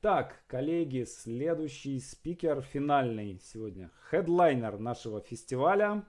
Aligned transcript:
Так, 0.00 0.42
коллеги, 0.46 1.04
следующий 1.04 2.00
спикер 2.00 2.62
финальный 2.62 3.38
сегодня. 3.42 3.90
Хедлайнер 4.08 4.78
нашего 4.78 5.20
фестиваля. 5.20 6.06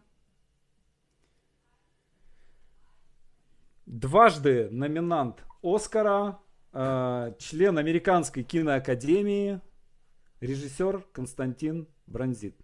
Дважды 3.85 4.69
номинант 4.69 5.43
Оскара, 5.61 6.39
э, 6.71 7.33
член 7.37 7.77
Американской 7.77 8.43
киноакадемии, 8.43 9.59
режиссер 10.39 11.05
Константин 11.11 11.89
Бронзит. 12.07 12.55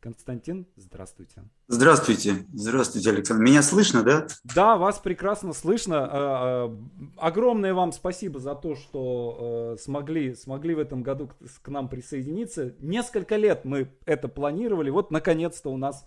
Константин, 0.00 0.66
здравствуйте. 0.76 1.42
Здравствуйте, 1.68 2.46
здравствуйте, 2.54 3.10
Александр. 3.10 3.42
Меня 3.42 3.62
слышно, 3.62 4.02
да? 4.02 4.26
Да, 4.44 4.76
вас 4.78 4.98
прекрасно 4.98 5.52
слышно. 5.52 6.08
Э, 6.10 6.68
э, 6.68 6.76
огромное 7.18 7.74
вам 7.74 7.92
спасибо 7.92 8.40
за 8.40 8.54
то, 8.54 8.76
что 8.76 9.74
э, 9.76 9.82
смогли, 9.82 10.34
смогли 10.34 10.74
в 10.74 10.78
этом 10.78 11.02
году 11.02 11.30
к 11.60 11.68
нам 11.68 11.88
присоединиться. 11.88 12.72
Несколько 12.78 13.36
лет 13.36 13.66
мы 13.66 13.92
это 14.06 14.28
планировали, 14.28 14.88
вот 14.88 15.10
наконец-то 15.10 15.70
у 15.70 15.76
нас 15.76 16.06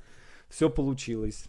все 0.49 0.71
получилось. 0.71 1.45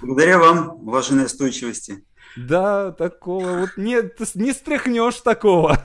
Благодаря 0.00 0.38
вам, 0.38 0.82
вашей 0.86 1.16
настойчивости. 1.16 2.04
Да, 2.36 2.92
такого 2.92 3.60
вот 3.60 3.76
не, 3.76 3.98
не 4.34 4.52
стряхнешь 4.52 5.20
такого. 5.20 5.78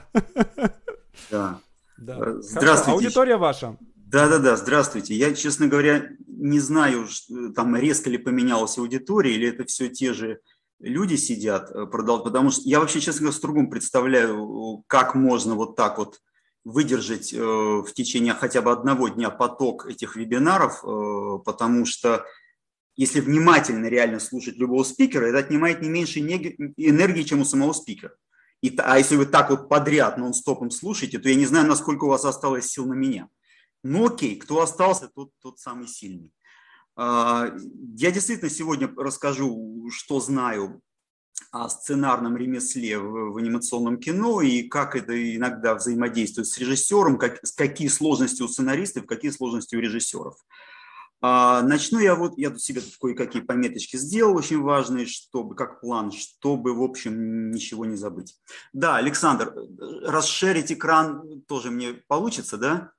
Да. 1.31 1.59
да. 1.97 2.33
Здравствуйте. 2.41 2.91
Аудитория 2.91 3.37
ваша. 3.37 3.77
Да-да-да, 4.05 4.55
здравствуйте. 4.55 5.15
Я, 5.15 5.33
честно 5.33 5.67
говоря, 5.67 6.09
не 6.27 6.59
знаю, 6.59 7.07
там 7.55 7.75
резко 7.75 8.09
ли 8.09 8.19
поменялась 8.19 8.77
аудитория, 8.77 9.33
или 9.33 9.47
это 9.49 9.65
все 9.65 9.89
те 9.89 10.13
же 10.13 10.41
люди 10.79 11.15
сидят, 11.15 11.71
э, 11.71 11.87
потому 11.87 12.51
что 12.51 12.61
я 12.69 12.79
вообще, 12.79 12.99
честно 12.99 13.21
говоря, 13.21 13.37
с 13.37 13.39
трудом 13.39 13.69
представляю, 13.69 14.83
как 14.87 15.15
можно 15.15 15.55
вот 15.55 15.75
так 15.75 15.97
вот 15.97 16.21
выдержать 16.63 17.33
э, 17.33 17.37
в 17.37 17.87
течение 17.93 18.35
хотя 18.35 18.61
бы 18.61 18.71
одного 18.71 19.07
дня 19.07 19.31
поток 19.31 19.87
этих 19.87 20.15
вебинаров, 20.15 20.83
э, 20.83 21.39
потому 21.43 21.85
что 21.85 22.25
если 22.95 23.21
внимательно 23.21 23.87
реально 23.87 24.19
слушать 24.19 24.57
любого 24.57 24.83
спикера, 24.83 25.25
это 25.25 25.39
отнимает 25.39 25.81
не 25.81 25.89
меньше 25.89 26.19
энергии, 26.19 27.23
чем 27.23 27.41
у 27.41 27.45
самого 27.45 27.73
спикера. 27.73 28.13
И, 28.61 28.73
а 28.77 28.99
если 28.99 29.15
вы 29.15 29.25
так 29.25 29.49
вот 29.49 29.67
подряд 29.67 30.17
нон-стопом 30.17 30.69
слушаете, 30.69 31.17
то 31.17 31.27
я 31.27 31.35
не 31.35 31.45
знаю, 31.45 31.67
насколько 31.67 32.05
у 32.05 32.09
вас 32.09 32.23
осталось 32.23 32.67
сил 32.67 32.85
на 32.85 32.93
меня. 32.93 33.29
Ну 33.87 34.07
окей, 34.07 34.35
кто 34.37 34.61
остался, 34.61 35.09
тот, 35.13 35.29
тот 35.39 35.59
самый 35.59 35.87
сильный. 35.87 36.33
А, 36.95 37.51
я 37.95 38.09
действительно 38.09 38.49
сегодня 38.49 38.91
расскажу, 38.97 39.87
что 39.91 40.19
знаю 40.19 40.81
о 41.51 41.69
сценарном 41.69 42.35
ремесле 42.35 42.97
в, 42.97 43.33
в 43.33 43.37
анимационном 43.37 43.99
кино 43.99 44.41
и 44.41 44.63
как 44.63 44.95
это 44.95 45.13
иногда 45.35 45.75
взаимодействует 45.75 46.47
с 46.47 46.57
режиссером, 46.57 47.19
как, 47.19 47.39
какие 47.55 47.87
сложности 47.87 48.41
у 48.41 48.47
сценаристов, 48.47 49.05
какие 49.05 49.29
сложности 49.29 49.75
у 49.75 49.79
режиссеров. 49.79 50.33
А, 51.21 51.61
начну 51.61 51.99
я 51.99 52.15
вот, 52.15 52.39
я 52.39 52.49
тут 52.49 52.63
себе 52.63 52.81
тут 52.81 52.97
кое-какие 52.99 53.43
пометочки 53.43 53.97
сделал, 53.97 54.35
очень 54.35 54.61
важные, 54.61 55.05
чтобы, 55.05 55.53
как 55.53 55.79
план, 55.79 56.11
чтобы, 56.11 56.73
в 56.73 56.81
общем, 56.81 57.51
ничего 57.51 57.85
не 57.85 57.97
забыть. 57.97 58.35
Да, 58.73 58.95
Александр, 58.95 59.53
расширить 60.01 60.71
экран 60.71 61.43
тоже 61.47 61.69
мне 61.69 61.93
получится, 62.07 62.57
да? 62.57 62.94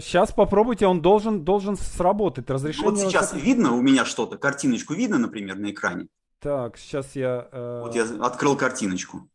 Сейчас 0.00 0.32
попробуйте, 0.32 0.86
он 0.86 1.00
должен, 1.00 1.44
должен 1.44 1.76
сработать. 1.76 2.50
Разрешение... 2.50 2.90
Вот 2.90 2.98
сейчас 2.98 3.32
видно 3.32 3.74
у 3.74 3.80
меня 3.80 4.04
что-то, 4.04 4.38
картиночку 4.38 4.94
видно, 4.94 5.18
например, 5.18 5.56
на 5.56 5.70
экране? 5.70 6.08
Так, 6.40 6.78
сейчас 6.78 7.14
я... 7.14 7.48
Э... 7.52 7.82
Вот 7.84 7.94
я 7.94 8.04
открыл 8.24 8.56
картиночку. 8.56 9.28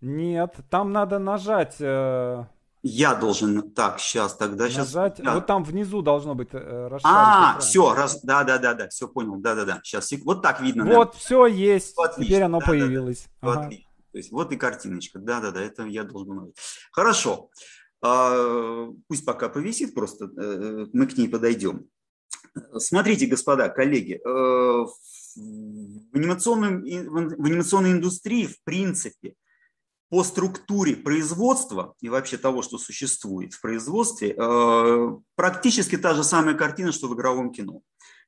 Нет, 0.00 0.54
там 0.70 0.92
надо 0.92 1.18
нажать... 1.18 1.76
Э... 1.80 2.44
Я 2.82 3.14
должен... 3.14 3.72
Так, 3.72 3.98
сейчас, 3.98 4.36
тогда 4.36 4.68
сейчас... 4.68 4.94
Нажать, 4.94 5.16
да. 5.18 5.34
вот 5.34 5.46
там 5.46 5.64
внизу 5.64 6.02
должно 6.02 6.36
быть 6.36 6.50
э, 6.52 6.98
А, 7.02 7.58
все, 7.58 7.92
раз, 7.94 8.22
да, 8.22 8.44
да, 8.44 8.58
да, 8.58 8.74
да, 8.74 8.88
все 8.88 9.08
понял, 9.08 9.36
да, 9.38 9.56
да, 9.56 9.64
да. 9.64 9.80
Сейчас, 9.82 10.12
вот 10.24 10.40
так 10.40 10.60
видно. 10.60 10.84
Вот, 10.84 11.12
да. 11.12 11.18
все 11.18 11.46
есть, 11.46 11.98
Отлично, 11.98 12.24
теперь 12.24 12.42
оно 12.44 12.60
да, 12.60 12.66
появилось. 12.66 13.26
Да, 13.42 13.46
да. 13.46 13.52
Ага. 13.52 13.66
Отлично. 13.66 13.86
То 14.12 14.18
есть 14.18 14.32
вот 14.32 14.52
и 14.52 14.56
картиночка, 14.56 15.18
да, 15.18 15.40
да, 15.40 15.50
да, 15.50 15.60
это 15.60 15.84
я 15.84 16.04
должен... 16.04 16.52
Хорошо. 16.92 17.50
А, 18.02 18.88
пусть 19.08 19.24
пока 19.24 19.48
повисит, 19.48 19.94
просто 19.94 20.26
э, 20.26 20.86
мы 20.92 21.06
к 21.06 21.16
ней 21.16 21.28
подойдем. 21.28 21.88
Смотрите, 22.78 23.26
господа, 23.26 23.68
коллеги, 23.68 24.14
э, 24.14 24.28
в 24.28 24.90
в 25.36 26.16
анимационной 26.16 27.92
индустрии, 27.92 28.46
в 28.46 28.62
принципе, 28.64 29.34
по 30.08 30.22
структуре 30.24 30.96
производства 30.96 31.94
и 32.00 32.08
вообще 32.08 32.38
того, 32.38 32.62
что 32.62 32.78
существует 32.78 33.54
в 33.54 33.60
производстве, 33.60 34.34
э, 34.36 35.08
практически 35.34 35.98
та 35.98 36.14
же 36.14 36.24
самая 36.24 36.54
картина, 36.54 36.92
что 36.92 37.08
в 37.08 37.14
игровом 37.14 37.52
кино. 37.52 37.82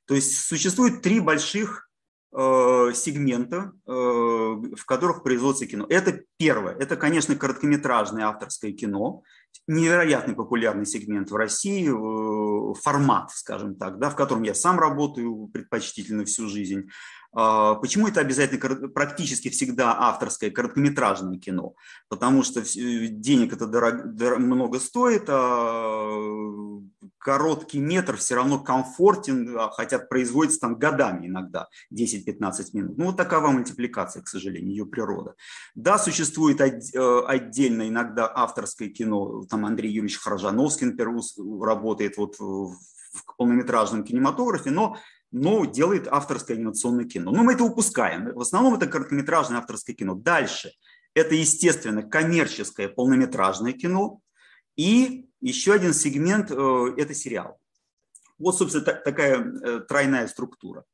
То 0.05 0.13
есть 0.13 0.37
существует 0.37 1.01
три 1.01 1.19
больших 1.19 1.88
сегмента, 2.31 3.71
в 3.85 4.85
которых 4.85 5.23
производится 5.23 5.65
кино. 5.65 5.85
Это 5.89 6.21
первое. 6.37 6.75
Это, 6.75 6.95
конечно, 6.95 7.35
короткометражное 7.35 8.25
авторское 8.25 8.71
кино 8.71 9.23
невероятно 9.67 10.33
популярный 10.33 10.85
сегмент 10.85 11.29
в 11.29 11.35
России, 11.35 11.87
э, 11.87 12.73
формат, 12.81 13.31
скажем 13.31 13.75
так, 13.75 13.99
да, 13.99 14.09
в 14.09 14.15
котором 14.15 14.43
я 14.43 14.55
сам 14.55 14.79
работаю 14.79 15.47
предпочтительно 15.53 16.25
всю 16.25 16.47
жизнь. 16.47 16.89
А, 17.31 17.75
почему 17.75 18.07
это 18.07 18.21
обязательно 18.21 18.89
практически 18.89 19.49
всегда 19.49 19.95
авторское 19.97 20.49
короткометражное 20.49 21.37
кино? 21.37 21.75
Потому 22.07 22.43
что 22.43 22.61
денег 22.61 23.53
это 23.53 23.67
дорого, 23.67 24.39
много 24.39 24.79
стоит, 24.79 25.25
а 25.27 26.79
короткий 27.19 27.79
метр 27.79 28.17
все 28.17 28.35
равно 28.35 28.59
комфортен, 28.59 29.55
а 29.57 29.69
хотя 29.69 29.99
производится 29.99 30.61
там 30.61 30.75
годами 30.75 31.27
иногда, 31.27 31.67
10-15 31.93 32.69
минут. 32.73 32.97
Ну 32.97 33.05
вот 33.05 33.17
такова 33.17 33.49
мультипликация, 33.49 34.23
к 34.23 34.27
сожалению, 34.27 34.71
ее 34.71 34.85
природа. 34.85 35.35
Да, 35.75 35.99
существует 35.99 36.61
э, 36.61 37.21
отдельно 37.27 37.87
иногда 37.87 38.31
авторское 38.33 38.89
кино, 38.89 39.43
там 39.49 39.65
Андрей 39.65 39.91
Юрьевич 39.91 40.17
Хорожановский, 40.17 40.87
например, 40.87 41.21
работает 41.61 42.17
вот 42.17 42.39
в 42.39 42.75
полнометражном 43.37 44.03
кинематографе, 44.03 44.71
но 44.71 44.97
но 45.31 45.65
делает 45.65 46.07
авторское 46.07 46.57
анимационное 46.57 47.05
кино. 47.05 47.31
Но 47.31 47.43
мы 47.43 47.53
это 47.53 47.63
упускаем. 47.63 48.33
В 48.33 48.41
основном 48.41 48.75
это 48.75 48.87
короткометражное 48.87 49.59
авторское 49.59 49.95
кино. 49.95 50.15
Дальше. 50.15 50.71
Это, 51.13 51.35
естественно, 51.35 52.03
коммерческое 52.03 52.87
полнометражное 52.87 53.73
кино. 53.73 54.21
И 54.75 55.29
еще 55.41 55.73
один 55.73 55.93
сегмент 55.93 56.51
э,– 56.51 56.93
это 56.97 57.13
сериал. 57.13 57.59
Вот, 58.37 58.57
собственно, 58.57 58.85
такая 58.85 59.43
э, 59.43 59.79
тройная 59.81 60.27
структура. 60.27 60.85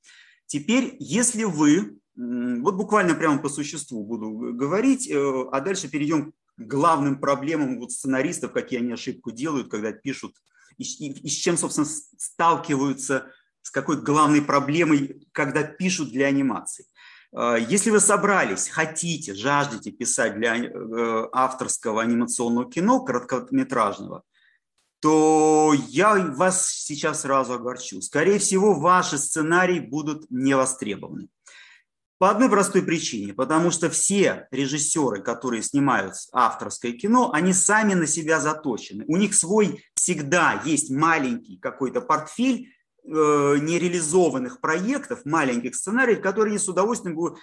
Теперь, 0.48 0.96
если 1.00 1.44
вы, 1.44 1.98
вот 2.16 2.76
буквально 2.76 3.16
прямо 3.16 3.40
по 3.40 3.50
существу 3.50 4.04
буду 4.04 4.54
говорить, 4.54 5.10
э, 5.10 5.46
а 5.52 5.62
дальше 5.62 5.88
перейдем 5.88 6.34
к 6.58 6.62
главным 6.62 7.20
проблемам 7.20 7.80
вот 7.80 7.92
сценаристов, 7.92 8.52
какие 8.52 8.80
они 8.80 8.94
ошибку 8.94 9.32
делают, 9.32 9.70
когда 9.70 9.92
пишут, 9.92 10.36
и, 10.78 10.84
и, 10.84 11.12
и 11.22 11.30
с 11.30 11.34
чем, 11.34 11.58
собственно, 11.58 11.88
сталкиваются 12.18 13.32
с 13.66 13.72
какой 13.72 14.00
главной 14.00 14.44
проблемой, 14.44 15.28
когда 15.32 15.64
пишут 15.64 16.12
для 16.12 16.28
анимации. 16.28 16.86
А, 17.34 17.56
если 17.56 17.90
вы 17.90 18.00
собрались, 18.00 18.70
хотите, 18.70 19.34
жаждете 19.34 19.90
писать 19.90 20.36
для 20.36 20.56
э, 20.56 21.28
авторского 21.32 22.04
анимационного 22.04 22.70
кино, 22.70 23.00
короткометражного, 23.04 24.22
то 25.00 25.74
я 25.88 26.16
вас 26.16 26.70
сейчас 26.70 27.22
сразу 27.22 27.54
огорчу. 27.54 28.02
Скорее 28.02 28.38
всего, 28.38 28.76
ваши 28.76 29.18
сценарии 29.18 29.80
будут 29.80 30.30
не 30.30 30.56
востребованы. 30.56 31.30
По 32.20 32.30
одной 32.30 32.50
простой 32.50 32.84
причине, 32.84 33.34
потому 33.34 33.72
что 33.72 33.90
все 33.90 34.48
режиссеры, 34.52 35.24
которые 35.24 35.64
снимают 35.64 36.14
авторское 36.32 36.92
кино, 36.92 37.32
они 37.34 37.52
сами 37.52 37.96
на 37.96 38.06
себя 38.06 38.40
заточены. 38.40 39.06
У 39.08 39.18
них 39.18 39.34
свой 39.34 39.84
всегда 39.96 40.62
есть 40.66 40.92
маленький 40.92 41.58
какой-то 41.58 42.02
портфель, 42.02 42.70
Э, 42.70 42.75
нереализованных 43.08 44.60
проектов, 44.60 45.24
маленьких 45.26 45.76
сценариев, 45.76 46.22
которые 46.22 46.54
они 46.54 46.60
с 46.60 46.68
удовольствием 46.68 47.16
бы 47.16 47.36
э, 47.36 47.38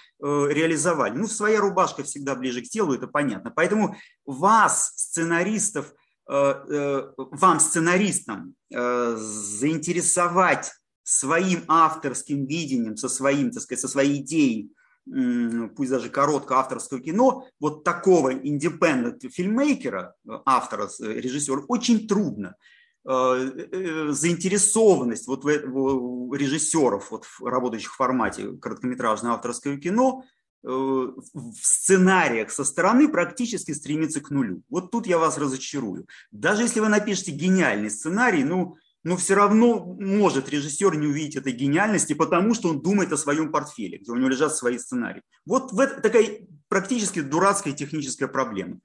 реализовали. 0.50 1.16
Ну, 1.16 1.28
своя 1.28 1.60
рубашка 1.60 2.02
всегда 2.02 2.34
ближе 2.34 2.62
к 2.62 2.68
телу, 2.68 2.94
это 2.94 3.06
понятно. 3.06 3.50
Поэтому 3.50 3.96
вас, 4.26 4.92
сценаристов, 4.96 5.94
э, 6.28 7.12
вам, 7.16 7.60
сценаристам, 7.60 8.54
заинтересовать 8.70 10.72
своим 11.02 11.64
авторским 11.68 12.46
видением, 12.46 12.96
со 12.96 13.08
своим, 13.08 13.50
так 13.50 13.62
сказать, 13.62 13.80
со 13.80 13.88
своей 13.88 14.22
идеей, 14.22 14.72
пусть 15.04 15.90
даже 15.90 16.10
короткого 16.10 16.60
авторского 16.60 17.00
кино, 17.00 17.46
вот 17.60 17.84
такого 17.84 18.32
индепендент 18.32 19.22
фильмейкера, 19.32 20.14
автора, 20.44 20.88
режиссера, 21.00 21.62
очень 21.68 22.06
трудно. 22.06 22.54
Э, 23.04 23.50
э, 23.72 24.08
заинтересованность 24.12 25.26
вот 25.26 25.44
в, 25.44 25.76
у 25.76 26.32
режиссеров, 26.34 27.10
вот, 27.10 27.26
работающих 27.40 27.92
в 27.92 27.96
формате 27.96 28.52
короткометражного 28.60 29.34
авторского 29.36 29.76
кино, 29.76 30.24
в 30.64 31.20
сценариях 31.60 32.52
со 32.52 32.62
стороны 32.62 33.08
практически 33.08 33.72
стремится 33.72 34.20
к 34.20 34.30
нулю. 34.30 34.62
Вот 34.68 34.92
тут 34.92 35.08
я 35.08 35.18
вас 35.18 35.36
разочарую. 35.36 36.06
Даже 36.30 36.62
если 36.62 36.78
вы 36.78 36.88
напишете 36.88 37.32
гениальный 37.32 37.90
сценарий, 37.90 38.44
ну, 38.44 38.76
но 39.02 39.16
все 39.16 39.34
равно 39.34 39.84
может 39.84 40.48
режиссер 40.48 40.94
не 40.94 41.08
увидеть 41.08 41.34
этой 41.34 41.52
гениальности, 41.52 42.12
потому 42.12 42.54
что 42.54 42.68
он 42.68 42.80
думает 42.80 43.12
о 43.12 43.16
своем 43.16 43.50
портфеле, 43.50 43.98
где 43.98 44.12
у 44.12 44.14
него 44.14 44.28
лежат 44.28 44.54
свои 44.54 44.78
сценарии. 44.78 45.22
Вот 45.44 45.72
в 45.72 45.80
это 45.80 46.00
такая 46.00 46.46
практически 46.68 47.20
дурацкая 47.20 47.74
техническая 47.74 48.28
проблема. 48.28 48.78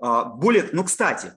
А, 0.00 0.24
более, 0.24 0.68
ну, 0.72 0.82
кстати, 0.82 1.34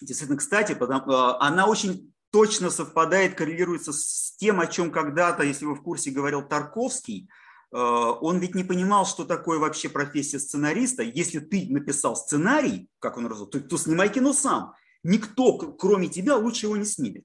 действительно, 0.00 0.38
кстати, 0.38 0.76
а, 0.80 1.38
она 1.40 1.66
очень 1.66 2.12
точно 2.30 2.70
совпадает, 2.70 3.34
коррелируется 3.34 3.92
с 3.92 4.34
тем, 4.36 4.60
о 4.60 4.66
чем 4.66 4.90
когда-то, 4.90 5.42
если 5.42 5.64
вы 5.64 5.74
в 5.74 5.82
курсе, 5.82 6.10
говорил 6.10 6.42
Тарковский. 6.42 7.28
А, 7.72 8.12
он 8.12 8.38
ведь 8.38 8.54
не 8.54 8.64
понимал, 8.64 9.06
что 9.06 9.24
такое 9.24 9.58
вообще 9.58 9.88
профессия 9.88 10.38
сценариста. 10.38 11.02
Если 11.02 11.38
ты 11.38 11.66
написал 11.70 12.16
сценарий, 12.16 12.88
как 12.98 13.16
он 13.16 13.26
разумел, 13.26 13.50
то, 13.50 13.60
то 13.60 13.76
снимай 13.78 14.12
кино 14.12 14.32
сам. 14.32 14.74
Никто, 15.02 15.56
кроме 15.58 16.08
тебя, 16.08 16.36
лучше 16.36 16.66
его 16.66 16.76
не 16.76 16.84
снимет. 16.84 17.24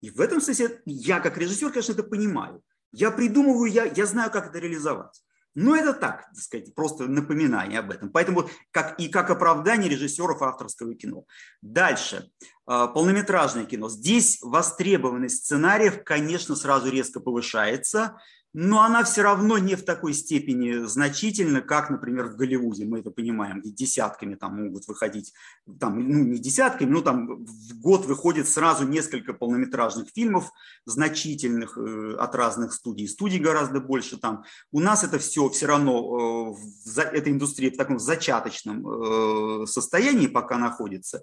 И 0.00 0.10
в 0.10 0.20
этом 0.20 0.40
смысле 0.40 0.82
я 0.84 1.20
как 1.20 1.38
режиссер, 1.38 1.70
конечно, 1.70 1.92
это 1.92 2.02
понимаю. 2.02 2.62
Я 2.92 3.10
придумываю, 3.10 3.70
я, 3.70 3.84
я 3.84 4.06
знаю, 4.06 4.30
как 4.30 4.48
это 4.48 4.58
реализовать. 4.58 5.22
Но 5.56 5.74
это 5.74 5.94
так, 5.94 6.26
так 6.26 6.36
сказать, 6.36 6.74
просто 6.74 7.08
напоминание 7.08 7.80
об 7.80 7.90
этом. 7.90 8.10
Поэтому 8.10 8.48
как, 8.70 9.00
и 9.00 9.08
как 9.08 9.30
оправдание 9.30 9.90
режиссеров 9.90 10.42
авторского 10.42 10.94
кино. 10.94 11.24
Дальше. 11.62 12.30
А, 12.66 12.88
полнометражное 12.88 13.64
кино. 13.64 13.88
Здесь 13.88 14.38
востребованность 14.42 15.44
сценариев, 15.44 16.04
конечно, 16.04 16.56
сразу 16.56 16.90
резко 16.90 17.20
повышается 17.20 18.18
но 18.58 18.80
она 18.80 19.04
все 19.04 19.20
равно 19.20 19.58
не 19.58 19.74
в 19.74 19.84
такой 19.84 20.14
степени 20.14 20.86
значительна, 20.86 21.60
как, 21.60 21.90
например, 21.90 22.28
в 22.28 22.36
Голливуде, 22.36 22.86
мы 22.86 23.00
это 23.00 23.10
понимаем, 23.10 23.60
где 23.60 23.70
десятками 23.70 24.34
там 24.34 24.64
могут 24.64 24.88
выходить, 24.88 25.34
там, 25.78 26.00
ну, 26.00 26.24
не 26.24 26.38
десятками, 26.38 26.88
но 26.88 27.02
там 27.02 27.44
в 27.44 27.78
год 27.78 28.06
выходит 28.06 28.48
сразу 28.48 28.88
несколько 28.88 29.34
полнометражных 29.34 30.08
фильмов 30.08 30.50
значительных 30.86 31.76
э, 31.76 32.16
от 32.18 32.34
разных 32.34 32.72
студий, 32.72 33.06
студий 33.08 33.40
гораздо 33.40 33.78
больше 33.78 34.16
там. 34.16 34.44
У 34.72 34.80
нас 34.80 35.04
это 35.04 35.18
все 35.18 35.50
все 35.50 35.66
равно, 35.66 35.92
э, 35.92 36.90
в, 36.90 36.98
эта 36.98 37.30
индустрия 37.30 37.70
в 37.70 37.76
таком 37.76 37.98
зачаточном 37.98 38.86
э, 38.88 39.66
состоянии 39.66 40.28
пока 40.28 40.56
находится, 40.56 41.22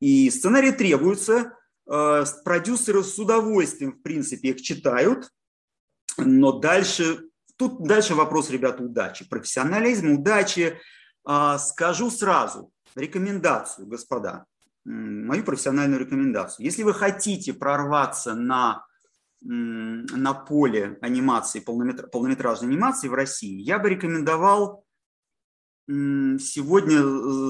и 0.00 0.28
сценарии 0.28 0.70
требуются, 0.70 1.56
э, 1.90 2.24
продюсеры 2.44 3.02
с 3.02 3.18
удовольствием, 3.18 3.92
в 3.92 4.02
принципе, 4.02 4.50
их 4.50 4.60
читают, 4.60 5.30
но 6.18 6.52
дальше, 6.52 7.28
тут 7.56 7.82
дальше 7.82 8.14
вопрос, 8.14 8.50
ребята, 8.50 8.82
удачи, 8.82 9.28
профессионализма, 9.28 10.14
удачи. 10.14 10.78
А, 11.24 11.58
скажу 11.58 12.10
сразу, 12.10 12.70
рекомендацию, 12.94 13.86
господа, 13.86 14.44
мою 14.84 15.42
профессиональную 15.44 16.00
рекомендацию. 16.00 16.64
Если 16.64 16.82
вы 16.82 16.92
хотите 16.92 17.54
прорваться 17.54 18.34
на, 18.34 18.84
на 19.40 20.34
поле 20.34 20.98
анимации, 21.00 21.60
полнометр, 21.60 22.08
полнометражной 22.08 22.70
анимации 22.70 23.08
в 23.08 23.14
России, 23.14 23.60
я 23.62 23.78
бы 23.78 23.88
рекомендовал 23.88 24.84
сегодня 25.86 27.02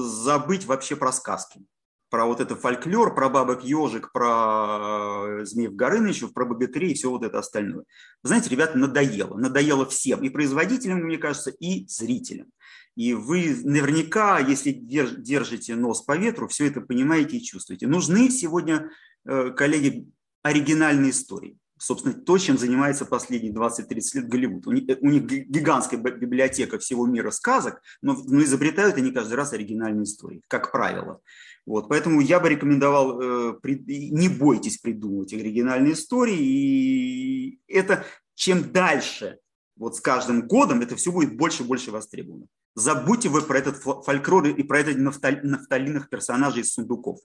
забыть 0.03 0.65
вообще 0.65 0.95
про 0.95 1.11
сказки 1.11 1.65
про 2.09 2.25
вот 2.25 2.39
это 2.39 2.55
фольклор, 2.55 3.13
про 3.13 3.29
бабок 3.29 3.63
ежик, 3.63 4.11
про 4.11 5.41
э, 5.41 5.45
змеев 5.45 5.73
Горынычев, 5.75 6.33
про 6.33 6.45
богатырей 6.45 6.91
и 6.91 6.93
все 6.93 7.09
вот 7.09 7.23
это 7.23 7.39
остальное. 7.39 7.85
Знаете, 8.23 8.49
ребята, 8.49 8.77
надоело. 8.77 9.37
Надоело 9.37 9.85
всем. 9.85 10.23
И 10.23 10.29
производителям, 10.29 10.99
мне 10.99 11.17
кажется, 11.17 11.51
и 11.51 11.87
зрителям. 11.87 12.47
И 12.95 13.13
вы 13.13 13.55
наверняка, 13.63 14.39
если 14.39 14.71
держите 14.71 15.75
нос 15.75 16.01
по 16.01 16.17
ветру, 16.17 16.47
все 16.47 16.67
это 16.67 16.79
понимаете 16.79 17.37
и 17.37 17.43
чувствуете. 17.43 17.87
Нужны 17.87 18.29
сегодня, 18.29 18.89
э, 19.25 19.51
коллеги, 19.51 20.07
оригинальные 20.43 21.11
истории. 21.11 21.57
Собственно, 21.77 22.13
то, 22.13 22.37
чем 22.37 22.57
занимается 22.57 23.05
последние 23.05 23.53
20-30 23.53 23.85
лет 24.13 24.29
Голливуд. 24.29 24.65
У 24.67 24.71
них, 24.71 24.97
у 25.01 25.09
них 25.09 25.23
гигантская 25.23 25.99
библиотека 25.99 26.79
всего 26.79 27.05
мира 27.05 27.31
сказок, 27.31 27.81
но, 28.01 28.13
но 28.13 28.41
изобретают 28.43 28.95
они 28.95 29.11
каждый 29.11 29.33
раз 29.33 29.51
оригинальные 29.51 30.03
истории, 30.03 30.41
как 30.47 30.71
правило. 30.71 31.19
Вот, 31.65 31.89
поэтому 31.89 32.21
я 32.21 32.39
бы 32.39 32.47
рекомендовал, 32.49 33.19
э, 33.19 33.59
не 33.63 34.29
бойтесь 34.29 34.77
придумывать 34.77 35.33
оригинальные 35.33 35.93
истории. 35.93 36.37
И 36.39 37.59
это 37.67 38.05
чем 38.35 38.71
дальше, 38.71 39.39
вот 39.75 39.95
с 39.95 40.01
каждым 40.01 40.47
годом, 40.47 40.81
это 40.81 40.95
все 40.95 41.11
будет 41.11 41.35
больше 41.35 41.63
и 41.63 41.65
больше 41.65 41.91
востребовано. 41.91 42.45
Забудьте 42.75 43.29
вы 43.29 43.41
про 43.41 43.57
этот 43.57 43.77
фольклор 43.77 44.45
и 44.47 44.63
про 44.63 44.79
этих 44.79 44.97
нафталинных 44.97 46.09
персонажей 46.09 46.61
из 46.61 46.73
сундуков. 46.73 47.19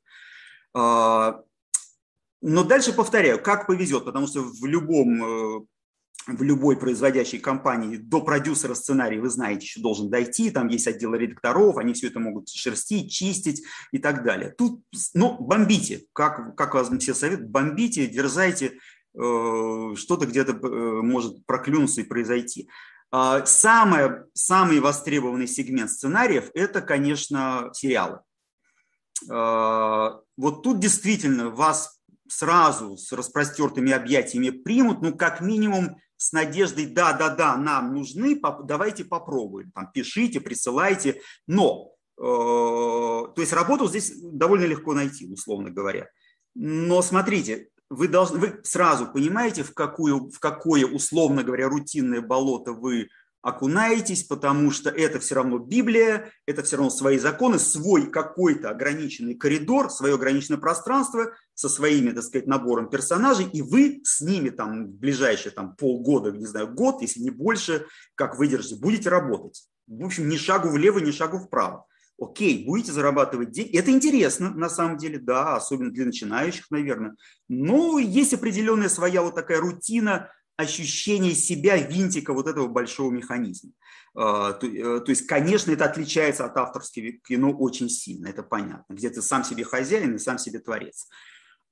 А, 2.42 2.46
но 2.46 2.64
дальше 2.64 2.92
повторяю, 2.92 3.42
как 3.42 3.66
повезет, 3.66 4.04
потому 4.04 4.26
что 4.26 4.42
в 4.42 4.64
любом 4.66 5.24
э, 5.24 5.60
в 6.26 6.42
любой 6.42 6.76
производящей 6.76 7.38
компании 7.38 7.96
до 7.96 8.20
продюсера 8.20 8.74
сценария, 8.74 9.20
вы 9.20 9.30
знаете, 9.30 9.62
еще 9.62 9.80
должен 9.80 10.10
дойти, 10.10 10.50
там 10.50 10.68
есть 10.68 10.86
отдел 10.86 11.14
редакторов, 11.14 11.78
они 11.78 11.94
все 11.94 12.08
это 12.08 12.20
могут 12.20 12.48
шерстить, 12.48 13.12
чистить 13.12 13.62
и 13.90 13.98
так 13.98 14.22
далее. 14.22 14.54
Тут, 14.56 14.84
ну, 15.14 15.36
бомбите, 15.38 16.04
как, 16.12 16.56
как 16.56 16.74
вас 16.74 16.90
все 16.98 17.14
советуют, 17.14 17.50
бомбите, 17.50 18.06
дерзайте, 18.06 18.78
э, 19.14 19.94
что-то 19.96 20.26
где-то 20.26 20.52
э, 20.52 21.02
может 21.02 21.44
проклюнуться 21.46 22.02
и 22.02 22.04
произойти. 22.04 22.68
Э, 23.12 23.42
самое, 23.44 24.26
самый 24.34 24.80
востребованный 24.80 25.48
сегмент 25.48 25.90
сценариев– 25.90 26.50
это, 26.54 26.80
конечно, 26.82 27.70
сериалы. 27.72 28.20
Э, 29.28 30.10
вот 30.36 30.62
тут 30.62 30.80
действительно 30.80 31.50
вас 31.50 31.99
сразу 32.30 32.96
с 32.96 33.12
распростертыми 33.12 33.92
объятиями 33.92 34.50
примут, 34.50 35.02
ну, 35.02 35.16
как 35.16 35.40
минимум, 35.40 35.96
с 36.16 36.32
надеждой, 36.32 36.86
да, 36.86 37.14
да, 37.14 37.34
да, 37.34 37.56
нам 37.56 37.94
нужны, 37.94 38.38
давайте 38.64 39.04
попробуем, 39.04 39.70
там, 39.72 39.90
пишите, 39.92 40.38
присылайте, 40.40 41.22
но, 41.46 41.92
э, 42.18 42.22
то 42.22 43.34
есть 43.38 43.54
работу 43.54 43.88
здесь 43.88 44.12
довольно 44.20 44.66
легко 44.66 44.92
найти, 44.92 45.26
условно 45.32 45.70
говоря. 45.70 46.08
Но 46.54 47.00
смотрите, 47.00 47.68
вы, 47.88 48.06
должны, 48.06 48.38
вы 48.38 48.60
сразу 48.64 49.06
понимаете, 49.06 49.62
в, 49.62 49.72
какую, 49.72 50.30
в 50.30 50.38
какое, 50.38 50.84
условно 50.84 51.42
говоря, 51.42 51.68
рутинное 51.68 52.20
болото 52.20 52.72
вы 52.72 53.08
окунаетесь, 53.42 54.24
потому 54.24 54.70
что 54.70 54.90
это 54.90 55.18
все 55.18 55.36
равно 55.36 55.58
Библия, 55.58 56.30
это 56.46 56.62
все 56.62 56.76
равно 56.76 56.90
свои 56.90 57.18
законы, 57.18 57.58
свой 57.58 58.10
какой-то 58.10 58.70
ограниченный 58.70 59.34
коридор, 59.34 59.90
свое 59.90 60.14
ограниченное 60.14 60.58
пространство 60.58 61.32
со 61.54 61.68
своими, 61.68 62.10
так 62.10 62.24
сказать, 62.24 62.46
набором 62.46 62.90
персонажей, 62.90 63.46
и 63.50 63.62
вы 63.62 64.00
с 64.04 64.20
ними 64.20 64.50
там 64.50 64.86
в 64.86 64.98
ближайшие 64.98 65.52
там 65.52 65.74
полгода, 65.76 66.30
не 66.30 66.46
знаю, 66.46 66.68
год, 66.72 67.00
если 67.02 67.20
не 67.20 67.30
больше, 67.30 67.86
как 68.14 68.38
выдержите, 68.38 68.76
будете 68.76 69.08
работать. 69.08 69.66
В 69.86 70.04
общем, 70.04 70.28
ни 70.28 70.36
шагу 70.36 70.68
влево, 70.68 70.98
ни 70.98 71.10
шагу 71.10 71.38
вправо. 71.38 71.86
Окей, 72.20 72.66
будете 72.66 72.92
зарабатывать 72.92 73.50
деньги. 73.50 73.74
Это 73.76 73.90
интересно, 73.90 74.50
на 74.50 74.68
самом 74.68 74.98
деле, 74.98 75.18
да, 75.18 75.56
особенно 75.56 75.90
для 75.90 76.04
начинающих, 76.04 76.70
наверное. 76.70 77.16
Но 77.48 77.98
есть 77.98 78.34
определенная 78.34 78.90
своя 78.90 79.22
вот 79.22 79.34
такая 79.34 79.58
рутина, 79.58 80.30
ощущение 80.60 81.34
себя 81.34 81.76
винтика 81.76 82.32
вот 82.32 82.46
этого 82.46 82.68
большого 82.68 83.10
механизма. 83.10 83.72
А, 84.14 84.52
то, 84.52 84.66
э, 84.66 85.00
то 85.00 85.10
есть, 85.10 85.26
конечно, 85.26 85.70
это 85.70 85.84
отличается 85.84 86.44
от 86.44 86.56
авторского 86.56 87.12
кино 87.26 87.52
очень 87.52 87.88
сильно, 87.88 88.28
это 88.28 88.42
понятно, 88.42 88.92
где 88.92 89.10
ты 89.10 89.22
сам 89.22 89.44
себе 89.44 89.64
хозяин 89.64 90.14
и 90.14 90.18
сам 90.18 90.38
себе 90.38 90.58
творец. 90.58 91.08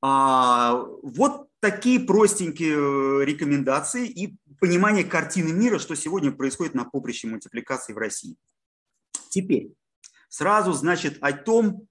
А, 0.01 0.85
вот 1.03 1.49
такие 1.61 1.99
простенькие 1.99 2.77
э, 2.77 3.25
рекомендации 3.25 4.07
и 4.07 4.37
понимание 4.61 5.05
картины 5.05 5.53
мира, 5.53 5.79
что 5.79 5.97
сегодня 5.97 6.31
происходит 6.31 6.75
на 6.75 6.85
поприще 6.85 7.27
мультипликации 7.27 7.93
в 7.93 7.99
России. 7.99 8.37
Теперь 9.29 9.73
сразу, 10.29 10.73
значит, 10.73 11.19
о 11.21 11.33
том, 11.33 11.89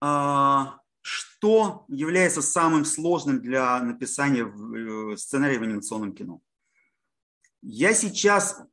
а, 0.00 0.78
что 1.04 1.84
является 1.88 2.40
самым 2.40 2.86
сложным 2.86 3.42
для 3.42 3.78
написания 3.80 4.46
э, 4.46 5.16
сценария 5.18 5.58
в 5.58 5.62
анимационном 5.62 6.14
кино. 6.14 6.40
Я 7.60 7.92
сейчас 7.92 8.58
э, 8.58 8.64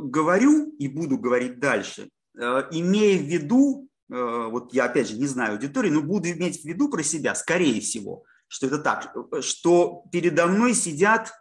говорю 0.00 0.74
и 0.78 0.88
буду 0.88 1.18
говорить 1.18 1.60
дальше, 1.60 2.08
э, 2.38 2.40
имея 2.70 3.18
в 3.18 3.26
виду, 3.26 3.88
вот 4.08 4.74
я 4.74 4.84
опять 4.84 5.08
же 5.08 5.18
не 5.18 5.26
знаю 5.26 5.54
аудитории, 5.54 5.90
но 5.90 6.02
буду 6.02 6.28
иметь 6.28 6.60
в 6.60 6.64
виду 6.64 6.90
про 6.90 7.02
себя, 7.02 7.34
скорее 7.34 7.80
всего, 7.80 8.24
что 8.48 8.66
это 8.66 8.78
так, 8.78 9.14
что 9.40 10.04
передо 10.12 10.46
мной 10.46 10.74
сидят 10.74 11.32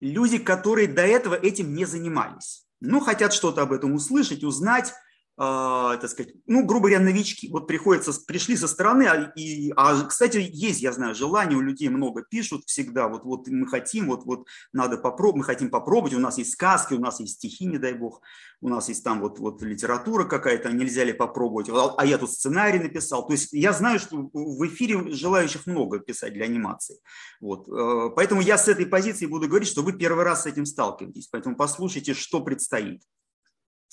люди, 0.00 0.38
которые 0.38 0.88
до 0.88 1.02
этого 1.02 1.34
этим 1.34 1.74
не 1.74 1.84
занимались, 1.84 2.66
но 2.80 3.00
хотят 3.00 3.34
что-то 3.34 3.62
об 3.62 3.72
этом 3.72 3.92
услышать, 3.92 4.42
узнать, 4.42 4.94
э, 5.38 5.98
так 6.00 6.10
сказать, 6.10 6.34
ну, 6.46 6.64
грубо 6.64 6.88
говоря, 6.88 7.04
новички. 7.04 7.48
Вот 7.48 7.66
приходится, 7.68 8.12
пришли 8.26 8.56
со 8.56 8.66
стороны, 8.66 9.04
а, 9.04 9.32
и, 9.36 9.72
а, 9.76 10.04
кстати, 10.04 10.38
есть, 10.52 10.80
я 10.80 10.92
знаю, 10.92 11.14
желание 11.14 11.56
у 11.56 11.60
людей 11.60 11.88
много 11.88 12.22
пишут 12.22 12.64
всегда, 12.66 13.08
вот, 13.08 13.24
вот 13.24 13.46
мы 13.46 13.66
хотим, 13.68 14.08
вот, 14.08 14.24
вот 14.24 14.46
надо 14.72 14.98
попробовать, 14.98 15.38
мы 15.38 15.44
хотим 15.44 15.70
попробовать, 15.70 16.14
у 16.14 16.18
нас 16.18 16.38
есть 16.38 16.52
сказки, 16.52 16.94
у 16.94 17.00
нас 17.00 17.20
есть 17.20 17.34
стихи, 17.34 17.66
не 17.66 17.78
дай 17.78 17.92
бог, 17.92 18.20
у 18.60 18.68
нас 18.68 18.88
есть 18.88 19.04
там 19.04 19.20
вот, 19.20 19.38
вот 19.38 19.62
литература 19.62 20.24
какая-то, 20.24 20.72
нельзя 20.72 21.04
ли 21.04 21.12
попробовать, 21.12 21.68
а, 21.68 21.94
а 21.96 22.04
я 22.04 22.18
тут 22.18 22.32
сценарий 22.32 22.80
написал. 22.80 23.24
То 23.26 23.32
есть 23.34 23.52
я 23.52 23.72
знаю, 23.72 24.00
что 24.00 24.28
в 24.32 24.66
эфире 24.66 25.12
желающих 25.12 25.66
много 25.66 26.00
писать 26.00 26.32
для 26.32 26.46
анимации. 26.46 26.98
Вот. 27.40 27.68
Э, 27.68 28.10
поэтому 28.14 28.40
я 28.40 28.58
с 28.58 28.66
этой 28.66 28.86
позиции 28.86 29.26
буду 29.26 29.46
говорить, 29.46 29.68
что 29.68 29.82
вы 29.82 29.92
первый 29.92 30.24
раз 30.24 30.42
с 30.42 30.46
этим 30.46 30.66
сталкиваетесь, 30.66 31.28
поэтому 31.28 31.54
послушайте, 31.54 32.14
что 32.14 32.40
предстоит. 32.40 33.02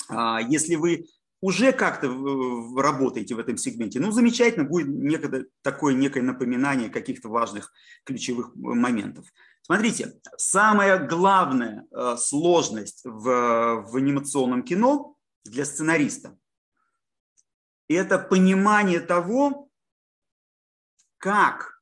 А, 0.09 0.39
если 0.41 0.75
вы 0.75 1.05
уже 1.45 1.73
как-то 1.73 2.07
работаете 2.75 3.35
в 3.35 3.39
этом 3.39 3.55
сегменте, 3.57 3.99
ну, 3.99 4.09
замечательно, 4.11 4.65
будет 4.65 4.87
некое, 4.87 5.45
такое 5.61 5.93
некое 5.93 6.23
напоминание 6.23 6.89
каких-то 6.89 7.29
важных 7.29 7.71
ключевых 8.03 8.55
моментов. 8.55 9.27
Смотрите, 9.61 10.19
самая 10.37 10.97
главная 10.97 11.85
э, 11.91 12.15
сложность 12.17 13.01
в, 13.03 13.85
в 13.87 13.95
анимационном 13.95 14.63
кино 14.63 15.17
для 15.43 15.65
сценариста– 15.65 16.35
это 17.87 18.17
понимание 18.17 18.99
того, 18.99 19.69
как 21.17 21.79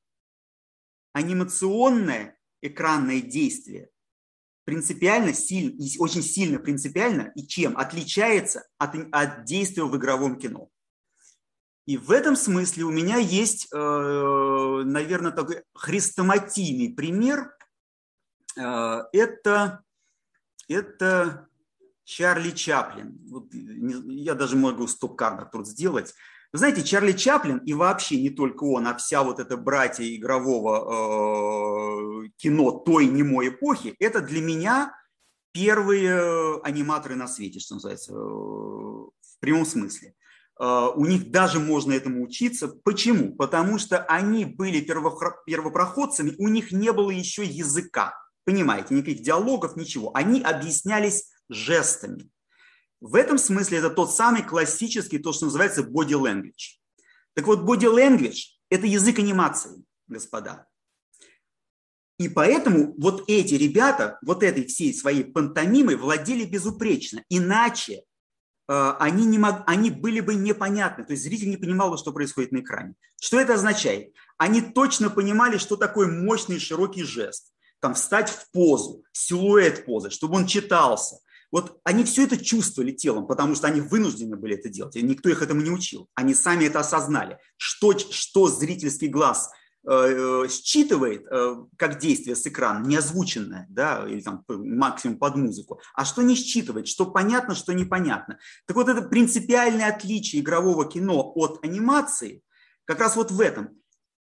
анимационное 1.13 2.38
экранное 2.62 3.22
действие 3.22 3.93
принципиально 4.65 5.34
сильно, 5.34 5.74
очень 6.00 6.24
сильно 6.24 6.60
принципиально 6.60 7.32
и 7.36 7.46
чем 7.46 7.77
отличается 7.77 8.65
от, 8.77 8.96
от 9.12 9.46
действия 9.46 9.84
в 9.84 9.96
игровом 9.98 10.38
кино. 10.38 10.70
И 11.86 11.98
в 11.98 12.12
этом 12.12 12.36
смысле 12.36 12.86
у 12.86 12.91
меня 12.91 13.17
есть, 13.17 13.67
э, 13.74 13.77
наверное, 13.77 15.32
такой 15.32 15.63
хрестоматийный 15.74 16.93
пример. 16.93 17.53
Э, 18.58 19.03
это, 19.12 19.84
это 20.70 21.48
Чарли 22.05 22.51
Чаплин. 22.51 23.20
Вот 23.29 23.53
я 23.53 24.34
даже 24.34 24.55
могу 24.55 24.88
стоп-кадр 24.88 25.50
тут 25.51 25.67
сделать. 25.67 26.13
Вы 26.54 26.60
знаете, 26.60 26.84
Чарли 26.84 27.14
Чаплин 27.14 27.58
и 27.58 27.74
вообще 27.74 28.22
не 28.22 28.30
только 28.30 28.64
он, 28.64 28.88
а 28.88 28.96
вся 28.96 29.24
вот 29.24 29.40
эта 29.40 29.58
братья 29.58 30.06
игрового 30.06 32.26
э, 32.26 32.30
кино 32.38 32.70
той 32.70 33.08
немой 33.08 33.50
эпохи, 33.50 33.96
это 33.98 34.22
для 34.22 34.40
меня 34.40 34.96
первые 35.52 36.62
аниматоры 36.62 37.16
на 37.16 37.28
свете, 37.28 37.60
что 37.60 37.74
называется, 37.74 38.14
э, 38.14 38.16
в 38.16 39.40
прямом 39.40 39.66
смысле. 39.66 40.14
Э, 40.60 40.90
у 40.96 41.08
них 41.08 41.32
даже 41.32 41.60
можно 41.60 41.92
этому 41.92 42.24
учиться. 42.24 42.68
Почему? 42.68 43.34
Потому 43.34 43.80
что 43.80 44.04
они 44.04 44.46
были 44.46 44.80
первопроходцами, 44.80 46.36
у 46.38 46.50
них 46.50 46.72
не 46.72 46.92
было 46.92 47.10
еще 47.10 47.44
языка. 47.44 48.14
Понимаете, 48.46 48.94
никаких 48.94 49.24
диалогов, 49.24 49.76
ничего. 49.76 50.12
Они 50.14 50.40
объяснялись 50.40 51.32
жестами. 51.50 52.30
В 53.04 53.16
этом 53.16 53.38
смысле 53.38 53.80
это 53.80 53.90
тот 53.90 54.16
самый 54.16 54.44
классический, 54.44 55.20
то, 55.20 55.34
что 55.34 55.46
называется 55.46 55.82
body 55.82 56.14
language. 56.14 56.80
Так 57.34 57.46
вот, 57.48 57.60
body 57.60 57.94
language– 57.94 58.44
это 58.70 58.88
язык 58.88 59.20
анимации, 59.20 59.84
господа. 60.08 60.68
И 62.18 62.30
поэтому 62.30 62.96
вот 62.98 63.26
эти 63.28 63.56
ребята, 63.56 64.20
вот 64.22 64.42
этой 64.42 64.66
всей 64.68 64.94
своей 64.94 65.26
пантомимой 65.26 65.98
владели 65.98 66.46
безупречно. 66.46 67.26
Иначе 67.28 68.04
э, 68.70 68.94
они, 69.00 69.26
не 69.26 69.38
мог, 69.38 69.64
они 69.68 69.92
были 69.92 70.22
бы 70.22 70.36
непонятны. 70.36 71.04
То 71.04 71.12
есть 71.12 71.24
зритель 71.24 71.50
не 71.50 71.58
понимал, 71.58 71.98
что 71.98 72.14
происходит 72.14 72.54
на 72.54 72.60
экране. 72.60 72.94
Что 73.20 73.38
это 73.38 73.56
означает? 73.56 74.14
Они 74.38 74.62
точно 74.62 75.10
понимали, 75.10 75.58
что 75.58 75.76
такое 75.76 76.08
мощный 76.08 76.58
широкий 76.58 77.04
жест. 77.04 77.52
Там 77.82 77.96
встать 77.96 78.30
в 78.30 78.50
позу, 78.52 79.04
силуэт 79.12 79.84
позы, 79.86 80.10
чтобы 80.10 80.38
он 80.38 80.48
читался– 80.48 81.18
вот 81.54 81.80
они 81.84 82.04
все 82.04 82.24
это 82.24 82.44
чувствовали 82.44 82.92
телом, 82.92 83.28
потому 83.28 83.54
что 83.54 83.68
они 83.68 83.80
вынуждены 83.80 84.36
были 84.36 84.56
это 84.56 84.70
делать, 84.70 84.96
и 84.96 85.04
никто 85.04 85.30
их 85.30 85.44
этому 85.44 85.62
не 85.62 85.70
учил. 85.70 86.10
Они 86.16 86.34
сами 86.34 86.66
это 86.66 86.80
осознали, 86.80 87.38
что, 87.58 87.96
что 87.96 88.48
зрительский 88.48 89.08
глаз 89.08 89.52
э, 89.88 89.92
э, 89.92 90.48
считывает 90.50 91.28
э, 91.30 91.56
как 91.78 92.00
действие 92.00 92.36
с 92.36 92.48
экрана, 92.48 92.84
не 92.84 92.96
озвученное, 92.96 93.68
да, 93.70 94.04
или 94.10 94.22
там 94.22 94.44
максимум 94.48 95.20
под 95.20 95.36
музыку, 95.36 95.80
а 95.94 96.06
что 96.06 96.24
не 96.24 96.34
считывает, 96.34 96.88
что 96.88 97.06
понятно, 97.06 97.54
что 97.54 97.72
непонятно. 97.72 98.40
Так 98.66 98.76
вот 98.76 98.90
это 98.90 99.04
принципиальное 99.04 99.94
отличие 99.94 100.42
игрового 100.42 100.90
кино 100.90 101.34
от 101.36 101.64
анимации 101.64 102.42
как 102.86 103.00
раз 103.00 103.16
вот 103.16 103.30
в 103.30 103.40
этом. 103.40 103.70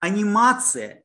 Анимация, 0.01 1.05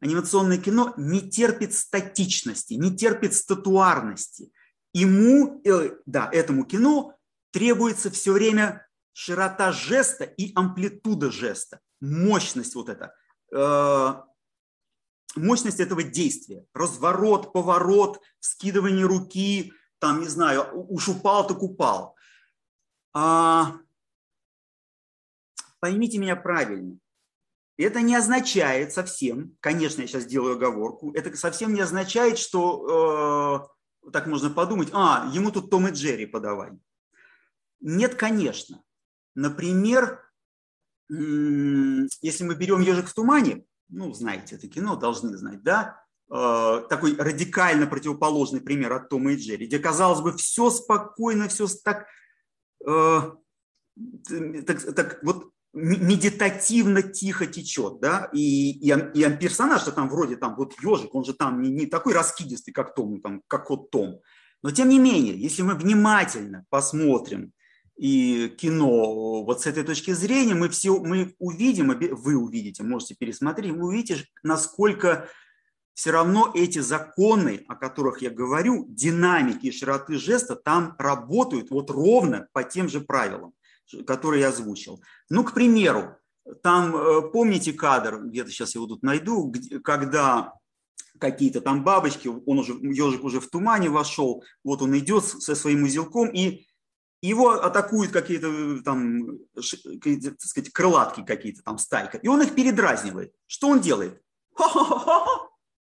анимационное 0.00 0.58
кино 0.58 0.94
не 0.96 1.20
терпит 1.20 1.74
статичности, 1.74 2.74
не 2.74 2.96
терпит 2.96 3.34
статуарности– 3.34 4.50
ему, 4.92 5.60
э, 5.64 5.96
да, 6.06 6.28
этому 6.32 6.64
кино 6.64 7.14
требуется 7.52 8.10
все 8.10 8.32
время 8.32 8.86
широта 9.12 9.72
жеста 9.72 10.24
и 10.24 10.52
амплитуда 10.54 11.30
жеста, 11.30 11.80
мощность 12.00 12.74
вот 12.74 12.88
эта, 12.88 13.14
э, 13.52 14.14
мощность 15.36 15.80
этого 15.80 16.02
действия, 16.02 16.64
разворот, 16.74 17.52
поворот, 17.52 18.20
скидывание 18.40 19.06
руки, 19.06 19.72
там, 19.98 20.20
не 20.20 20.28
знаю, 20.28 20.68
уж 20.72 21.08
упал, 21.08 21.46
так 21.46 21.62
упал. 21.62 22.16
А, 23.12 23.76
поймите 25.80 26.18
меня 26.18 26.36
правильно, 26.36 26.96
это 27.76 28.00
не 28.00 28.14
означает 28.14 28.92
совсем, 28.92 29.56
конечно, 29.60 30.02
я 30.02 30.06
сейчас 30.06 30.26
делаю 30.26 30.54
оговорку, 30.54 31.12
это 31.14 31.34
совсем 31.36 31.74
не 31.74 31.80
означает, 31.80 32.38
что 32.38 33.66
э, 33.66 33.79
так 34.12 34.26
можно 34.26 34.50
подумать, 34.50 34.88
а, 34.92 35.30
ему 35.32 35.50
тут 35.50 35.70
Том 35.70 35.88
и 35.88 35.90
Джерри 35.92 36.26
подавай. 36.26 36.72
Нет, 37.80 38.14
конечно. 38.14 38.82
Например, 39.34 40.22
если 41.08 42.44
мы 42.44 42.54
берем 42.54 42.80
«Ежик 42.80 43.06
в 43.06 43.14
тумане», 43.14 43.64
ну, 43.88 44.12
знаете 44.12 44.56
это 44.56 44.68
кино, 44.68 44.96
должны 44.96 45.36
знать, 45.36 45.62
да, 45.62 46.04
э, 46.30 46.82
такой 46.88 47.16
радикально 47.16 47.86
противоположный 47.86 48.60
пример 48.60 48.92
от 48.92 49.08
Тома 49.08 49.32
и 49.32 49.36
Джерри, 49.36 49.66
где, 49.66 49.78
казалось 49.78 50.20
бы, 50.20 50.36
все 50.36 50.70
спокойно, 50.70 51.48
все 51.48 51.66
так, 51.82 52.06
э, 52.86 53.20
так, 54.66 54.94
так 54.94 55.22
вот 55.24 55.52
медитативно 55.72 57.02
тихо 57.02 57.46
течет, 57.46 58.00
да, 58.00 58.28
и, 58.32 58.72
и, 58.72 58.90
и 58.90 59.36
персонаж-то 59.36 59.92
там 59.92 60.08
вроде 60.08 60.36
там 60.36 60.56
вот 60.56 60.74
ежик, 60.82 61.14
он 61.14 61.24
же 61.24 61.32
там 61.32 61.62
не, 61.62 61.70
не 61.70 61.86
такой 61.86 62.14
раскидистый, 62.14 62.74
как 62.74 62.94
Том, 62.94 63.20
там, 63.20 63.42
как 63.46 63.70
вот 63.70 63.90
Том. 63.90 64.20
Но 64.62 64.70
тем 64.72 64.88
не 64.88 64.98
менее, 64.98 65.40
если 65.40 65.62
мы 65.62 65.74
внимательно 65.74 66.66
посмотрим 66.70 67.52
и 67.96 68.48
кино 68.58 69.44
вот 69.44 69.62
с 69.62 69.66
этой 69.66 69.84
точки 69.84 70.12
зрения, 70.12 70.54
мы 70.54 70.68
все, 70.70 70.98
мы 70.98 71.34
увидим, 71.38 71.96
вы 72.16 72.36
увидите, 72.36 72.82
можете 72.82 73.14
пересмотреть, 73.14 73.72
вы 73.72 73.86
увидите, 73.86 74.24
насколько 74.42 75.28
все 75.94 76.10
равно 76.10 76.50
эти 76.54 76.78
законы, 76.80 77.64
о 77.68 77.76
которых 77.76 78.22
я 78.22 78.30
говорю, 78.30 78.86
динамики 78.88 79.66
и 79.66 79.72
широты 79.72 80.16
жеста 80.16 80.56
там 80.56 80.96
работают 80.98 81.70
вот 81.70 81.90
ровно 81.90 82.48
по 82.52 82.64
тем 82.64 82.88
же 82.88 83.00
правилам 83.00 83.52
который 84.06 84.40
я 84.40 84.48
озвучил. 84.48 85.02
Ну, 85.28 85.44
к 85.44 85.54
примеру, 85.54 86.16
там, 86.62 86.96
э, 86.96 87.30
помните 87.32 87.72
кадр, 87.72 88.20
где-то 88.24 88.50
сейчас 88.50 88.74
его 88.74 88.86
тут 88.86 89.02
найду, 89.02 89.52
когда 89.84 90.54
какие-то 91.18 91.60
там 91.60 91.84
бабочки, 91.84 92.28
он 92.28 92.58
уже, 92.58 92.72
ежик 92.72 93.24
уже 93.24 93.40
в 93.40 93.48
тумане 93.48 93.88
вошел, 93.90 94.42
вот 94.64 94.82
он 94.82 94.96
идет 94.98 95.24
со 95.24 95.54
своим 95.54 95.84
узелком, 95.84 96.28
и 96.28 96.66
его 97.22 97.50
атакуют 97.50 98.12
какие-то 98.12 98.46
э, 98.48 98.82
там, 98.82 99.38
так 99.54 100.40
сказать, 100.40 100.72
крылатки 100.72 101.22
какие-то 101.22 101.62
там, 101.62 101.78
стайка, 101.78 102.18
и 102.18 102.28
он 102.28 102.42
их 102.42 102.54
передразнивает. 102.54 103.32
Что 103.46 103.68
он 103.68 103.80
делает? 103.80 104.20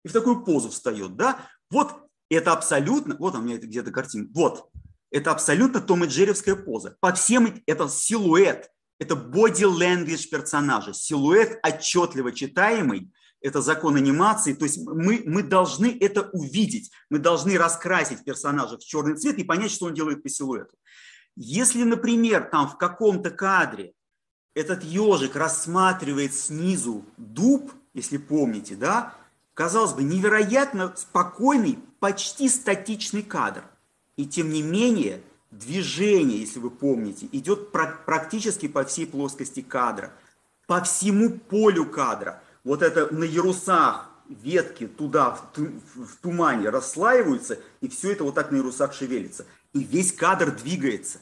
И 0.03 0.07
в 0.07 0.13
такую 0.13 0.43
позу 0.43 0.69
встает, 0.69 1.15
да? 1.15 1.39
Вот 1.69 1.93
это 2.29 2.53
абсолютно, 2.53 3.15
вот 3.17 3.35
у 3.35 3.41
меня 3.41 3.57
где-то 3.57 3.91
картина, 3.91 4.27
вот, 4.33 4.69
это 5.11 5.31
абсолютно 5.31 5.81
Том 5.81 6.03
и 6.03 6.07
Джеревская 6.07 6.55
поза. 6.55 6.97
По 6.99 7.13
всем 7.13 7.61
это 7.65 7.87
силуэт, 7.87 8.71
это 8.99 9.15
body 9.15 9.63
language 9.63 10.29
персонажа, 10.29 10.93
силуэт 10.93 11.59
отчетливо 11.63 12.31
читаемый, 12.31 13.11
это 13.39 13.61
закон 13.61 13.95
анимации, 13.95 14.53
то 14.53 14.65
есть 14.65 14.79
мы, 14.79 15.21
мы 15.25 15.43
должны 15.43 15.95
это 15.99 16.29
увидеть, 16.33 16.91
мы 17.09 17.19
должны 17.19 17.57
раскрасить 17.57 18.25
персонажа 18.25 18.77
в 18.77 18.83
черный 18.83 19.15
цвет 19.15 19.37
и 19.37 19.43
понять, 19.43 19.71
что 19.71 19.85
он 19.85 19.93
делает 19.93 20.23
по 20.23 20.29
силуэту. 20.29 20.75
Если, 21.35 21.83
например, 21.83 22.49
там 22.51 22.67
в 22.67 22.77
каком-то 22.77 23.29
кадре 23.29 23.93
этот 24.55 24.83
ежик 24.83 25.35
рассматривает 25.35 26.33
снизу 26.33 27.05
дуб, 27.17 27.71
если 27.93 28.17
помните, 28.17 28.75
да, 28.75 29.13
казалось 29.53 29.93
бы, 29.93 30.03
невероятно 30.03 30.93
спокойный, 30.97 31.77
почти 31.99 32.49
статичный 32.49 33.21
кадр– 33.21 33.63
и 34.17 34.25
тем 34.25 34.49
не 34.49 34.61
менее, 34.61 35.21
движение, 35.51 36.39
если 36.39 36.59
вы 36.59 36.71
помните, 36.71 37.29
идет 37.31 37.71
практически 37.71 38.67
по 38.67 38.83
всей 38.83 39.07
плоскости 39.07 39.61
кадра, 39.61 40.11
по 40.65 40.83
всему 40.83 41.39
полю 41.39 41.85
кадра. 41.85 42.43
Вот 42.63 42.81
это 42.81 43.13
на 43.13 43.23
ярусах 43.23 44.11
ветки 44.27 44.87
туда, 44.87 45.31
в, 45.55 46.17
тумане 46.21 46.69
расслаиваются, 46.69 47.59
и 47.79 47.87
все 47.87 48.11
это 48.11 48.25
вот 48.25 48.35
так 48.35 48.51
на 48.51 48.57
ярусах 48.57 48.93
шевелится. 48.93 49.45
И 49.73 49.83
весь 49.83 50.11
кадр 50.11 50.51
двигается. 50.51 51.19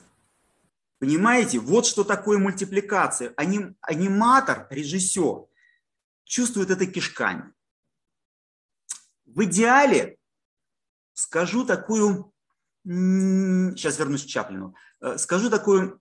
Понимаете, 0.98 1.60
вот 1.60 1.86
что 1.86 2.04
такое 2.04 2.40
мультипликация. 2.40 3.34
Аним, 3.36 3.76
аниматор, 3.82 4.66
режиссер, 4.70 5.46
чувствует 6.24 6.72
это 6.72 6.88
кишками. 6.88 7.54
В 9.26 9.44
идеале, 9.44 10.18
скажу 11.14 11.66
такую, 11.66 12.34
сейчас 12.86 13.98
вернусь 13.98 14.24
к 14.24 14.28
Чаплину, 14.28 14.76
э, 15.02 15.18
скажу 15.18 15.50
такую 15.50 16.00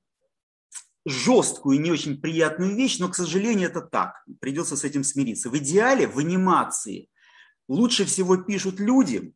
жесткую, 1.06 1.80
не 1.80 1.90
очень 1.90 2.20
приятную 2.20 2.74
вещь, 2.74 2.98
но, 2.98 3.08
к 3.08 3.16
сожалению, 3.16 3.68
это 3.68 3.80
так. 3.80 4.22
Придется 4.40 4.76
с 4.76 4.84
этим 4.84 5.04
смириться. 5.04 5.50
В 5.50 5.56
идеале 5.58 6.06
в 6.06 6.18
анимации 6.18 7.08
лучше 7.68 8.04
всего 8.04 8.36
пишут 8.36 8.80
люди, 8.80 9.34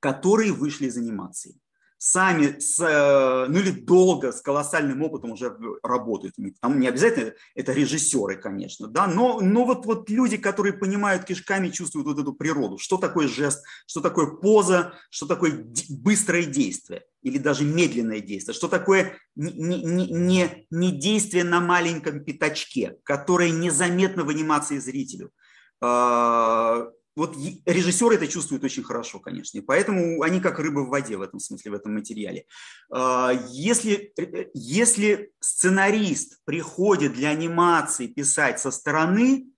которые 0.00 0.52
вышли 0.52 0.86
из 0.86 0.96
анимации 0.96 1.60
сами, 1.98 2.58
с, 2.58 2.78
э, 2.80 3.46
ну 3.48 3.58
или 3.58 3.70
долго, 3.70 4.32
с 4.32 4.40
колоссальным 4.40 5.02
опытом 5.02 5.32
уже 5.32 5.56
работают. 5.82 6.34
Там 6.60 6.78
не 6.78 6.88
обязательно 6.88 7.32
это 7.54 7.72
режиссеры, 7.72 8.36
конечно, 8.36 8.86
да, 8.86 9.06
но, 9.06 9.40
но 9.40 9.64
вот, 9.64 9.86
вот 9.86 10.10
люди, 10.10 10.36
которые 10.36 10.72
понимают 10.72 11.24
кишками, 11.24 11.68
чувствуют 11.68 12.06
вот 12.06 12.18
эту 12.18 12.34
природу. 12.34 12.78
Что 12.78 12.96
такое 12.96 13.28
жест, 13.28 13.64
что 13.86 14.00
такое 14.00 14.26
поза, 14.26 14.94
что 15.10 15.26
такое 15.26 15.66
быстрое 15.88 16.44
действие 16.44 17.04
или 17.22 17.38
даже 17.38 17.64
медленное 17.64 18.20
действие, 18.20 18.54
что 18.54 18.68
такое 18.68 19.16
не, 19.34 19.52
не, 19.52 20.06
не, 20.06 20.66
не 20.70 20.92
действие 20.92 21.44
на 21.44 21.60
маленьком 21.60 22.24
пятачке, 22.24 22.96
которое 23.02 23.50
незаметно 23.50 24.24
в 24.24 24.28
анимации 24.28 24.78
зрителю 24.78 25.32
а, 25.80 26.88
вот 27.16 27.34
режиссеры 27.64 28.16
это 28.16 28.28
чувствуют 28.28 28.62
очень 28.62 28.84
хорошо, 28.84 29.18
конечно, 29.18 29.58
и 29.58 29.62
поэтому 29.62 30.22
они 30.22 30.40
как 30.40 30.58
рыба 30.58 30.80
в 30.80 30.90
воде 30.90 31.16
в 31.16 31.22
этом 31.22 31.40
смысле, 31.40 31.70
в 31.70 31.74
этом 31.74 31.94
материале. 31.94 32.46
А, 32.90 33.32
если, 33.48 34.12
если 34.52 35.32
сценарист 35.40 36.44
приходит 36.44 37.14
для 37.14 37.30
анимации 37.30 38.06
писать 38.06 38.60
со 38.60 38.70
стороны, 38.70 39.50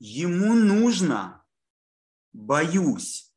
ему 0.00 0.54
нужно, 0.54 1.44
боюсь, 2.32 3.32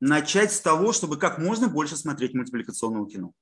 начать 0.00 0.52
с 0.52 0.60
того, 0.60 0.92
чтобы 0.92 1.16
как 1.18 1.38
можно 1.38 1.68
больше 1.68 1.96
смотреть 1.96 2.34
мультипликационного 2.34 3.10
кино. 3.10 3.32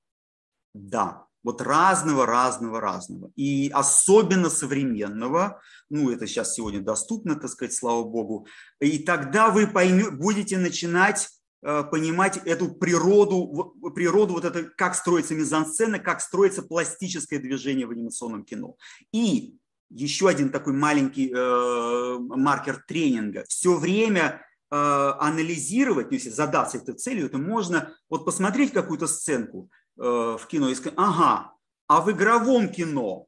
Да, 0.74 1.26
вот 1.42 1.60
разного, 1.60 2.26
разного, 2.26 2.80
разного. 2.80 3.30
И 3.36 3.70
особенно 3.72 4.50
современного, 4.50 5.60
ну 5.90 6.10
это 6.10 6.26
сейчас 6.26 6.54
сегодня 6.54 6.80
доступно, 6.80 7.36
так 7.36 7.50
сказать, 7.50 7.74
слава 7.74 8.04
богу. 8.04 8.46
И 8.80 8.98
тогда 8.98 9.50
вы 9.50 9.66
поймете, 9.66 10.10
будете 10.10 10.58
начинать 10.58 11.28
э, 11.62 11.84
понимать 11.90 12.38
эту 12.44 12.72
природу, 12.74 13.74
природу 13.94 14.34
вот 14.34 14.44
это, 14.44 14.64
как 14.64 14.94
строится 14.94 15.34
мизансцена, 15.34 15.98
как 15.98 16.20
строится 16.20 16.62
пластическое 16.62 17.38
движение 17.38 17.86
в 17.86 17.90
анимационном 17.90 18.44
кино. 18.44 18.76
И 19.12 19.56
еще 19.90 20.28
один 20.28 20.50
такой 20.50 20.72
маленький 20.72 21.32
э, 21.34 22.18
маркер 22.18 22.82
тренинга. 22.86 23.44
Все 23.48 23.76
время 23.76 24.44
э, 24.70 24.74
анализировать, 24.74 26.10
ну, 26.10 26.14
если 26.14 26.30
задаться 26.30 26.78
этой 26.78 26.94
целью, 26.94 27.26
это 27.26 27.38
можно 27.38 27.94
вот 28.08 28.24
посмотреть 28.24 28.72
какую-то 28.72 29.06
сценку, 29.06 29.68
в 29.96 30.40
кино 30.48 30.68
и 30.68 30.74
сказать, 30.74 30.94
ага, 30.96 31.52
а 31.86 32.00
в 32.00 32.10
игровом 32.10 32.68
кино 32.70 33.26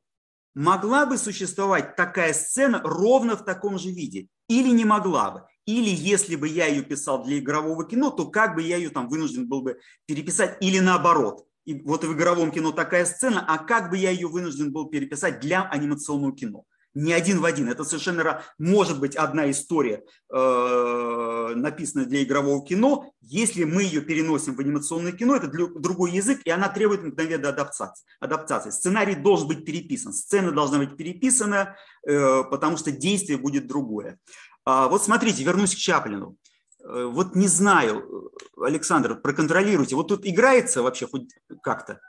могла 0.55 1.07
бы 1.07 1.19
существовать 1.19 1.97
такая 1.97 2.33
сцена 2.33 2.81
ровно 2.83 3.37
в 3.37 3.45
таком 3.45 3.79
же 3.79 3.91
виде? 3.91 4.29
Или 4.49 4.71
не 4.71 4.85
могла 4.85 5.31
бы? 5.31 5.43
Или 5.67 5.89
если 5.89 6.37
бы 6.37 6.49
я 6.49 6.67
ее 6.67 6.83
писал 6.83 7.25
для 7.25 7.39
игрового 7.39 7.87
кино, 7.87 8.11
то 8.11 8.27
как 8.27 8.55
бы 8.55 8.63
я 8.63 8.77
ее 8.77 8.91
там 8.91 9.09
вынужден 9.09 9.49
был 9.49 9.63
бы 9.63 9.79
переписать? 10.07 10.59
Или 10.61 10.79
наоборот, 10.79 11.47
и 11.65 11.81
вот 11.81 12.05
в 12.05 12.13
игровом 12.13 12.51
кино 12.51 12.73
такая 12.73 13.07
сцена, 13.07 13.45
а 13.47 13.59
как 13.59 13.91
бы 13.91 13.97
я 13.97 14.11
ее 14.11 14.29
вынужден 14.29 14.73
был 14.73 14.87
переписать 14.89 15.41
для 15.41 15.63
анимационного 15.63 16.35
кино? 16.35 16.65
Не 16.95 17.13
один 17.13 17.41
в 17.41 17.45
один. 17.45 17.69
Это 17.69 17.85
совершенно 17.85 18.43
может 18.59 19.01
быть 19.01 19.17
одна 19.17 19.51
история, 19.51 20.05
э, 20.33 21.53
написанная 21.55 22.07
для 22.07 22.23
игрового 22.23 22.65
кино. 22.65 23.13
Если 23.21 23.65
мы 23.65 23.83
ее 23.83 24.01
переносим 24.01 24.55
в 24.55 24.61
анимационное 24.61 25.13
кино, 25.13 25.37
это 25.37 25.49
другой 25.49 26.13
язык, 26.13 26.41
и 26.45 26.51
она 26.51 26.69
требует 26.69 27.03
мгновенной 27.03 27.49
адаптации. 27.49 28.05
адаптации. 28.21 28.71
Сценарий 28.71 29.15
должен 29.15 29.49
быть 29.49 29.65
переписан, 29.65 30.13
сцена 30.13 30.53
должна 30.53 30.79
быть 30.79 30.97
переписана, 30.97 31.77
э, 32.07 32.45
потому 32.45 32.77
что 32.77 32.91
действие 32.91 33.39
будет 33.39 33.67
другое. 33.67 34.19
А 34.65 34.89
вот 34.89 35.03
смотрите, 35.03 35.45
вернусь 35.45 35.75
к 35.75 35.79
Чаплину. 35.79 36.37
Э, 36.85 37.05
вот 37.07 37.35
не 37.35 37.49
знаю, 37.49 38.31
Александр, 38.57 39.17
проконтролируйте. 39.17 39.97
Вот 39.97 40.09
тут 40.09 40.27
играется 40.27 40.83
вообще 40.83 41.07
хоть 41.07 41.35
как-то? 41.63 42.01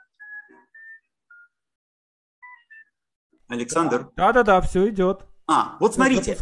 Александр? 3.48 4.10
Да-да-да, 4.16 4.60
все 4.60 4.88
идет. 4.88 5.26
А, 5.48 5.76
вот 5.78 5.94
смотрите. 5.94 6.32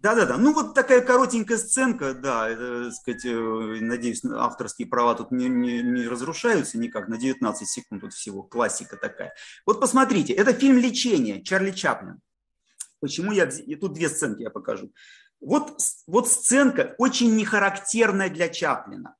Да-да-да. 0.00 0.38
Ну, 0.38 0.54
вот 0.54 0.74
такая 0.74 1.02
коротенькая 1.02 1.58
сценка, 1.58 2.14
да, 2.14 2.48
это, 2.48 2.90
сказать, 2.92 3.26
э, 3.26 3.78
надеюсь, 3.80 4.24
авторские 4.24 4.88
права 4.88 5.14
тут 5.14 5.30
не, 5.30 5.48
не, 5.48 5.82
не 5.82 6.08
разрушаются 6.08 6.78
никак, 6.78 7.08
на 7.08 7.18
19 7.18 7.68
секунд 7.68 8.00
тут 8.00 8.14
всего, 8.14 8.42
классика 8.42 8.96
такая. 8.96 9.34
Вот 9.66 9.80
посмотрите, 9.80 10.32
это 10.32 10.54
фильм 10.54 10.78
«Лечение» 10.78 11.42
Чарли 11.42 11.72
Чаплин. 11.72 12.20
Почему 13.00 13.32
я... 13.32 13.44
И 13.44 13.74
тут 13.74 13.92
две 13.92 14.08
сценки 14.08 14.42
я 14.42 14.50
покажу. 14.50 14.92
Вот, 15.40 15.78
вот 16.06 16.28
сценка 16.28 16.94
очень 16.96 17.36
нехарактерная 17.36 18.30
для 18.30 18.48
Чаплина. 18.48 19.14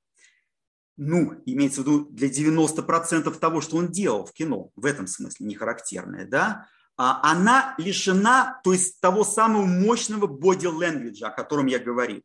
Ну, 0.96 1.34
имеется 1.44 1.82
в 1.82 1.84
виду 1.84 2.06
для 2.10 2.28
90% 2.28 3.30
того, 3.38 3.60
что 3.60 3.76
он 3.76 3.88
делал 3.88 4.24
в 4.24 4.32
кино, 4.32 4.70
в 4.74 4.86
этом 4.86 5.06
смысле 5.06 5.46
нехарактерная, 5.46 6.26
да? 6.26 6.66
А, 6.98 7.20
она 7.22 7.74
лишена 7.78 8.60
то 8.64 8.72
есть, 8.72 9.00
того 9.00 9.24
самого 9.24 9.64
мощного 9.64 10.26
body 10.26 10.70
language, 10.70 11.22
о 11.22 11.30
котором 11.30 11.66
я 11.66 11.78
говорил. 11.78 12.22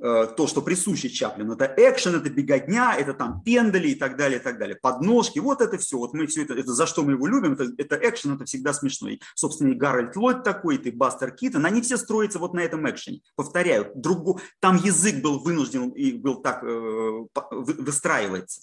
Э, 0.00 0.26
то, 0.36 0.48
что 0.48 0.60
присуще 0.60 1.08
Чаплину. 1.08 1.54
Это 1.54 1.72
экшен, 1.76 2.16
это 2.16 2.28
беготня, 2.28 2.96
это 2.96 3.14
там 3.14 3.42
пендали 3.42 3.88
и 3.88 3.94
так 3.94 4.16
далее, 4.16 4.40
и 4.40 4.42
так 4.42 4.58
далее. 4.58 4.76
Подножки, 4.76 5.38
вот 5.38 5.60
это 5.60 5.78
все. 5.78 5.96
Вот 5.98 6.14
мы 6.14 6.26
все 6.26 6.42
это, 6.42 6.54
это 6.54 6.72
за 6.72 6.86
что 6.86 7.04
мы 7.04 7.12
его 7.12 7.26
любим, 7.28 7.52
это, 7.52 7.72
это 7.78 7.96
экшен, 7.96 8.34
это 8.34 8.44
всегда 8.44 8.72
смешно. 8.72 9.08
И, 9.08 9.20
собственно, 9.36 9.70
и 9.70 9.74
Гарольд 9.74 10.16
Ллойд 10.16 10.42
такой, 10.42 10.76
и 10.76 10.90
Бастер 10.90 11.30
Киттон, 11.30 11.64
они 11.64 11.80
все 11.80 11.96
строятся 11.96 12.40
вот 12.40 12.54
на 12.54 12.60
этом 12.60 12.90
экшене. 12.90 13.20
Повторяю, 13.36 13.92
другу, 13.94 14.40
там 14.60 14.76
язык 14.76 15.22
был 15.22 15.38
вынужден 15.38 15.90
и 15.90 16.12
был 16.12 16.42
так 16.42 16.64
э, 16.64 17.26
выстраивается. 17.52 18.62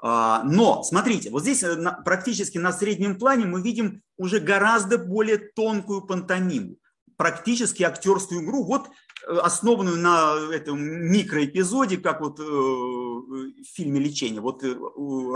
А, 0.00 0.42
но, 0.44 0.82
смотрите, 0.84 1.30
вот 1.30 1.42
здесь 1.42 1.62
э, 1.64 1.76
практически 2.04 2.56
на 2.58 2.72
среднем 2.72 3.18
плане 3.18 3.46
мы 3.46 3.60
видим 3.60 4.02
уже 4.16 4.38
гораздо 4.38 4.96
более 4.96 5.38
тонкую 5.38 6.02
пантомиму, 6.02 6.76
практически 7.16 7.82
актерскую 7.82 8.44
игру, 8.44 8.64
вот 8.64 8.88
э, 9.26 9.36
основанную 9.38 9.96
на 9.96 10.54
этом 10.54 10.80
микроэпизоде, 10.80 11.96
как 11.96 12.20
вот 12.20 12.38
э, 12.38 12.42
в 12.44 13.64
фильме 13.74 13.98
«Лечение». 13.98 14.40
Вот 14.40 14.62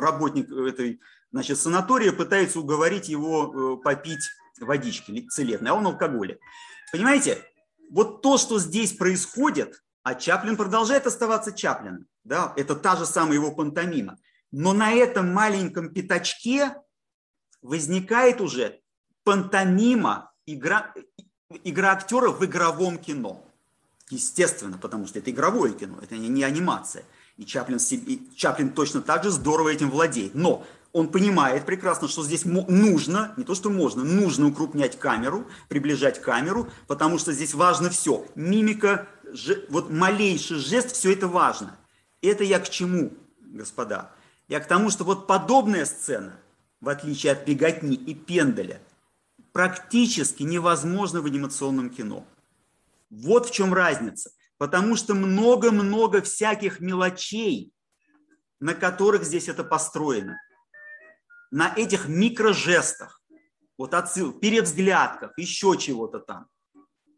работник 0.00 0.48
этой 0.52 1.00
значит, 1.32 1.58
санатория 1.58 2.12
пытается 2.12 2.60
уговорить 2.60 3.08
его 3.08 3.78
попить 3.78 4.28
водички 4.60 5.26
целебной, 5.28 5.72
а 5.72 5.74
он 5.74 5.86
алкоголик. 5.86 6.38
Понимаете, 6.92 7.38
вот 7.90 8.22
то, 8.22 8.38
что 8.38 8.60
здесь 8.60 8.92
происходит, 8.92 9.82
а 10.04 10.14
Чаплин 10.14 10.56
продолжает 10.56 11.06
оставаться 11.06 11.52
Чаплином, 11.52 12.06
да, 12.22 12.52
это 12.56 12.76
та 12.76 12.94
же 12.94 13.06
самая 13.06 13.34
его 13.34 13.50
пантомима. 13.50 14.18
Но 14.52 14.72
на 14.74 14.92
этом 14.92 15.32
маленьком 15.32 15.88
пятачке 15.88 16.76
возникает 17.62 18.40
уже 18.40 18.80
пантомима, 19.24 20.32
игра, 20.46 20.94
игра 21.64 21.92
актера 21.92 22.30
в 22.30 22.44
игровом 22.44 22.98
кино. 22.98 23.44
Естественно, 24.10 24.76
потому 24.76 25.06
что 25.06 25.18
это 25.18 25.30
игровое 25.30 25.72
кино, 25.72 25.98
это 26.02 26.16
не 26.16 26.42
анимация. 26.42 27.04
И 27.38 27.46
Чаплин, 27.46 27.78
и 27.90 28.28
Чаплин 28.36 28.70
точно 28.70 29.00
так 29.00 29.24
же 29.24 29.30
здорово 29.30 29.70
этим 29.70 29.90
владеет. 29.90 30.34
Но 30.34 30.66
он 30.92 31.08
понимает 31.08 31.64
прекрасно, 31.64 32.06
что 32.06 32.22
здесь 32.22 32.44
нужно, 32.44 33.32
не 33.38 33.44
то 33.44 33.54
что 33.54 33.70
можно, 33.70 34.04
нужно 34.04 34.48
укрупнять 34.48 34.98
камеру, 34.98 35.46
приближать 35.68 36.20
камеру, 36.20 36.70
потому 36.86 37.18
что 37.18 37.32
здесь 37.32 37.54
важно 37.54 37.88
все. 37.88 38.26
Мимика, 38.34 39.08
вот 39.70 39.90
малейший 39.90 40.58
жест, 40.58 40.92
все 40.92 41.14
это 41.14 41.26
важно. 41.26 41.78
Это 42.20 42.44
я 42.44 42.60
к 42.60 42.68
чему, 42.68 43.14
господа? 43.40 44.12
Я 44.52 44.60
к 44.60 44.68
тому, 44.68 44.90
что 44.90 45.04
вот 45.04 45.26
подобная 45.26 45.86
сцена, 45.86 46.38
в 46.82 46.90
отличие 46.90 47.32
от 47.32 47.46
беготни 47.46 47.94
и 47.94 48.14
пенделя, 48.14 48.82
практически 49.50 50.42
невозможна 50.42 51.22
в 51.22 51.24
анимационном 51.24 51.88
кино. 51.88 52.26
Вот 53.08 53.46
в 53.46 53.50
чем 53.50 53.72
разница. 53.72 54.30
Потому 54.58 54.94
что 54.94 55.14
много-много 55.14 56.20
всяких 56.20 56.80
мелочей, 56.80 57.72
на 58.60 58.74
которых 58.74 59.24
здесь 59.24 59.48
это 59.48 59.64
построено. 59.64 60.36
на 61.50 61.72
этих 61.74 62.06
микрожестах, 62.06 63.22
вот 63.78 63.94
отсыл, 63.94 64.32
перевзглядках, 64.34 65.32
еще 65.38 65.78
чего-то 65.78 66.18
там. 66.18 66.46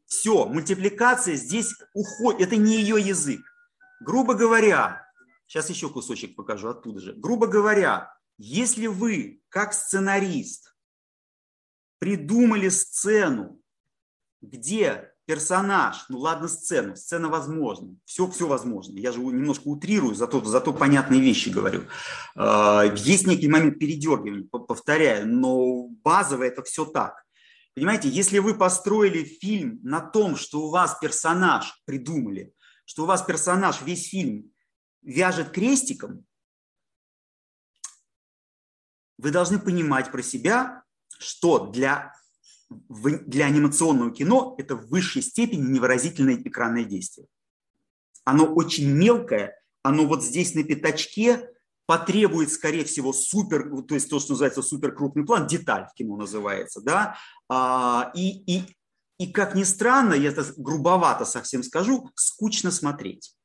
Все, 0.07 0.45
мультипликация 0.45 1.35
здесь 1.35 1.75
уходит, 1.95 2.43
это 2.43 2.57
не 2.57 2.77
ее 2.77 3.01
язык. 3.01 3.41
Грубо 4.01 4.35
говоря, 4.35 5.04
сейчас 5.47 5.71
еще 5.71 5.89
кусочек 5.89 6.37
покажу 6.37 6.69
оттуда 6.69 7.01
же. 7.01 7.13
Грубо 7.15 7.47
говоря, 7.47 8.15
если 8.39 8.87
вы, 8.87 9.43
как 9.49 9.73
сценарист, 9.73 10.75
придумали 11.99 12.69
сцену, 12.69 13.61
где 14.41 15.15
персонаж, 15.27 16.05
ну 16.09 16.19
ладно 16.19 16.49
сцену, 16.49 16.97
сцена 16.97 17.29
возможна, 17.29 17.97
все, 18.05 18.29
все 18.31 18.47
возможно. 18.47 18.99
Я 18.99 19.13
же 19.13 19.21
немножко 19.21 19.69
утрирую, 19.69 20.15
зато, 20.15 20.45
зато 20.45 20.73
понятные 20.73 21.21
вещи 21.21 21.49
говорю. 21.49 21.85
А, 22.37 22.85
есть 22.85 23.27
некий 23.27 23.49
момент 23.49 23.79
передергивания, 23.79 24.47
повторяю, 24.51 25.29
но 25.29 25.89
базово 26.03 26.45
это 26.45 26.63
все 26.63 26.85
так. 26.85 27.25
Понимаете, 27.75 28.09
если 28.09 28.39
вы 28.39 28.55
построили 28.55 29.25
фильм 29.25 29.81
на 29.83 30.01
том, 30.01 30.37
что 30.37 30.61
у 30.63 30.71
вас 30.71 30.99
персонаж 31.01 31.83
придумали, 31.87 32.53
что 32.85 33.05
у 33.05 33.07
вас 33.07 33.23
персонаж 33.23 33.83
весь 33.83 34.09
фильм 34.09 34.53
вяжет 35.05 35.51
крестиком, 35.51 36.25
вы 39.19 39.31
должны 39.31 39.59
понимать 39.59 40.11
про 40.11 40.23
себя, 40.23 40.83
что 41.19 41.67
для 41.67 42.13
для 42.71 43.47
анимационного 43.47 44.11
кино 44.11 44.55
это 44.59 44.75
в 44.75 44.89
высшей 44.89 45.23
степени 45.23 45.61
невыразительное 45.61 46.37
экранное 46.37 46.85
действие. 46.85 47.29
Оно 48.25 48.47
очень 48.47 48.91
мелкое, 48.91 49.61
оно 49.83 50.07
вот 50.07 50.25
здесь 50.25 50.55
на 50.55 50.65
пятачке 50.65 51.51
потребует, 51.87 52.51
скорее 52.51 52.85
всего, 52.85 53.13
супер, 53.13 53.69
то 53.87 53.95
есть 53.95 54.09
то, 54.09 54.19
что 54.19 54.33
называется 54.33 54.63
супер 54.63 54.95
крупный 54.95 55.27
план, 55.27 55.47
деталь 55.47 55.87
в 55.87 55.95
кино 55.95 56.17
называется, 56.17 56.81
да, 56.81 57.19
а, 57.49 58.11
и, 58.15 58.43
и, 58.51 58.77
и 59.19 59.31
как 59.31 59.55
ни 59.55 59.65
странно, 59.65 60.15
я 60.15 60.31
это 60.31 60.47
грубовато 60.57 61.27
совсем 61.27 61.63
скажу, 61.63 62.11
скучно 62.15 62.71
смотреть. 62.71 63.37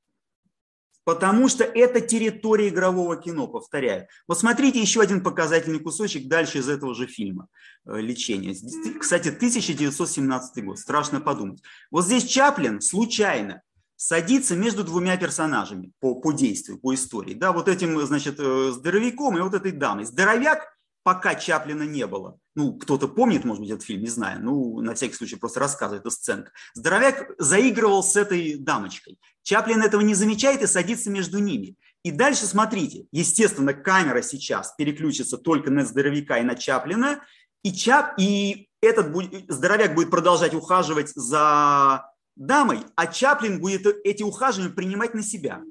Потому 1.10 1.48
что 1.48 1.64
это 1.64 2.02
территория 2.02 2.68
игрового 2.68 3.18
кино, 3.18 3.48
повторяю. 3.48 4.08
Вот 4.28 4.38
смотрите 4.38 4.80
еще 4.80 5.02
один 5.02 5.24
показательный 5.24 5.80
кусочек 5.80 6.28
дальше 6.28 6.60
из 6.60 6.70
этого 6.70 6.94
же 6.94 7.08
фильма 7.08 7.48
э, 7.88 8.00
«Лечение». 8.00 8.56
Кстати, 9.00 9.30
1917 9.30 10.64
год, 10.64 10.78
страшно 10.78 11.20
подумать. 11.20 11.64
Вот 11.90 12.06
здесь 12.06 12.26
Чаплин 12.26 12.80
случайно 12.80 13.64
садится 13.96 14.56
между 14.56 14.84
двумя 14.84 15.18
персонажами 15.18 15.94
по, 16.00 16.14
по 16.14 16.32
действию, 16.32 16.78
по 16.78 16.94
истории. 16.94 17.34
Да, 17.34 17.54
вот 17.54 17.70
этим, 17.70 18.00
значит, 18.06 18.36
э, 18.38 18.70
здоровяком 18.72 19.36
и 19.36 19.42
вот 19.42 19.56
этой 19.56 19.72
дамой. 19.72 20.06
Здоровяк 20.06 20.78
пока 21.10 21.34
Чаплина 21.34 21.82
не 21.82 22.06
было. 22.06 22.38
Ну, 22.54 22.78
кто-то 22.78 23.08
помнит, 23.08 23.44
может 23.44 23.62
быть, 23.62 23.72
этот 23.72 23.84
фильм, 23.84 24.02
не 24.02 24.10
знаю. 24.10 24.44
Ну, 24.44 24.80
на 24.80 24.94
всякий 24.94 25.16
случай 25.16 25.38
просто 25.38 25.60
рассказывает 25.60 26.02
эту 26.02 26.12
сценку. 26.12 26.52
Здоровяк 26.76 27.32
заигрывал 27.40 28.04
с 28.04 28.16
этой 28.16 28.60
дамочкой. 28.60 29.18
Чаплин 29.42 29.82
этого 29.82 30.02
не 30.02 30.14
замечает 30.14 30.62
и 30.62 30.68
садится 30.68 31.10
между 31.10 31.40
ними. 31.40 31.78
И 32.04 32.12
дальше 32.12 32.46
смотрите, 32.46 33.08
естественно, 33.12 33.74
камера 33.74 34.22
сейчас 34.22 34.76
переключится 34.78 35.40
только 35.40 35.72
на 35.72 35.84
здоровяка 35.84 36.38
и 36.38 36.44
на 36.44 36.54
Чаплина, 36.54 37.24
и, 37.64 37.74
Чап, 37.74 38.14
и 38.20 38.70
этот 38.80 39.12
будет, 39.12 39.52
здоровяк 39.52 39.96
будет 39.96 40.12
продолжать 40.12 40.54
ухаживать 40.54 41.10
за 41.16 42.06
дамой, 42.36 42.82
а 42.96 43.08
Чаплин 43.08 43.60
будет 43.60 43.88
эти 44.04 44.22
ухаживания 44.22 44.72
принимать 44.72 45.16
на 45.16 45.24
себя, 45.24 45.64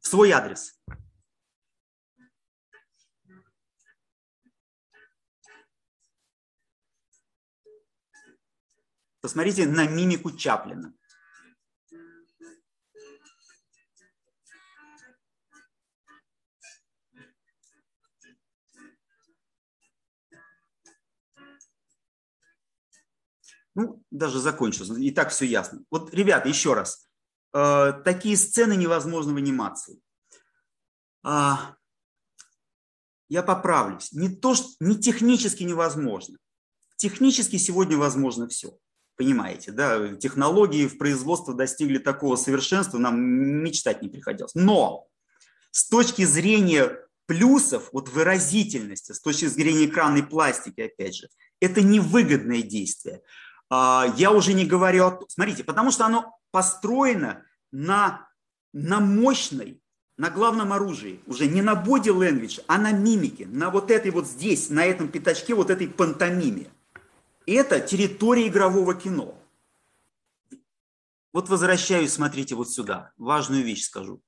в 0.00 0.08
свой 0.08 0.30
адрес. 0.30 0.80
Посмотрите 9.20 9.66
на 9.66 9.86
мимику 9.86 10.30
Чаплина. 10.30 10.94
Ну, 23.74 24.02
даже 24.10 24.40
закончу, 24.40 24.82
и 24.96 25.12
так 25.12 25.30
все 25.30 25.46
ясно. 25.46 25.84
Вот, 25.90 26.12
ребята, 26.12 26.48
еще 26.48 26.74
раз. 26.74 27.08
Э, 27.54 27.92
такие 28.04 28.36
сцены 28.36 28.74
невозможны 28.74 29.32
в 29.34 29.36
анимации. 29.36 30.02
Э, 31.24 31.52
я 33.28 33.44
поправлюсь. 33.44 34.10
Не 34.12 34.30
то, 34.30 34.54
что 34.54 34.68
не 34.80 34.98
технически 34.98 35.62
невозможно. 35.62 36.38
Технически 36.96 37.56
сегодня 37.56 37.96
возможно 37.96 38.48
все. 38.48 38.76
Понимаете, 39.18 39.72
да, 39.72 40.14
технологии 40.14 40.86
в 40.86 40.96
производстве 40.96 41.52
достигли 41.52 41.98
такого 41.98 42.36
совершенства, 42.36 42.98
нам 42.98 43.20
мечтать 43.20 44.00
не 44.00 44.08
приходилось. 44.08 44.54
Но 44.54 45.08
с 45.72 45.88
точки 45.88 46.22
зрения 46.24 46.96
плюсов, 47.26 47.88
вот 47.92 48.08
выразительности, 48.10 49.10
с 49.10 49.20
точки 49.20 49.46
зрения 49.46 49.86
экранной 49.86 50.22
пластики, 50.22 50.82
опять 50.82 51.16
же, 51.16 51.28
это 51.60 51.82
невыгодное 51.82 52.62
действие. 52.62 53.22
А, 53.68 54.06
я 54.16 54.30
уже 54.30 54.52
не 54.52 54.64
говорю 54.64 55.06
о... 55.06 55.20
Смотрите, 55.28 55.64
потому 55.64 55.90
что 55.90 56.06
оно 56.06 56.38
построено 56.52 57.44
на, 57.72 58.28
на 58.72 59.00
мощной, 59.00 59.82
на 60.16 60.30
главном 60.30 60.72
оружии, 60.72 61.20
уже 61.26 61.48
не 61.48 61.60
на 61.60 61.72
body 61.72 62.14
language, 62.16 62.62
а 62.68 62.78
на 62.78 62.92
мимике, 62.92 63.46
на 63.46 63.70
вот 63.70 63.90
этой 63.90 64.12
вот 64.12 64.28
здесь, 64.28 64.70
на 64.70 64.84
этом 64.84 65.08
пятачке, 65.08 65.54
вот 65.54 65.70
этой 65.70 65.88
пантомиме. 65.88 66.68
Это 67.50 67.80
территория 67.80 68.48
игрового 68.48 68.94
кино. 68.94 69.42
Вот 71.32 71.48
возвращаюсь, 71.48 72.12
смотрите, 72.12 72.54
вот 72.54 72.70
сюда. 72.70 73.12
Важную 73.16 73.64
вещь 73.64 73.84
скажу. 73.84 74.22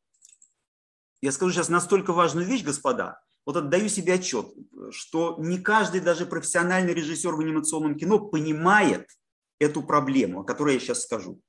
Я 1.20 1.32
скажу 1.32 1.52
сейчас 1.52 1.68
настолько 1.68 2.14
важную 2.14 2.46
вещь, 2.46 2.64
господа, 2.64 3.20
вот 3.44 3.56
отдаю 3.58 3.90
себе 3.90 4.14
отчет, 4.14 4.46
что 4.90 5.36
не 5.38 5.58
каждый 5.58 6.00
даже 6.00 6.24
профессиональный 6.24 6.94
режиссер 6.94 7.34
в 7.34 7.40
анимационном 7.40 7.98
кино 7.98 8.18
понимает, 8.20 9.06
эту 9.58 9.82
проблему, 9.82 10.40
о 10.40 10.44
которой 10.44 10.74
я 10.74 10.80
сейчас 10.80 11.02
скажу. 11.02 11.42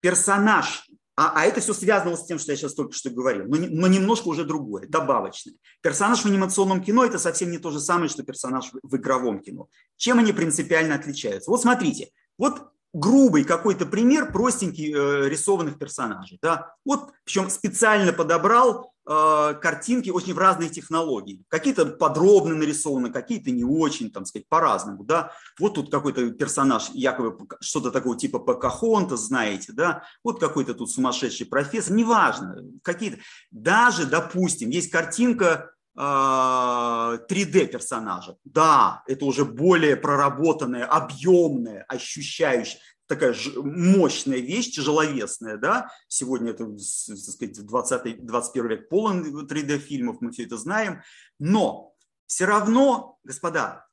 Персонаж, 0.00 0.90
а, 1.16 1.32
а 1.34 1.44
это 1.46 1.60
все 1.60 1.72
связано 1.72 2.14
с 2.16 2.26
тем, 2.26 2.38
что 2.38 2.52
я 2.52 2.56
сейчас 2.56 2.74
только 2.74 2.92
что 2.92 3.10
говорил, 3.10 3.46
но, 3.46 3.56
но 3.58 3.86
немножко 3.86 4.28
уже 4.28 4.44
другое, 4.44 4.86
добавочное. 4.86 5.54
Персонаж 5.80 6.20
в 6.20 6.26
анимационном 6.26 6.82
кино 6.82 7.04
это 7.04 7.18
совсем 7.18 7.50
не 7.50 7.58
то 7.58 7.70
же 7.70 7.80
самое, 7.80 8.08
что 8.08 8.22
персонаж 8.22 8.70
в, 8.72 8.78
в 8.82 8.96
игровом 8.96 9.40
кино. 9.40 9.68
Чем 9.96 10.18
они 10.18 10.32
принципиально 10.32 10.94
отличаются? 10.94 11.50
Вот 11.50 11.62
смотрите, 11.62 12.10
вот 12.36 12.70
грубый 12.92 13.44
какой-то 13.44 13.86
пример 13.86 14.30
простенький 14.30 14.92
э, 14.92 15.28
рисованных 15.28 15.78
персонажей. 15.78 16.38
Да? 16.42 16.74
Вот, 16.84 17.12
причем 17.24 17.50
специально 17.50 18.12
подобрал 18.12 18.92
картинки 19.06 20.10
очень 20.10 20.34
в 20.34 20.38
разных 20.38 20.72
технологий. 20.72 21.44
Какие-то 21.48 21.86
подробно 21.86 22.56
нарисованы, 22.56 23.12
какие-то 23.12 23.52
не 23.52 23.62
очень, 23.62 24.10
там 24.10 24.26
сказать, 24.26 24.48
по-разному. 24.48 25.04
Да? 25.04 25.32
Вот 25.60 25.74
тут 25.74 25.90
какой-то 25.90 26.30
персонаж, 26.30 26.90
якобы 26.92 27.38
что-то 27.60 27.92
такого 27.92 28.16
типа 28.16 28.40
Покахонта, 28.40 29.16
знаете, 29.16 29.72
да? 29.72 30.02
Вот 30.24 30.40
какой-то 30.40 30.74
тут 30.74 30.90
сумасшедший 30.90 31.46
профессор, 31.46 31.94
неважно, 31.94 32.58
какие-то. 32.82 33.18
Даже, 33.52 34.06
допустим, 34.06 34.70
есть 34.70 34.90
картинка 34.90 35.70
3D 35.96 35.98
а, 35.98 37.16
персонажа. 37.26 38.36
Да, 38.44 39.02
это 39.06 39.24
уже 39.24 39.44
более 39.44 39.96
проработанная, 39.96 40.84
объемная, 40.84 41.84
ощущающая, 41.88 42.80
такая 43.06 43.34
мощная 43.56 44.38
вещь, 44.38 44.72
тяжеловесная, 44.72 45.56
да, 45.56 45.90
сегодня 46.08 46.50
это, 46.50 46.66
так 46.66 46.78
сказать, 46.78 47.64
20 47.64 48.26
21 48.26 48.68
век 48.68 48.88
полон 48.88 49.46
3D-фильмов, 49.46 50.18
мы 50.20 50.32
все 50.32 50.44
это 50.44 50.56
знаем, 50.56 51.02
но 51.38 51.94
все 52.26 52.44
равно, 52.44 53.18
господа, 53.24 53.86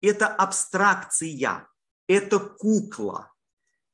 это 0.00 0.28
абстракция, 0.28 1.68
это 2.06 2.38
кукла, 2.38 3.32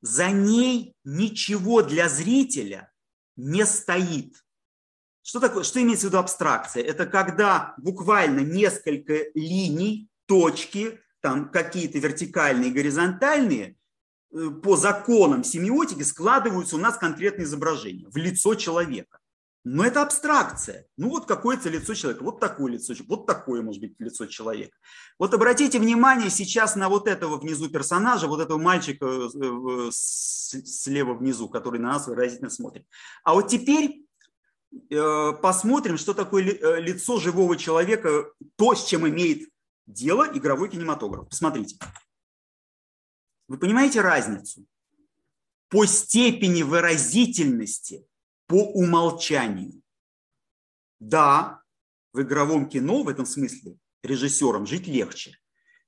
за 0.01 0.31
ней 0.31 0.95
ничего 1.05 1.83
для 1.83 2.09
зрителя 2.09 2.93
не 3.37 3.65
стоит. 3.65 4.45
Что 5.23 5.41
такое, 5.41 5.65
что 5.65 5.83
имеется 5.83 6.07
в 6.07 6.11
виду 6.11 6.19
абстракция? 6.19 6.83
Это 6.83 7.05
когда 7.07 7.75
буквально 7.79 8.41
несколько 8.41 9.27
линий, 9.35 10.09
точки, 10.27 11.01
там 11.21 11.51
какие-то 11.51 11.99
вертикальные, 11.99 12.71
горизонтальные, 12.71 13.78
по 14.63 14.77
законам 14.77 15.45
семиотики 15.45 16.03
складываются 16.03 16.77
у 16.77 16.79
нас 16.79 16.97
конкретные 16.99 17.45
изображения 17.45 18.09
в 18.09 18.17
лицо 18.17 18.55
человека. 18.55 19.19
Но 19.65 19.85
это 19.85 20.03
абстракция. 20.03 20.87
Ну 20.97 21.11
вот 21.11 21.27
какое-то 21.27 21.69
лицо 21.69 21.93
человека, 21.93 22.25
вот 22.25 22.41
такое 22.41 22.73
лицо, 22.73 22.95
вот 23.07 23.27
такое 23.27 23.61
может 23.61 23.83
быть 23.83 23.95
лицо 23.99 24.27
человека. 24.27 24.75
Вот 25.19 25.35
обратите 25.35 25.79
внимание 25.79 26.31
сейчас 26.31 26.77
на 26.77 26.89
вот 26.89 27.07
этого 27.07 27.39
внизу 27.39 27.69
персонажа, 27.69 28.29
вот 28.29 28.41
этого 28.41 28.57
мальчика 28.57 29.05
э, 29.07 29.91
слева 29.91 31.15
внизу, 31.15 31.49
который 31.49 31.81
на 31.81 31.89
нас 31.89 32.07
выразительно 32.07 32.51
смотрит. 32.51 32.87
А 33.25 33.35
вот 33.35 33.49
теперь 33.49 34.07
э, 34.91 35.33
посмотрим, 35.43 35.99
что 35.99 36.15
такое 36.15 36.45
э, 36.45 36.81
лицо 36.81 37.19
живого 37.19 37.57
человека, 37.57 38.31
то, 38.57 38.75
с 38.75 38.87
чем 38.87 39.07
имеет 39.09 39.51
дело 39.87 40.27
игровой 40.33 40.71
кинематограф. 40.71 41.29
Посмотрите. 41.29 41.77
Вы 43.49 43.57
понимаете 43.57 44.03
разницу? 44.03 44.67
По 45.69 45.87
степени 45.87 46.63
выразительности, 46.63 48.07
по 48.47 48.63
умолчанию. 48.73 49.83
Да, 51.01 51.63
в 52.13 52.23
игровом 52.23 52.69
кино 52.69 53.03
в 53.03 53.09
этом 53.09 53.27
смысле 53.27 53.77
режиссерам 54.03 54.67
жить 54.67 54.87
легче, 54.87 55.39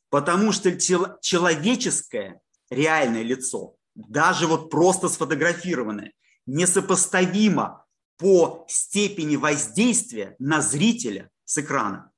потому 0.08 0.52
что 0.52 0.76
человеческое 0.76 2.40
реальное 2.70 3.22
лицо, 3.22 3.76
даже 3.94 4.46
вот 4.46 4.70
просто 4.70 5.08
сфотографированное, 5.08 6.12
несопоставимо 6.46 7.86
по 8.16 8.66
степени 8.68 9.36
воздействия 9.36 10.36
на 10.38 10.60
зрителя 10.60 11.30
с 11.44 11.58
экрана. 11.58 12.10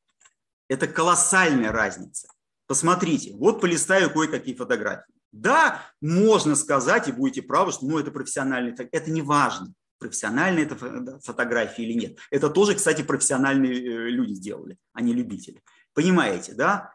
Это 0.69 0.89
колоссальная 0.89 1.71
разница. 1.71 2.29
Посмотрите, 2.67 3.35
вот 3.35 3.61
полистаю 3.61 4.13
кое-какие 4.13 4.55
фотографии. 4.55 5.12
Да, 5.33 5.81
можно 6.03 6.55
сказать, 6.55 7.09
и 7.09 7.13
будете 7.13 7.41
правы, 7.41 7.73
что 7.73 7.87
ну, 7.87 7.99
это 7.99 8.11
профессиональный, 8.11 8.75
это 8.93 9.11
не 9.11 9.23
важно, 9.23 9.73
профессиональные 9.99 10.67
это 10.67 11.21
фотографии 11.25 11.85
или 11.85 11.95
нет. 11.95 12.19
Это 12.31 12.51
тоже, 12.51 12.75
кстати, 12.75 13.03
профессиональные 13.03 13.75
э, 13.75 14.11
люди 14.11 14.35
сделали, 14.35 14.77
а 14.93 15.01
не 15.01 15.15
любители. 15.15 15.63
Понимаете, 15.95 16.53
да? 16.53 16.95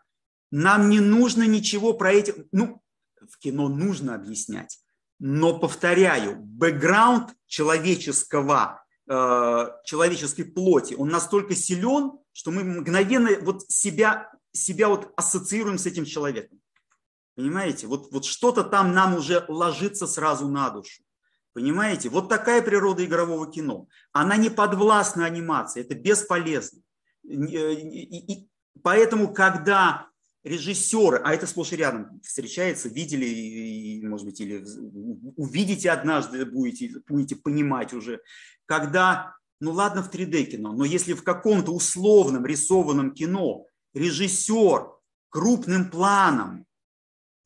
Нам 0.52 0.90
не 0.90 1.00
нужно 1.00 1.48
ничего 1.48 1.94
про 1.94 2.14
эти... 2.14 2.48
Ну, 2.52 2.82
в 3.28 3.40
кино 3.40 3.70
нужно 3.70 4.14
объяснять. 4.14 4.80
Но, 5.20 5.58
повторяю, 5.58 6.38
бэкграунд 6.38 7.34
человеческого, 7.48 8.86
э, 9.10 9.68
человеческой 9.84 10.44
плоти, 10.44 10.94
он 10.94 11.10
настолько 11.10 11.56
силен, 11.56 12.12
что 12.34 12.52
мы 12.52 12.64
мгновенно 12.64 13.32
вот 13.42 13.64
себя, 13.70 14.32
себя 14.52 14.90
вот 14.90 15.12
ассоциируем 15.18 15.80
с 15.80 15.88
этим 15.88 16.06
человеком. 16.06 16.62
Понимаете? 17.38 17.86
Вот, 17.86 18.12
вот 18.12 18.26
что-то 18.26 18.64
там 18.64 18.94
нам 18.94 19.16
уже 19.16 19.46
ложится 19.48 20.08
сразу 20.08 20.48
на 20.48 20.72
душу. 20.72 21.04
Понимаете? 21.54 22.10
Вот 22.10 22.30
такая 22.30 22.64
природа 22.64 23.06
игрового 23.06 23.50
кино. 23.52 23.88
Она 24.12 24.38
не 24.38 24.50
подвластна 24.50 25.24
анимации, 25.24 25.82
это 25.82 25.94
бесполезно. 25.94 26.82
И 27.24 28.48
поэтому, 28.82 29.32
когда 29.32 30.08
режиссеры, 30.44 31.22
а 31.24 31.32
это 31.32 31.46
сплошь 31.46 31.74
и 31.74 31.76
рядом 31.76 32.20
встречается, 32.24 32.90
видели, 32.90 34.04
может 34.04 34.26
быть, 34.26 34.42
или 34.42 34.66
увидите 35.36 35.92
однажды, 35.92 36.44
будете, 36.44 37.04
будете 37.08 37.36
понимать 37.36 37.94
уже, 37.94 38.20
когда, 38.66 39.36
ну 39.60 39.74
ладно 39.74 40.02
в 40.02 40.12
3D 40.12 40.46
кино, 40.46 40.74
но 40.74 40.86
если 40.86 41.14
в 41.14 41.24
каком-то 41.24 41.72
условном 41.72 42.48
рисованном 42.48 43.14
кино 43.14 43.68
режиссер 43.94 44.90
крупным 45.30 45.92
планом 45.92 46.67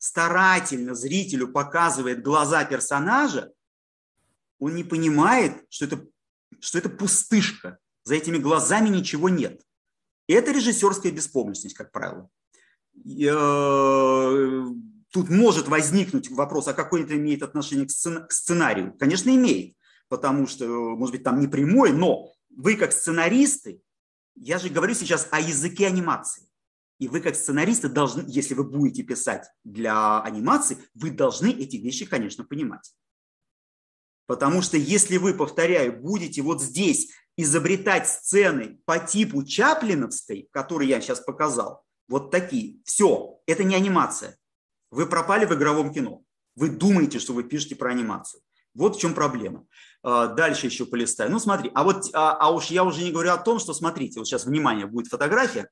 старательно 0.02 0.96
зрителю 0.96 1.46
показывает 1.46 2.24
глаза 2.24 2.64
персонажа, 2.64 3.52
он 4.58 4.74
не 4.74 4.82
понимает, 4.82 5.64
что 5.70 5.84
это, 5.84 6.04
что 6.58 6.78
это 6.78 6.88
пустышка. 6.88 7.78
За 8.02 8.16
этими 8.16 8.38
глазами 8.38 8.88
ничего 8.88 9.28
нет. 9.28 9.62
Это 10.26 10.50
режиссерская 10.50 11.12
беспомощность, 11.12 11.76
как 11.76 11.92
правило. 11.92 12.28
Э, 12.96 14.64
тут 15.12 15.30
может 15.30 15.68
возникнуть 15.68 16.32
вопрос, 16.32 16.66
а 16.66 16.74
какой 16.74 17.04
это 17.04 17.16
имеет 17.16 17.44
отношение 17.44 17.86
к 17.86 18.32
сценарию? 18.32 18.96
Конечно, 18.98 19.30
имеет, 19.30 19.76
потому 20.08 20.48
что, 20.48 20.66
может 20.96 21.14
быть, 21.14 21.22
там 21.22 21.38
не 21.38 21.46
прямой, 21.46 21.92
но 21.92 22.32
вы 22.50 22.74
как 22.74 22.90
сценаристы, 22.90 23.80
я 24.34 24.58
же 24.58 24.68
говорю 24.68 24.94
сейчас 24.94 25.28
о 25.30 25.38
языке 25.38 25.86
анимации. 25.86 26.48
И 26.98 27.08
вы 27.08 27.20
как 27.20 27.34
сценаристы 27.34 27.88
должны, 27.88 28.24
если 28.28 28.54
вы 28.54 28.64
будете 28.64 29.02
писать 29.02 29.48
для 29.64 30.20
анимации, 30.22 30.78
вы 30.94 31.10
должны 31.10 31.50
эти 31.50 31.76
вещи, 31.76 32.06
конечно, 32.06 32.44
понимать. 32.44 32.94
Потому 34.26 34.62
что 34.62 34.76
если 34.76 35.16
вы, 35.16 35.34
повторяю, 35.34 36.00
будете 36.00 36.42
вот 36.42 36.62
здесь 36.62 37.10
изобретать 37.36 38.08
сцены 38.08 38.80
по 38.84 38.98
типу 38.98 39.42
Чаплиновской, 39.42 40.48
которые 40.52 40.90
я 40.90 41.00
сейчас 41.00 41.20
показал, 41.20 41.82
вот 42.08 42.30
такие, 42.30 42.80
все, 42.84 43.40
это 43.46 43.64
не 43.64 43.74
анимация. 43.74 44.36
Вы 44.90 45.06
пропали 45.06 45.46
в 45.46 45.54
игровом 45.54 45.92
кино. 45.92 46.22
Вы 46.54 46.68
думаете, 46.68 47.18
что 47.18 47.32
вы 47.32 47.44
пишете 47.44 47.74
про 47.74 47.90
анимацию. 47.90 48.42
Вот 48.74 48.96
в 48.96 49.00
чем 49.00 49.14
проблема. 49.14 49.66
А, 50.02 50.28
дальше 50.28 50.66
еще 50.66 50.86
полистаю. 50.86 51.30
Ну, 51.30 51.38
смотри, 51.38 51.70
а 51.74 51.84
вот, 51.84 52.10
а, 52.12 52.36
а 52.38 52.50
уж 52.50 52.66
я 52.66 52.84
уже 52.84 53.02
не 53.02 53.12
говорю 53.12 53.32
о 53.32 53.38
том, 53.38 53.58
что, 53.58 53.74
смотрите, 53.74 54.18
вот 54.18 54.26
сейчас, 54.26 54.44
внимание, 54.44 54.86
будет 54.86 55.08
фотография, 55.08 55.68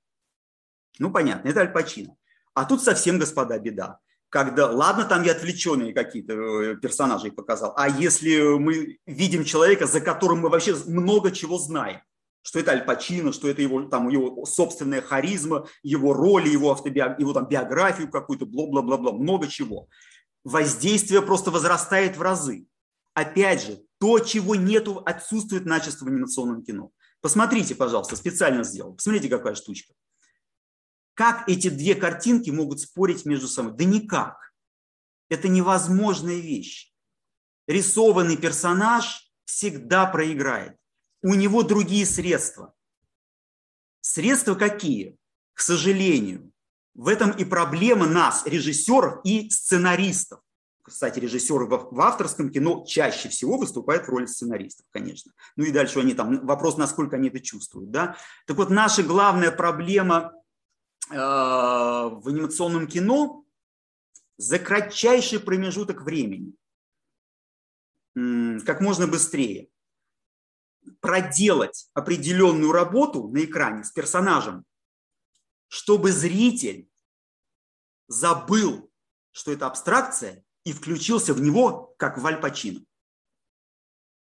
ну, 0.99 1.11
понятно, 1.11 1.49
это 1.49 1.61
Аль 1.61 1.73
Пачино. 1.73 2.17
А 2.55 2.65
тут 2.65 2.83
совсем, 2.83 3.19
господа, 3.19 3.59
беда. 3.59 3.99
Когда, 4.29 4.71
ладно, 4.71 5.05
там 5.05 5.25
я 5.25 5.33
отвлеченные 5.33 5.93
какие-то 5.93 6.35
э, 6.35 6.77
персонажи 6.77 7.33
показал, 7.33 7.73
а 7.77 7.89
если 7.89 8.59
мы 8.59 8.99
видим 9.07 9.45
человека, 9.45 9.87
за 9.87 10.01
которым 10.01 10.41
мы 10.41 10.49
вообще 10.49 10.77
много 10.87 11.33
чего 11.33 11.59
знаем, 11.59 12.01
что 12.43 12.59
это 12.59 12.73
Аль 12.73 12.85
Пачино, 12.85 13.33
что 13.33 13.49
это 13.49 13.61
его, 13.61 13.83
там, 13.83 14.09
его 14.09 14.45
собственная 14.47 15.03
харизма, 15.03 15.67
его 15.83 16.13
роли, 16.13 16.49
его, 16.49 16.71
автобиог... 16.71 17.19
его 17.19 17.33
там, 17.33 17.49
биографию 17.49 18.11
какую-то, 18.11 18.47
бла-бла-бла-бла, 18.47 19.13
много 19.13 19.49
чего. 19.49 19.89
Воздействие 20.45 21.23
просто 21.23 21.51
возрастает 21.51 22.17
в 22.17 22.23
разы. 22.23 22.67
Опять 23.15 23.67
же, 23.67 23.83
то, 23.99 24.19
чего 24.21 24.55
нету, 24.55 25.03
отсутствует 25.05 25.67
начисто 25.67 26.05
в 26.05 26.09
анимационном 26.09 26.63
кино. 26.63 26.91
Посмотрите, 27.21 27.75
пожалуйста, 27.75 28.17
специально 28.17 28.65
сделал. 28.65 28.95
Посмотрите, 28.95 29.29
какая 29.29 29.55
штучка. 29.55 29.93
Как 31.21 31.47
эти 31.51 31.69
две 31.69 31.95
картинки 31.95 32.49
могут 32.49 32.81
спорить 32.81 33.27
между 33.27 33.47
собой? 33.47 33.75
Да 33.75 33.85
никак. 33.85 34.55
Это 35.29 35.49
невозможная 35.49 36.39
вещь. 36.39 36.95
Рисованный 37.67 38.39
персонаж 38.39 39.31
всегда 39.45 40.07
проиграет. 40.07 40.79
У 41.21 41.35
него 41.35 41.63
другие 41.63 42.07
средства. 42.07 42.73
Средства 44.01 44.55
какие? 44.55 45.19
К 45.53 45.61
сожалению, 45.61 46.53
в 46.95 47.07
этом 47.07 47.33
и 47.33 47.45
проблема 47.45 48.07
нас, 48.07 48.47
режиссеров 48.47 49.21
и 49.23 49.51
сценаристов. 49.51 50.41
Кстати, 50.81 51.19
режиссеры 51.19 51.67
в 51.67 52.01
авторском 52.01 52.49
кино 52.49 52.83
чаще 52.89 53.29
всего 53.29 53.59
выступают 53.59 54.07
в 54.07 54.09
роли 54.09 54.25
сценаристов, 54.25 54.87
конечно. 54.91 55.33
Ну 55.57 55.65
и 55.65 55.71
дальше 55.71 56.01
они 56.01 56.15
там, 56.15 56.47
вопрос, 56.47 56.79
насколько 56.79 57.17
они 57.17 57.29
это 57.29 57.41
чувствуют. 57.41 57.91
Да? 57.91 58.17
Так 58.47 58.57
вот, 58.57 58.71
наша 58.71 59.03
главная 59.03 59.51
проблема 59.51 60.33
в 61.11 62.29
анимационном 62.29 62.87
кино 62.87 63.45
за 64.37 64.59
кратчайший 64.59 65.41
промежуток 65.41 66.03
времени, 66.03 66.55
как 68.15 68.81
можно 68.81 69.07
быстрее, 69.09 69.69
проделать 71.01 71.91
определенную 71.95 72.73
работу 72.73 73.29
на 73.29 73.45
экране 73.45 73.85
с 73.85 73.91
персонажем, 73.91 74.65
чтобы 75.69 76.13
зритель 76.13 76.89
забыл, 78.07 78.91
что 79.33 79.53
это 79.53 79.67
абстракция, 79.67 80.45
и 80.65 80.73
включился 80.73 81.35
в 81.35 81.41
него, 81.41 81.95
как 81.99 82.19
в 82.19 82.27
Аль 82.27 82.41
Пачино. 82.41 82.85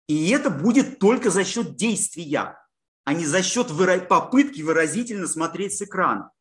И 0.08 0.30
это 0.30 0.50
будет 0.50 1.00
только 1.00 1.30
за 1.30 1.44
счет 1.44 1.76
действия, 1.76 2.58
а 3.04 3.14
не 3.14 3.26
за 3.26 3.44
счет 3.44 3.68
попытки 4.08 4.62
выразительно 4.62 5.28
смотреть 5.28 5.78
с 5.78 5.82
экрана. 5.82 6.32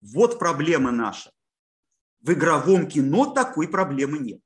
Вот 0.00 0.38
проблема 0.38 0.90
наша. 0.90 1.30
В 2.20 2.32
игровом 2.32 2.88
кино 2.88 3.26
такой 3.26 3.68
проблемы 3.68 4.18
нет. 4.18 4.42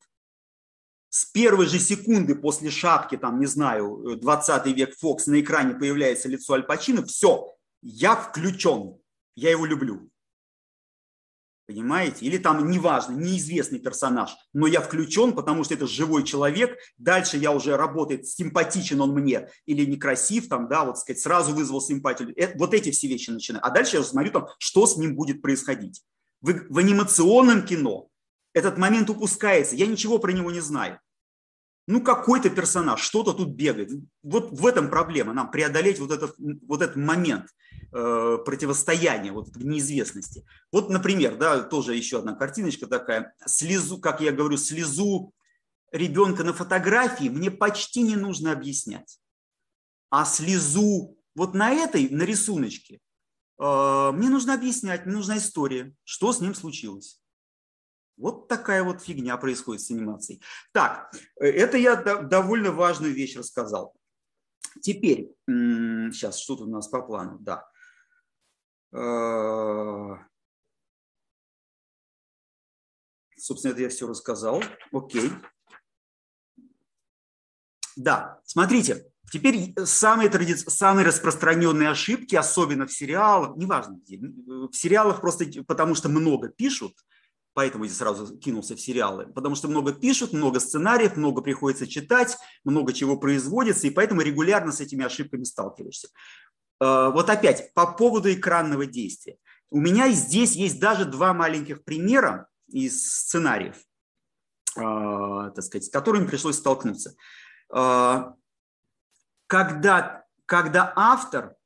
С 1.09 1.27
первой 1.27 1.67
же 1.67 1.79
секунды 1.79 2.35
после 2.35 2.71
шапки, 2.71 3.17
там, 3.17 3.39
не 3.39 3.47
знаю, 3.47 4.17
20 4.17 4.67
век 4.69 4.97
Фокс, 4.99 5.27
на 5.27 5.41
экране 5.41 5.75
появляется 5.75 6.29
лицо 6.29 6.55
Аль 6.55 6.63
Пачино, 6.63 7.05
все, 7.05 7.55
я 7.83 8.17
включен, 8.17 8.99
я 9.35 9.51
его 9.51 9.67
люблю. 9.67 10.12
Понимаете? 11.67 12.27
Или 12.27 12.39
там, 12.39 12.69
неважно, 12.69 13.13
неизвестный 13.13 13.79
персонаж, 13.79 14.37
но 14.53 14.67
я 14.67 14.81
включен, 14.81 15.33
потому 15.33 15.63
что 15.63 15.75
это 15.75 15.87
живой 15.87 16.25
человек. 16.25 16.77
Дальше 16.99 17.37
я 17.37 17.53
уже 17.53 17.77
работает, 17.77 18.27
симпатичен 18.27 19.01
он 19.01 19.13
мне 19.13 19.49
или 19.65 19.85
некрасив, 19.85 20.49
там, 20.49 20.69
да, 20.69 20.85
вот 20.85 20.99
сказать, 20.99 21.21
сразу 21.21 21.55
вызвал 21.55 21.81
симпатию. 21.81 22.33
Это, 22.37 22.59
вот 22.59 22.75
эти 22.75 22.91
все 22.91 23.07
вещи 23.07 23.31
начинаю. 23.31 23.65
А 23.65 23.71
дальше 23.71 23.97
я 23.97 24.01
уже 24.01 24.09
смотрю, 24.09 24.33
там, 24.33 24.49
что 24.59 24.87
с 24.87 24.97
ним 24.97 25.15
будет 25.15 25.41
происходить. 25.41 26.03
В, 26.41 26.53
в 26.69 26.79
анимационном 26.79 27.65
кино 27.65 28.09
этот 28.53 28.77
момент 28.77 29.09
упускается. 29.09 29.77
Я 29.77 29.87
ничего 29.87 30.19
про 30.19 30.33
него 30.33 30.51
не 30.51 30.61
знаю 30.61 30.99
ну 31.87 32.03
какой-то 32.03 32.51
персонаж, 32.51 33.01
что-то 33.01 33.33
тут 33.33 33.51
бегает. 33.51 33.91
Вот 34.23 34.53
в 34.53 34.67
этом 34.67 34.89
проблема, 34.89 35.33
нам 35.33 35.51
преодолеть 35.51 35.99
вот 35.99 36.13
этот, 36.13 36.35
вот 36.39 36.83
этот 36.83 36.97
момент 36.97 37.47
э, 37.93 38.39
противостояния, 38.45 39.33
вот 39.33 39.49
этой 39.49 39.65
неизвестности. 39.65 40.45
Вот, 40.71 40.91
например, 40.91 41.37
да, 41.37 41.61
тоже 41.63 41.95
еще 41.95 42.19
одна 42.19 42.35
картиночка 42.35 42.87
такая, 42.87 43.35
слезу, 43.47 43.99
как 43.99 44.21
я 44.21 44.33
говорю, 44.33 44.57
слезу 44.57 45.33
ребенка 45.91 46.45
на 46.45 46.53
фотографии 46.53 47.29
мне 47.29 47.51
почти 47.51 48.03
не 48.03 48.17
нужно 48.17 48.53
объяснять. 48.53 49.19
А 50.11 50.25
слезу 50.25 51.17
вот 51.35 51.55
на 51.55 51.71
этой, 51.73 52.09
на 52.11 52.23
рисуночке, 52.23 53.01
э, 53.59 54.11
мне 54.13 54.29
нужно 54.29 54.55
объяснять, 54.55 55.07
мне 55.07 55.17
нужна 55.17 55.39
история, 55.39 55.95
что 56.05 56.33
с 56.33 56.41
ним 56.41 56.55
случилось. 56.55 57.22
Вот 58.17 58.49
такая 58.49 58.85
вот 58.85 59.03
фигня 59.03 59.37
происходит 59.37 59.83
с 59.83 59.91
анимацией. 59.91 60.43
Так, 60.73 61.13
э, 61.41 61.47
это 61.47 61.77
я 61.77 61.97
довольно 61.97 62.73
важную 62.73 63.13
вещь 63.13 63.37
рассказал. 63.37 63.95
Теперь, 64.81 65.35
сейчас, 65.47 66.39
что 66.39 66.57
тут 66.57 66.69
у 66.69 66.71
нас 66.71 66.89
по 66.89 67.03
плану, 67.03 67.39
да. 67.41 67.69
Э, 68.93 70.17
собственно, 73.37 73.73
это 73.73 73.83
я 73.83 73.89
все 73.89 74.07
рассказал. 74.07 74.63
Окей. 74.93 75.31
Да, 77.97 78.41
смотрите, 78.45 79.07
теперь 79.31 79.75
самые, 79.85 80.31
тради... 80.31 80.57
самые 80.57 81.07
распространенные 81.07 81.91
ошибки, 81.91 82.35
особенно 82.35 82.87
в 82.87 82.93
сериалах, 82.93 83.57
неважно 83.57 83.99
где, 84.03 84.19
в 84.19 84.73
сериалах 84.73 85.21
просто 85.21 85.45
потому 85.67 85.95
что 85.95 86.09
много 86.09 86.49
пишут, 86.49 86.95
поэтому 87.55 87.85
я 87.85 87.91
сразу 87.91 88.37
кинулся 88.39 88.77
в 88.77 88.81
сериалы, 88.81 89.27
потому 89.27 89.55
что 89.55 89.69
много 89.69 89.93
пишут, 89.93 90.33
много 90.33 90.61
сценариев, 90.61 91.17
много 91.17 91.43
приходится 91.43 91.87
читать, 91.87 92.39
много 92.65 92.93
чего 92.93 93.17
производится, 93.17 93.87
и 93.87 93.91
поэтому 93.91 94.23
регулярно 94.23 94.73
с 94.73 94.81
этими 94.81 95.05
ошибками 95.05 95.45
сталкиваешься. 95.45 96.09
Э, 96.81 97.11
вот 97.13 97.31
опять, 97.31 97.73
по 97.75 97.87
поводу 97.87 98.33
экранного 98.33 98.87
действия. 98.87 99.37
У 99.71 99.79
меня 99.81 100.11
здесь 100.11 100.55
есть 100.55 100.81
даже 100.81 101.05
два 101.05 101.33
маленьких 101.33 101.85
примера 101.85 102.49
из 102.69 103.09
сценариев, 103.09 103.77
э, 104.77 104.81
так 105.55 105.63
сказать, 105.63 105.85
с 105.85 105.91
которыми 105.91 106.27
пришлось 106.27 106.57
столкнуться. 106.57 107.15
Э, 107.75 108.33
когда, 109.47 110.25
когда 110.47 110.93
автор 110.97 111.57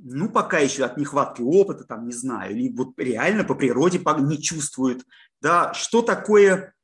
ну, 0.00 0.28
пока 0.28 0.58
еще 0.58 0.84
от 0.84 0.96
нехватки 0.96 1.42
опыта, 1.42 1.84
там, 1.84 2.06
не 2.06 2.12
знаю, 2.12 2.56
или 2.56 2.68
вот 2.68 2.98
реально 2.98 3.44
по 3.44 3.54
природе 3.54 4.00
не 4.20 4.40
чувствует, 4.40 5.04
да, 5.40 5.74
что 5.74 6.02
такое 6.02 6.74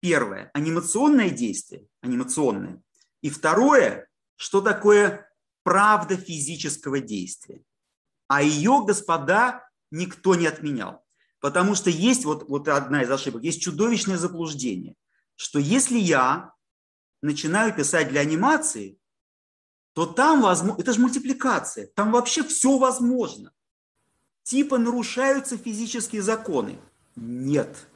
первое, 0.00 0.50
анимационное 0.54 1.30
действие, 1.30 1.86
анимационное, 2.00 2.82
и 3.22 3.30
второе, 3.30 4.08
что 4.36 4.60
такое 4.60 5.30
правда 5.62 6.16
физического 6.16 7.00
действия. 7.00 7.62
А 8.28 8.42
ее, 8.42 8.84
господа, 8.84 9.68
никто 9.90 10.34
не 10.34 10.46
отменял. 10.46 11.04
Потому 11.40 11.74
что 11.74 11.90
есть 11.90 12.24
вот, 12.24 12.48
вот 12.48 12.68
одна 12.68 13.02
из 13.02 13.10
ошибок, 13.10 13.42
есть 13.42 13.62
чудовищное 13.62 14.16
заблуждение, 14.16 14.94
что 15.36 15.58
если 15.58 15.98
я 15.98 16.52
начинаю 17.22 17.74
писать 17.74 18.08
для 18.08 18.20
анимации, 18.20 18.98
то 19.94 20.06
там 20.06 20.42
возможно, 20.42 20.80
это 20.80 20.92
же 20.92 21.00
мультипликация, 21.00 21.86
там 21.94 22.10
вообще 22.12 22.42
все 22.42 22.76
возможно. 22.78 23.52
Типа 24.42 24.76
нарушаются 24.76 25.56
физические 25.56 26.20
законы. 26.20 26.78
Нет, 27.16 27.86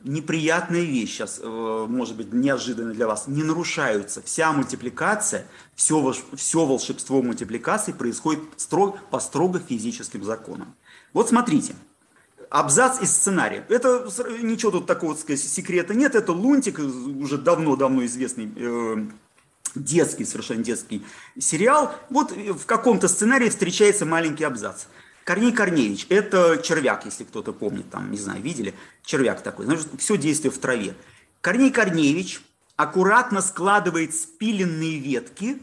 неприятная 0.00 0.80
вещь 0.80 1.10
сейчас, 1.10 1.38
э, 1.42 1.86
может 1.88 2.16
быть, 2.16 2.32
неожиданно 2.32 2.92
для 2.92 3.06
вас, 3.06 3.28
не 3.28 3.42
нарушаются. 3.42 4.22
Вся 4.22 4.52
мультипликация, 4.52 5.46
все, 5.74 6.14
все 6.34 6.64
волшебство 6.64 7.22
мультипликации 7.22 7.92
происходит 7.92 8.42
строго, 8.56 8.98
по 9.10 9.20
строго 9.20 9.60
физическим 9.60 10.24
законам. 10.24 10.74
Вот 11.12 11.28
смотрите, 11.28 11.74
абзац 12.48 13.00
из 13.00 13.12
сценария. 13.12 13.64
Это 13.68 14.08
ничего 14.40 14.72
тут 14.72 14.86
такого, 14.86 15.14
так 15.14 15.22
сказать, 15.22 15.40
секрета 15.40 15.94
нет, 15.94 16.14
это 16.14 16.32
Лунтик, 16.32 16.78
уже 16.78 17.38
давно-давно 17.38 18.04
известный 18.06 18.50
э, 18.56 19.06
детский, 19.74 20.24
совершенно 20.24 20.62
детский 20.62 21.04
сериал. 21.38 21.94
Вот 22.10 22.32
в 22.32 22.66
каком-то 22.66 23.08
сценарии 23.08 23.48
встречается 23.48 24.06
маленький 24.06 24.44
абзац. 24.44 24.84
Корней 25.24 25.52
Корнеевич, 25.52 26.06
это 26.08 26.58
червяк, 26.62 27.04
если 27.04 27.24
кто-то 27.24 27.52
помнит, 27.52 27.88
там, 27.90 28.10
не 28.10 28.18
знаю, 28.18 28.42
видели, 28.42 28.74
червяк 29.04 29.42
такой, 29.42 29.66
значит, 29.66 29.88
все 29.98 30.16
действие 30.16 30.50
в 30.50 30.58
траве. 30.58 30.94
Корней 31.40 31.70
Корнеевич 31.70 32.42
аккуратно 32.76 33.40
складывает 33.40 34.14
спиленные 34.14 34.98
ветки, 34.98 35.60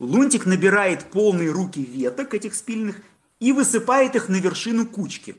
Лунтик 0.00 0.46
набирает 0.46 1.10
полные 1.10 1.50
руки 1.50 1.84
веток 1.84 2.32
этих 2.32 2.54
спиленных 2.54 2.96
и 3.38 3.52
высыпает 3.52 4.16
их 4.16 4.28
на 4.28 4.36
вершину 4.36 4.86
кучки. 4.86 5.36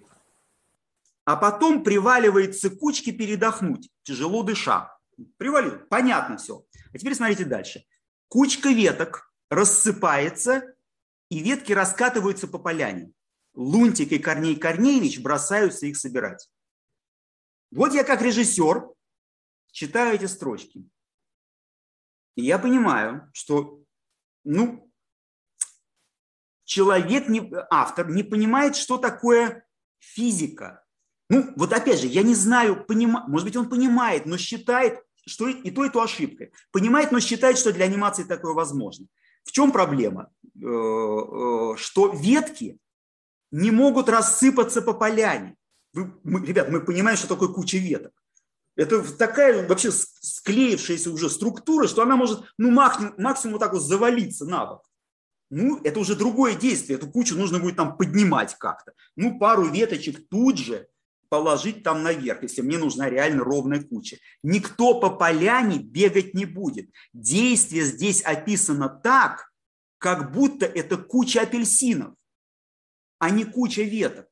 А 1.26 1.36
потом 1.36 1.84
приваливается 1.84 2.70
к 2.70 2.78
передохнуть, 2.80 3.90
тяжело 4.04 4.44
дыша. 4.44 4.96
Привалил, 5.38 5.80
понятно 5.90 6.38
все. 6.38 6.64
А 6.94 6.98
теперь 6.98 7.16
смотрите 7.16 7.46
дальше. 7.46 7.84
Кучка 8.32 8.70
веток 8.70 9.30
рассыпается, 9.50 10.74
и 11.28 11.39
ветки 11.39 11.74
раскатываются 11.74 12.48
по 12.48 12.60
поляне. 12.60 13.12
Лунтик 13.54 14.13
и 14.13 14.20
Корней 14.20 14.56
Корнеевич 14.56 15.20
бросаются 15.20 15.86
их 15.86 15.98
собирать. 15.98 16.50
Вот 17.72 17.94
я 17.94 18.06
как 18.06 18.22
режиссер 18.22 18.88
читаю 19.74 20.15
эти 20.15 20.28
строчки. 20.28 20.89
И 22.36 22.44
я 22.44 22.58
понимаю, 22.58 23.30
что 23.34 23.84
ну, 24.46 24.89
человек, 26.63 27.28
не, 27.28 27.52
автор, 27.70 28.10
не 28.10 28.24
понимает, 28.24 28.78
что 28.78 28.98
такое 28.98 29.67
физика. 30.00 30.86
Ну, 31.28 31.52
вот 31.58 31.74
опять 31.74 32.00
же, 32.00 32.08
я 32.08 32.24
не 32.24 32.36
знаю, 32.36 32.86
понима, 32.86 33.28
может 33.28 33.46
быть, 33.46 33.58
он 33.58 33.70
понимает, 33.70 34.26
но 34.26 34.38
считает, 34.38 35.04
что 35.25 35.47
и 35.47 35.71
то, 35.71 35.86
и 35.86 35.89
то 35.89 36.01
ошибкой. 36.01 36.51
Понимает, 36.71 37.12
но 37.12 37.19
считает, 37.19 37.57
что 37.57 37.71
для 37.71 37.86
анимации 37.86 38.23
такое 38.23 38.53
возможно. 38.53 39.07
В 39.43 39.51
чем 39.51 39.71
проблема? 39.71 40.31
Э, 40.55 40.65
э, 40.65 41.75
что 41.77 42.13
ветки 42.13 42.77
не 43.51 43.71
могут 43.71 44.10
рассыпаться 44.10 44.81
по 44.81 44.93
поляне. 44.93 45.55
Вы, 45.93 46.13
мы, 46.23 46.45
ребят, 46.45 46.69
мы 46.69 46.81
понимаем, 46.81 47.17
что 47.17 47.27
такое 47.27 47.49
куча 47.49 47.77
веток. 47.77 48.13
Это 48.75 49.03
такая 49.17 49.67
вообще 49.67 49.91
склеившаяся 49.91 51.12
уже 51.12 51.29
структура, 51.29 51.88
что 51.88 52.01
она 52.01 52.15
может 52.15 52.43
ну, 52.57 52.71
максимум, 52.71 53.13
максимум 53.17 53.60
так 53.60 53.73
вот 53.73 53.81
завалиться 53.81 54.45
на 54.45 54.65
бок. 54.65 54.86
Ну, 55.49 55.81
это 55.84 55.99
уже 55.99 56.15
другое 56.15 56.55
действие. 56.55 56.97
Эту 56.97 57.12
кучу 57.12 57.36
нужно 57.36 57.60
будет 57.60 57.75
там 57.75 57.97
поднимать 57.97 58.55
как-то. 58.57 58.93
Ну, 59.17 59.38
пару 59.38 59.65
веточек 59.65 60.29
тут 60.29 60.57
же 60.57 60.88
положить 61.32 61.82
там 61.82 62.04
наверх, 62.04 62.44
если 62.44 62.62
мне 62.62 62.78
нужна 62.78 63.10
реально 63.10 63.46
ровная 63.46 63.82
куча. 63.82 64.17
Никто 64.44 65.00
по 65.00 65.10
поляне 65.10 65.80
бегать 65.80 66.34
не 66.34 66.44
будет. 66.44 66.89
Действие 67.13 67.86
здесь 67.86 68.22
описано 68.22 68.89
так, 68.89 69.50
как 69.98 70.34
будто 70.34 70.65
это 70.65 70.98
куча 70.98 71.41
апельсинов, 71.41 72.15
а 73.17 73.30
не 73.30 73.46
куча 73.46 73.84
веток. 73.84 74.28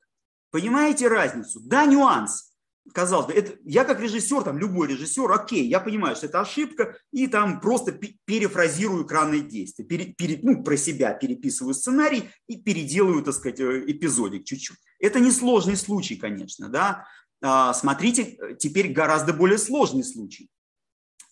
Понимаете 0.51 1.07
разницу? 1.07 1.61
Да, 1.61 1.85
нюанс. 1.85 2.53
Казалось 2.93 3.27
бы, 3.27 3.33
это, 3.33 3.57
я 3.63 3.85
как 3.85 4.01
режиссер, 4.01 4.43
там 4.43 4.57
любой 4.57 4.89
режиссер, 4.89 5.31
окей, 5.31 5.69
я 5.69 5.79
понимаю, 5.79 6.17
что 6.17 6.25
это 6.25 6.41
ошибка, 6.41 6.97
и 7.13 7.27
там 7.27 7.61
просто 7.61 7.97
перефразирую 8.25 9.05
экранные 9.05 9.41
действия, 9.41 9.85
пере, 9.85 10.05
пере, 10.05 10.39
ну, 10.41 10.63
про 10.63 10.75
себя 10.75 11.13
переписываю 11.13 11.75
сценарий 11.75 12.29
и 12.47 12.57
переделаю, 12.57 13.23
так 13.23 13.35
сказать, 13.35 13.59
э, 13.61 13.83
эпизодик 13.87 14.43
чуть-чуть. 14.43 14.79
Это 14.99 15.19
не 15.19 15.31
сложный 15.31 15.75
случай, 15.75 16.15
конечно, 16.15 16.69
да. 16.69 17.07
А, 17.41 17.73
смотрите, 17.73 18.37
теперь 18.59 18.91
гораздо 18.91 19.33
более 19.33 19.57
сложный 19.57 20.03
случай. 20.03 20.49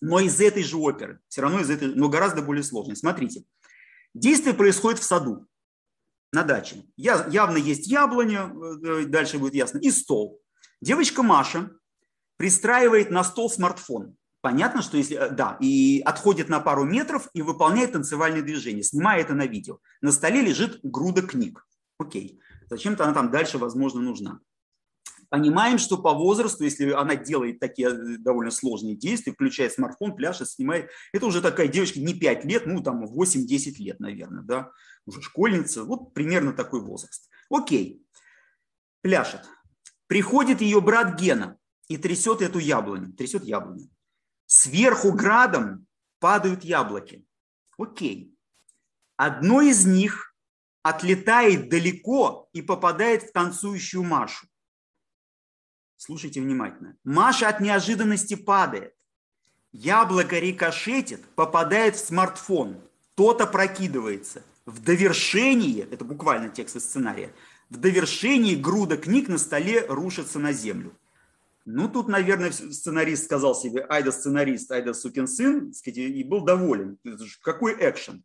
Но 0.00 0.20
из 0.20 0.40
этой 0.40 0.62
же 0.62 0.76
оперы, 0.76 1.20
все 1.28 1.42
равно 1.42 1.60
из 1.60 1.70
этой, 1.70 1.94
но 1.94 2.08
гораздо 2.08 2.42
более 2.42 2.62
сложный. 2.62 2.96
Смотрите, 2.96 3.44
действие 4.14 4.54
происходит 4.54 5.00
в 5.00 5.04
саду, 5.04 5.46
на 6.32 6.42
даче. 6.44 6.84
Я, 6.96 7.26
явно 7.30 7.56
есть 7.56 7.86
яблоня, 7.86 8.52
э, 8.84 9.04
дальше 9.06 9.38
будет 9.38 9.54
ясно, 9.54 9.78
и 9.78 9.90
стол. 9.90 10.40
Девочка 10.80 11.22
Маша 11.22 11.70
пристраивает 12.36 13.10
на 13.10 13.24
стол 13.24 13.50
смартфон. 13.50 14.16
Понятно, 14.40 14.82
что 14.82 14.96
если, 14.96 15.16
э, 15.16 15.30
да, 15.30 15.56
и 15.60 16.00
отходит 16.04 16.48
на 16.48 16.60
пару 16.60 16.84
метров 16.84 17.28
и 17.32 17.42
выполняет 17.42 17.92
танцевальные 17.92 18.42
движения, 18.42 18.82
снимая 18.82 19.20
это 19.20 19.34
на 19.34 19.46
видео. 19.46 19.78
На 20.00 20.12
столе 20.12 20.42
лежит 20.42 20.80
груда 20.82 21.22
книг. 21.22 21.66
Окей. 21.98 22.40
Зачем-то 22.70 23.04
она 23.04 23.14
там 23.14 23.30
дальше, 23.30 23.58
возможно, 23.58 24.00
нужна. 24.00 24.40
Понимаем, 25.30 25.76
что 25.76 25.98
по 25.98 26.14
возрасту, 26.14 26.64
если 26.64 26.90
она 26.90 27.14
делает 27.14 27.60
такие 27.60 27.88
э, 27.88 28.16
довольно 28.18 28.50
сложные 28.50 28.96
действия, 28.96 29.32
включая 29.32 29.68
смартфон, 29.68 30.16
пляшет, 30.16 30.48
снимает, 30.48 30.90
это 31.12 31.26
уже 31.26 31.42
такая 31.42 31.68
девочка 31.68 32.00
не 32.00 32.14
5 32.14 32.44
лет, 32.46 32.66
ну 32.66 32.82
там 32.82 33.04
8-10 33.04 33.74
лет, 33.78 34.00
наверное, 34.00 34.42
да, 34.42 34.70
уже 35.04 35.20
школьница, 35.20 35.84
вот 35.84 36.14
примерно 36.14 36.54
такой 36.54 36.80
возраст. 36.80 37.28
Окей, 37.50 38.02
пляшет. 39.02 39.42
Приходит 40.06 40.62
ее 40.62 40.80
брат 40.80 41.20
Гена 41.20 41.58
и 41.88 41.98
трясет 41.98 42.40
эту 42.40 42.58
яблоню, 42.58 43.12
трясет 43.12 43.44
яблоню. 43.44 43.90
Сверху 44.46 45.12
градом 45.12 45.86
падают 46.20 46.64
яблоки. 46.64 47.26
Окей. 47.76 48.34
Одно 49.16 49.60
из 49.60 49.84
них 49.84 50.27
отлетает 50.88 51.68
далеко 51.68 52.48
и 52.52 52.62
попадает 52.62 53.22
в 53.22 53.32
танцующую 53.32 54.02
Машу. 54.02 54.46
Слушайте 55.96 56.40
внимательно. 56.40 56.96
Маша 57.04 57.48
от 57.48 57.60
неожиданности 57.60 58.34
падает. 58.34 58.94
Яблоко 59.72 60.38
рикошетит, 60.38 61.26
попадает 61.34 61.96
в 61.96 62.04
смартфон. 62.04 62.80
что-то 63.18 63.48
прокидывается. 63.48 64.44
В 64.64 64.80
довершении, 64.80 65.82
это 65.82 66.04
буквально 66.04 66.50
текст 66.50 66.76
из 66.76 66.84
сценария, 66.84 67.34
в 67.68 67.76
довершении 67.76 68.54
груда 68.54 68.96
книг 68.96 69.28
на 69.28 69.38
столе 69.38 69.84
рушится 69.88 70.38
на 70.38 70.52
землю. 70.52 70.96
Ну, 71.64 71.88
тут, 71.88 72.06
наверное, 72.06 72.52
сценарист 72.52 73.24
сказал 73.24 73.56
себе, 73.56 73.80
айда 73.80 74.12
сценарист, 74.12 74.70
айда 74.70 74.94
сукин 74.94 75.26
сын, 75.26 75.72
и 75.84 76.22
был 76.22 76.44
доволен. 76.44 76.96
Какой 77.42 77.74
экшен. 77.74 78.22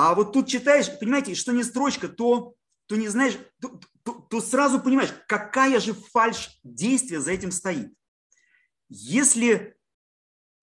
А 0.00 0.14
вот 0.14 0.32
тут 0.32 0.46
читаешь, 0.46 0.96
понимаете, 1.00 1.34
что 1.34 1.50
не 1.50 1.64
строчка, 1.64 2.06
то, 2.06 2.54
то 2.86 2.94
не 2.94 3.08
знаешь, 3.08 3.36
то, 3.60 3.80
то, 4.04 4.12
то 4.12 4.40
сразу 4.40 4.78
понимаешь, 4.78 5.12
какая 5.26 5.80
же 5.80 5.92
фальш 5.92 6.60
действия 6.62 7.18
за 7.18 7.32
этим 7.32 7.50
стоит. 7.50 7.92
Если, 8.88 9.74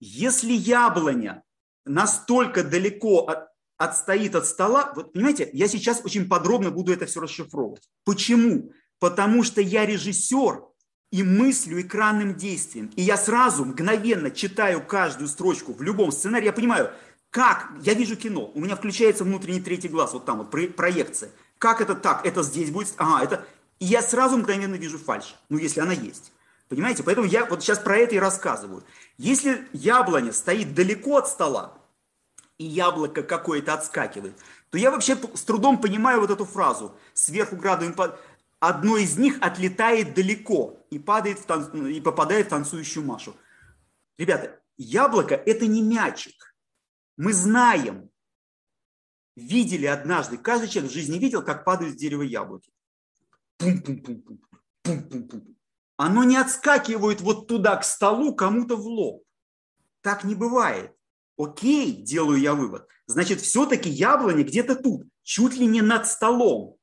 если 0.00 0.54
яблоня 0.54 1.42
настолько 1.84 2.64
далеко 2.64 3.26
от, 3.26 3.48
отстоит 3.76 4.34
от 4.34 4.46
стола, 4.46 4.94
вот 4.96 5.12
понимаете, 5.12 5.50
я 5.52 5.68
сейчас 5.68 6.00
очень 6.02 6.30
подробно 6.30 6.70
буду 6.70 6.94
это 6.94 7.04
все 7.04 7.20
расшифровывать. 7.20 7.86
Почему? 8.06 8.72
Потому 9.00 9.42
что 9.42 9.60
я 9.60 9.84
режиссер 9.84 10.64
и 11.12 11.22
мыслю 11.22 11.82
экранным 11.82 12.36
действием. 12.36 12.90
И 12.96 13.02
я 13.02 13.18
сразу 13.18 13.66
мгновенно 13.66 14.30
читаю 14.30 14.82
каждую 14.82 15.28
строчку 15.28 15.74
в 15.74 15.82
любом 15.82 16.10
сценарии. 16.10 16.46
Я 16.46 16.54
понимаю, 16.54 16.90
как, 17.36 17.68
я 17.82 17.92
вижу 17.92 18.16
кино, 18.16 18.50
у 18.54 18.60
меня 18.60 18.76
включается 18.76 19.22
внутренний 19.22 19.60
третий 19.60 19.88
глаз, 19.88 20.14
вот 20.14 20.24
там 20.24 20.38
вот 20.38 20.50
проекция. 20.50 21.30
Как 21.58 21.82
это 21.82 21.94
так? 21.94 22.24
Это 22.24 22.42
здесь 22.42 22.70
будет, 22.70 22.94
ага, 22.96 23.22
это... 23.22 23.46
И 23.78 23.84
я 23.84 24.00
сразу 24.00 24.38
мгновенно 24.38 24.76
вижу 24.76 24.96
фальш, 24.96 25.36
ну 25.50 25.58
если 25.58 25.80
она 25.80 25.92
есть. 25.92 26.32
Понимаете? 26.70 27.02
Поэтому 27.02 27.26
я 27.26 27.44
вот 27.44 27.62
сейчас 27.62 27.78
про 27.78 27.98
это 27.98 28.14
и 28.14 28.18
рассказываю. 28.18 28.84
Если 29.18 29.68
яблоня 29.74 30.32
стоит 30.32 30.72
далеко 30.74 31.18
от 31.18 31.28
стола, 31.28 31.74
и 32.56 32.64
яблоко 32.64 33.22
какое-то 33.22 33.74
отскакивает, 33.74 34.32
то 34.70 34.78
я 34.78 34.90
вообще 34.90 35.18
с 35.34 35.42
трудом 35.42 35.78
понимаю 35.78 36.22
вот 36.22 36.30
эту 36.30 36.46
фразу 36.46 36.94
«сверху 37.12 37.56
градуем 37.56 37.92
под...» 37.92 38.18
Одно 38.60 38.96
из 38.96 39.18
них 39.18 39.36
отлетает 39.42 40.14
далеко 40.14 40.80
и, 40.88 40.98
падает 40.98 41.38
в 41.38 41.44
тан... 41.44 41.86
и 41.88 42.00
попадает 42.00 42.46
в 42.46 42.48
танцующую 42.48 43.04
Машу. 43.04 43.36
Ребята, 44.16 44.58
яблоко– 44.78 45.34
это 45.46 45.66
не 45.66 45.82
мячик. 45.82 46.55
Мы 47.16 47.32
знаем, 47.32 48.10
видели 49.34 49.86
однажды, 49.86 50.38
каждый 50.38 50.68
человек 50.68 50.90
в 50.90 50.94
жизни 50.94 51.18
видел, 51.18 51.42
как 51.42 51.64
падают 51.64 51.94
с 51.94 51.96
дерева 51.96 52.22
яблоки. 52.22 52.72
Пум-пум-пум-пум, 53.58 54.40
пум-пум-пум 54.82 55.56
оно 55.96 56.24
не 56.24 56.36
отскакивает 56.36 57.20
вот 57.20 57.48
туда, 57.48 57.76
к 57.76 57.84
столу, 57.84 58.34
кому-то 58.34 58.76
в 58.76 58.86
лоб. 58.86 59.24
Так 60.02 60.24
не 60.24 60.34
бывает. 60.34 60.94
Окей, 61.38 62.02
делаю 62.02 62.38
я 62.38 62.54
вывод. 62.54 62.86
Значит, 63.06 63.40
все-таки 63.40 63.88
яблони 63.88 64.42
где-то 64.42 64.76
тут, 64.76 65.06
чуть 65.22 65.56
ли 65.56 65.66
не 65.66 65.82
над 65.82 66.06
столом. 66.06 66.76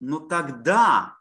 Но 0.00 0.20
тогда 0.20 1.16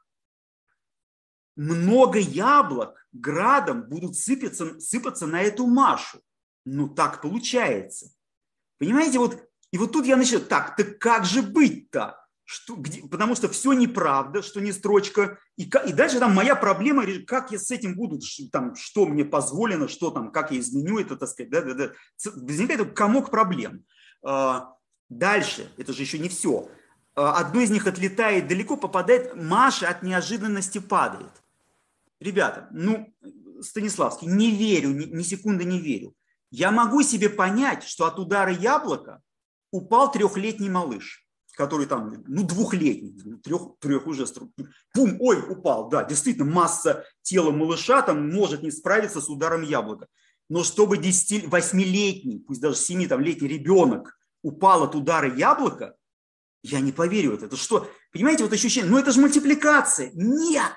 много 1.55 2.19
яблок 2.19 3.07
градом 3.11 3.87
будут 3.87 4.15
сыпаться, 4.15 4.79
сыпаться 4.79 5.25
на 5.27 5.41
эту 5.41 5.67
Машу. 5.67 6.21
Ну, 6.65 6.89
так 6.89 7.21
получается. 7.21 8.11
Понимаете, 8.79 9.19
вот, 9.19 9.37
и 9.71 9.77
вот 9.77 9.91
тут 9.91 10.05
я 10.05 10.17
начинаю, 10.17 10.45
так, 10.45 10.75
так 10.75 10.99
как 10.99 11.25
же 11.25 11.41
быть-то? 11.41 12.17
что, 12.49 12.75
где, 12.75 13.01
потому 13.01 13.35
что 13.35 13.49
все 13.49 13.73
неправда, 13.73 14.41
что 14.41 14.61
не 14.61 14.71
строчка. 14.71 15.37
И, 15.57 15.63
и 15.63 15.91
дальше 15.91 16.17
там 16.17 16.33
моя 16.33 16.55
проблема, 16.55 17.03
как 17.27 17.51
я 17.51 17.59
с 17.59 17.69
этим 17.71 17.93
буду, 17.95 18.19
там, 18.53 18.73
что 18.73 19.05
мне 19.05 19.25
позволено, 19.25 19.89
что 19.89 20.11
там, 20.11 20.31
как 20.31 20.51
я 20.51 20.59
изменю 20.59 20.97
это, 20.97 21.17
так 21.17 21.27
сказать. 21.27 21.51
Да, 21.51 21.61
да, 21.61 21.73
да. 21.73 21.91
Возникает 22.37 22.93
комок 22.93 23.31
проблем. 23.31 23.83
А, 24.23 24.73
дальше, 25.09 25.69
это 25.75 25.91
же 25.91 26.03
еще 26.03 26.19
не 26.19 26.29
все. 26.29 26.69
А, 27.15 27.33
одно 27.33 27.59
из 27.59 27.69
них 27.69 27.85
отлетает 27.85 28.47
далеко, 28.47 28.77
попадает, 28.77 29.35
Маша 29.35 29.89
от 29.89 30.01
неожиданности 30.01 30.77
падает. 30.77 31.43
Ребята, 32.21 32.69
ну, 32.71 33.13
Станиславский, 33.59 34.27
не 34.27 34.51
верю, 34.51 34.91
ни, 34.91 35.03
ни 35.03 35.21
секунды 35.23 35.65
не 35.65 35.81
верю. 35.81 36.15
Я 36.49 36.71
могу 36.71 37.03
себе 37.03 37.29
понять, 37.29 37.83
что 37.83 38.05
от 38.05 38.19
удара 38.19 38.51
яблока 38.51 39.21
упал 39.71 40.11
трехлетний 40.11 40.69
малыш 40.69 41.27
который 41.57 41.87
там, 41.87 42.23
ну, 42.27 42.43
двухлетний, 42.43 43.39
трех, 43.39 43.79
трех 43.79 44.05
уже, 44.05 44.25
пум, 44.93 45.17
ой, 45.19 45.39
упал, 45.39 45.89
да, 45.89 46.03
действительно, 46.03 46.45
масса 46.45 47.03
тела 47.23 47.49
малыша 47.49 48.03
там 48.03 48.31
может 48.31 48.61
не 48.61 48.69
справиться 48.69 49.19
с 49.19 49.27
ударом 49.27 49.63
яблока. 49.63 50.07
Но 50.49 50.63
чтобы 50.63 50.97
10, 50.97 51.45
8-летний, 51.45 52.39
пусть 52.47 52.61
даже 52.61 52.75
7-летний 52.75 53.47
ребенок 53.47 54.17
упал 54.43 54.83
от 54.83 54.93
удара 54.93 55.35
яблока, 55.35 55.95
я 56.61 56.79
не 56.79 56.91
поверю 56.91 57.31
в 57.31 57.33
это. 57.33 57.47
Это 57.47 57.57
что? 57.57 57.89
Понимаете, 58.11 58.43
вот 58.43 58.53
ощущение, 58.53 58.89
ну 58.89 58.99
это 58.99 59.11
же 59.11 59.19
мультипликация. 59.19 60.11
Нет! 60.13 60.75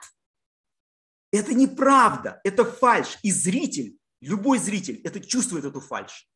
Это 1.30 1.52
неправда, 1.52 2.40
это 2.42 2.64
фальш. 2.64 3.18
И 3.22 3.30
зритель, 3.30 3.98
любой 4.20 4.58
зритель, 4.58 5.00
это 5.04 5.20
чувствует 5.20 5.64
эту 5.64 5.80
фальш. 5.80 6.28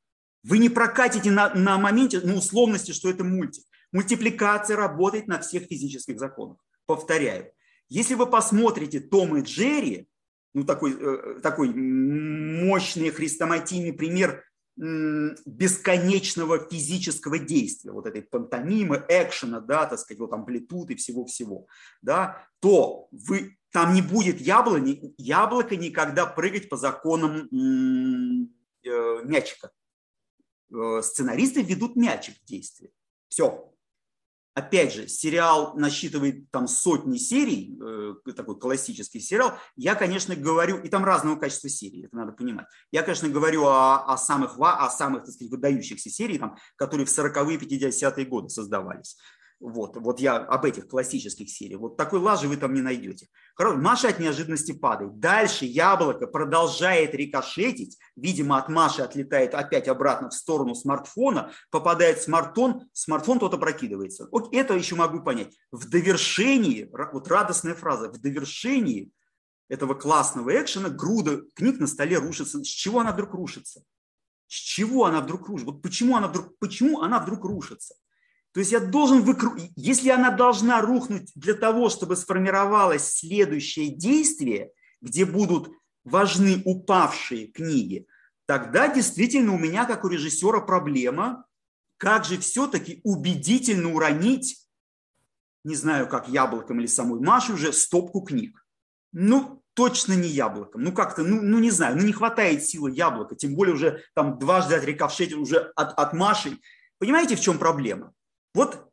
Вы 0.42 0.58
не 0.58 0.68
прокатите 0.68 1.30
на, 1.30 1.54
на 1.54 1.78
моменте, 1.78 2.20
на 2.20 2.34
условности, 2.34 2.92
что 2.92 3.08
это 3.08 3.24
мультик. 3.24 3.64
Мультипликация 3.92 4.76
работает 4.76 5.26
на 5.26 5.40
всех 5.40 5.64
физических 5.64 6.18
законах. 6.18 6.58
Повторяю, 6.86 7.50
если 7.88 8.14
вы 8.14 8.26
посмотрите 8.26 9.00
Том 9.00 9.36
и 9.36 9.42
Джерри, 9.42 10.06
ну 10.52 10.64
такой, 10.64 10.96
э, 10.98 11.40
такой 11.40 11.72
мощный 11.74 13.10
хрестоматийный 13.10 13.92
пример 13.92 14.44
бесконечного 14.76 16.68
физического 16.68 17.38
действия, 17.38 17.92
вот 17.92 18.06
этой 18.06 18.22
пантомимы, 18.22 19.04
экшена, 19.08 19.60
да, 19.60 19.86
так 19.86 20.00
сказать, 20.00 20.18
вот 20.18 20.32
амплитуды 20.32 20.96
всего-всего, 20.96 21.68
да, 22.02 22.44
то 22.58 23.06
вы, 23.12 23.56
там 23.74 23.92
не 23.92 24.02
будет 24.02 24.40
яблони, 24.40 25.12
яблоко 25.18 25.74
никогда 25.74 26.26
прыгать 26.26 26.68
по 26.68 26.76
законам 26.76 27.48
э, 27.50 29.24
мячика. 29.24 29.72
Э, 30.72 31.02
сценаристы 31.02 31.60
ведут 31.60 31.96
мячик 31.96 32.36
в 32.40 32.44
действие. 32.44 32.92
Все, 33.26 33.74
опять 34.54 34.94
же, 34.94 35.08
сериал 35.08 35.74
насчитывает 35.76 36.48
там 36.52 36.68
сотни 36.68 37.16
серий, 37.18 37.76
э, 37.82 38.32
такой 38.32 38.60
классический 38.60 39.18
сериал, 39.18 39.58
я, 39.74 39.96
конечно, 39.96 40.36
говорю, 40.36 40.78
и 40.78 40.88
там 40.88 41.04
разного 41.04 41.34
качества 41.34 41.68
серий, 41.68 42.04
это 42.04 42.14
надо 42.14 42.30
понимать. 42.30 42.68
Я, 42.92 43.02
конечно, 43.02 43.28
говорю 43.28 43.64
о, 43.64 44.04
о 44.04 44.16
самых, 44.16 44.54
о 44.56 44.88
самых, 44.88 45.24
так 45.24 45.34
сказать, 45.34 45.50
выдающихся 45.50 46.10
сериях, 46.10 46.52
которые 46.76 47.06
в 47.06 47.08
40-е, 47.08 47.58
50-е 47.58 48.24
годы 48.24 48.50
создавались. 48.50 49.16
Вот, 49.66 49.96
вот 49.96 50.20
я 50.20 50.36
об 50.36 50.66
этих 50.66 50.88
классических 50.88 51.48
сериях. 51.48 51.80
Вот 51.80 51.96
такой 51.96 52.20
лажи 52.20 52.48
вы 52.48 52.58
там 52.58 52.74
не 52.74 52.82
найдете. 52.82 53.28
Хорошо, 53.54 53.78
Маша 53.78 54.08
от 54.08 54.18
неожиданности 54.18 54.72
падает. 54.72 55.18
Дальше 55.18 55.64
яблоко 55.64 56.26
продолжает 56.26 57.14
рикошетить. 57.14 57.96
Видимо, 58.14 58.58
от 58.58 58.68
Маши 58.68 59.00
отлетает 59.00 59.54
опять 59.54 59.88
обратно 59.88 60.28
в 60.28 60.34
сторону 60.34 60.74
смартфона, 60.74 61.50
попадает 61.70 62.18
в 62.18 62.24
смартфон, 62.24 62.90
смартфон 62.92 63.38
тот 63.38 63.54
опрокидывается. 63.54 64.28
Вот 64.30 64.54
это 64.54 64.74
еще 64.74 64.96
могу 64.96 65.22
понять. 65.22 65.56
В 65.72 65.88
довершении, 65.88 66.90
вот 66.92 67.26
радостная 67.28 67.74
фраза, 67.74 68.10
в 68.10 68.20
довершении 68.20 69.12
этого 69.70 69.94
классного 69.94 70.60
экшена 70.60 70.90
груда 70.90 71.40
книг 71.54 71.80
на 71.80 71.86
столе 71.86 72.18
рушится. 72.18 72.62
С 72.62 72.68
чего 72.68 73.00
она 73.00 73.12
вдруг 73.12 73.32
рушится? 73.32 73.82
С 74.46 74.56
чего 74.56 75.06
она 75.06 75.22
вдруг 75.22 75.48
рушится? 75.48 75.72
Вот 75.72 75.80
почему 75.80 76.16
она 76.16 76.28
вдруг, 76.28 76.58
почему 76.58 77.00
она 77.00 77.18
вдруг 77.18 77.46
рушится? 77.46 77.94
То 78.54 78.60
есть 78.60 78.70
я 78.70 78.78
должен 78.78 79.22
выкрутить, 79.22 79.72
если 79.74 80.10
она 80.10 80.30
должна 80.30 80.80
рухнуть 80.80 81.32
для 81.34 81.54
того, 81.54 81.88
чтобы 81.90 82.14
сформировалось 82.14 83.04
следующее 83.04 83.88
действие, 83.88 84.70
где 85.00 85.24
будут 85.24 85.72
важны 86.04 86.62
упавшие 86.64 87.48
книги, 87.48 88.06
тогда 88.46 88.86
действительно 88.86 89.52
у 89.54 89.58
меня, 89.58 89.86
как 89.86 90.04
у 90.04 90.08
режиссера, 90.08 90.60
проблема, 90.60 91.46
как 91.96 92.24
же 92.24 92.38
все-таки 92.38 93.00
убедительно 93.02 93.92
уронить, 93.92 94.64
не 95.64 95.74
знаю, 95.74 96.08
как 96.08 96.28
яблоком 96.28 96.78
или 96.78 96.86
самой 96.86 97.18
Маше 97.18 97.54
уже, 97.54 97.72
стопку 97.72 98.20
книг. 98.20 98.64
Ну, 99.10 99.64
точно 99.74 100.12
не 100.12 100.28
яблоком. 100.28 100.84
Ну, 100.84 100.92
как-то, 100.92 101.24
ну, 101.24 101.42
ну, 101.42 101.58
не 101.58 101.70
знаю, 101.70 101.96
ну, 101.96 102.04
не 102.04 102.12
хватает 102.12 102.64
силы 102.64 102.92
яблока, 102.92 103.34
тем 103.34 103.56
более 103.56 103.74
уже 103.74 104.04
там 104.14 104.38
дважды 104.38 104.76
отрекавшись 104.76 105.32
уже 105.32 105.72
от, 105.74 105.98
от 105.98 106.12
Маши. 106.12 106.58
Понимаете, 106.98 107.34
в 107.34 107.40
чем 107.40 107.58
проблема? 107.58 108.13
Вот 108.54 108.90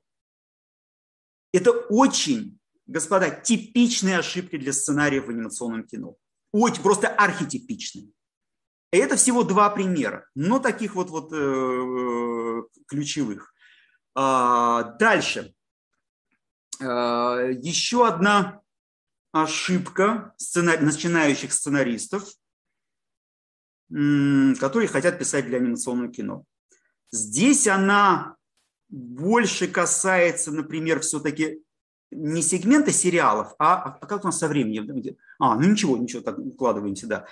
это 1.53 1.71
очень, 1.71 2.59
господа, 2.87 3.29
типичные 3.29 4.17
ошибки 4.17 4.57
для 4.57 4.73
сценариев 4.73 5.27
в 5.27 5.29
анимационном 5.29 5.85
кино. 5.85 6.15
Очень, 6.51 6.81
просто 6.81 7.07
архетипичные. 7.07 8.11
И 8.91 8.97
это 8.97 9.15
всего 9.15 9.43
два 9.43 9.69
примера, 9.69 10.27
но 10.35 10.59
таких 10.59 10.95
вот, 10.95 11.09
вот 11.09 11.31
э, 11.31 12.63
ключевых. 12.87 13.53
А, 14.15 14.83
дальше. 14.97 15.53
А, 16.81 17.37
еще 17.51 18.07
одна 18.07 18.61
ошибка 19.31 20.35
начинающих 20.55 21.53
сценаристов, 21.53 22.29
которые 23.89 24.87
хотят 24.87 25.19
писать 25.19 25.45
для 25.45 25.57
анимационного 25.57 26.11
кино. 26.11 26.45
Здесь 27.11 27.67
она 27.67 28.35
больше 28.91 29.67
касается, 29.67 30.51
например, 30.51 30.99
все-таки 30.99 31.63
не 32.11 32.41
сегмента 32.41 32.91
сериалов, 32.91 33.55
а, 33.57 33.97
а 34.01 34.05
как 34.05 34.23
у 34.23 34.27
нас 34.27 34.37
со 34.37 34.49
временем? 34.49 35.15
А, 35.39 35.55
ну 35.55 35.69
ничего, 35.69 35.97
ничего, 35.97 36.21
так 36.21 36.37
укладываемся, 36.37 37.07
да. 37.07 37.25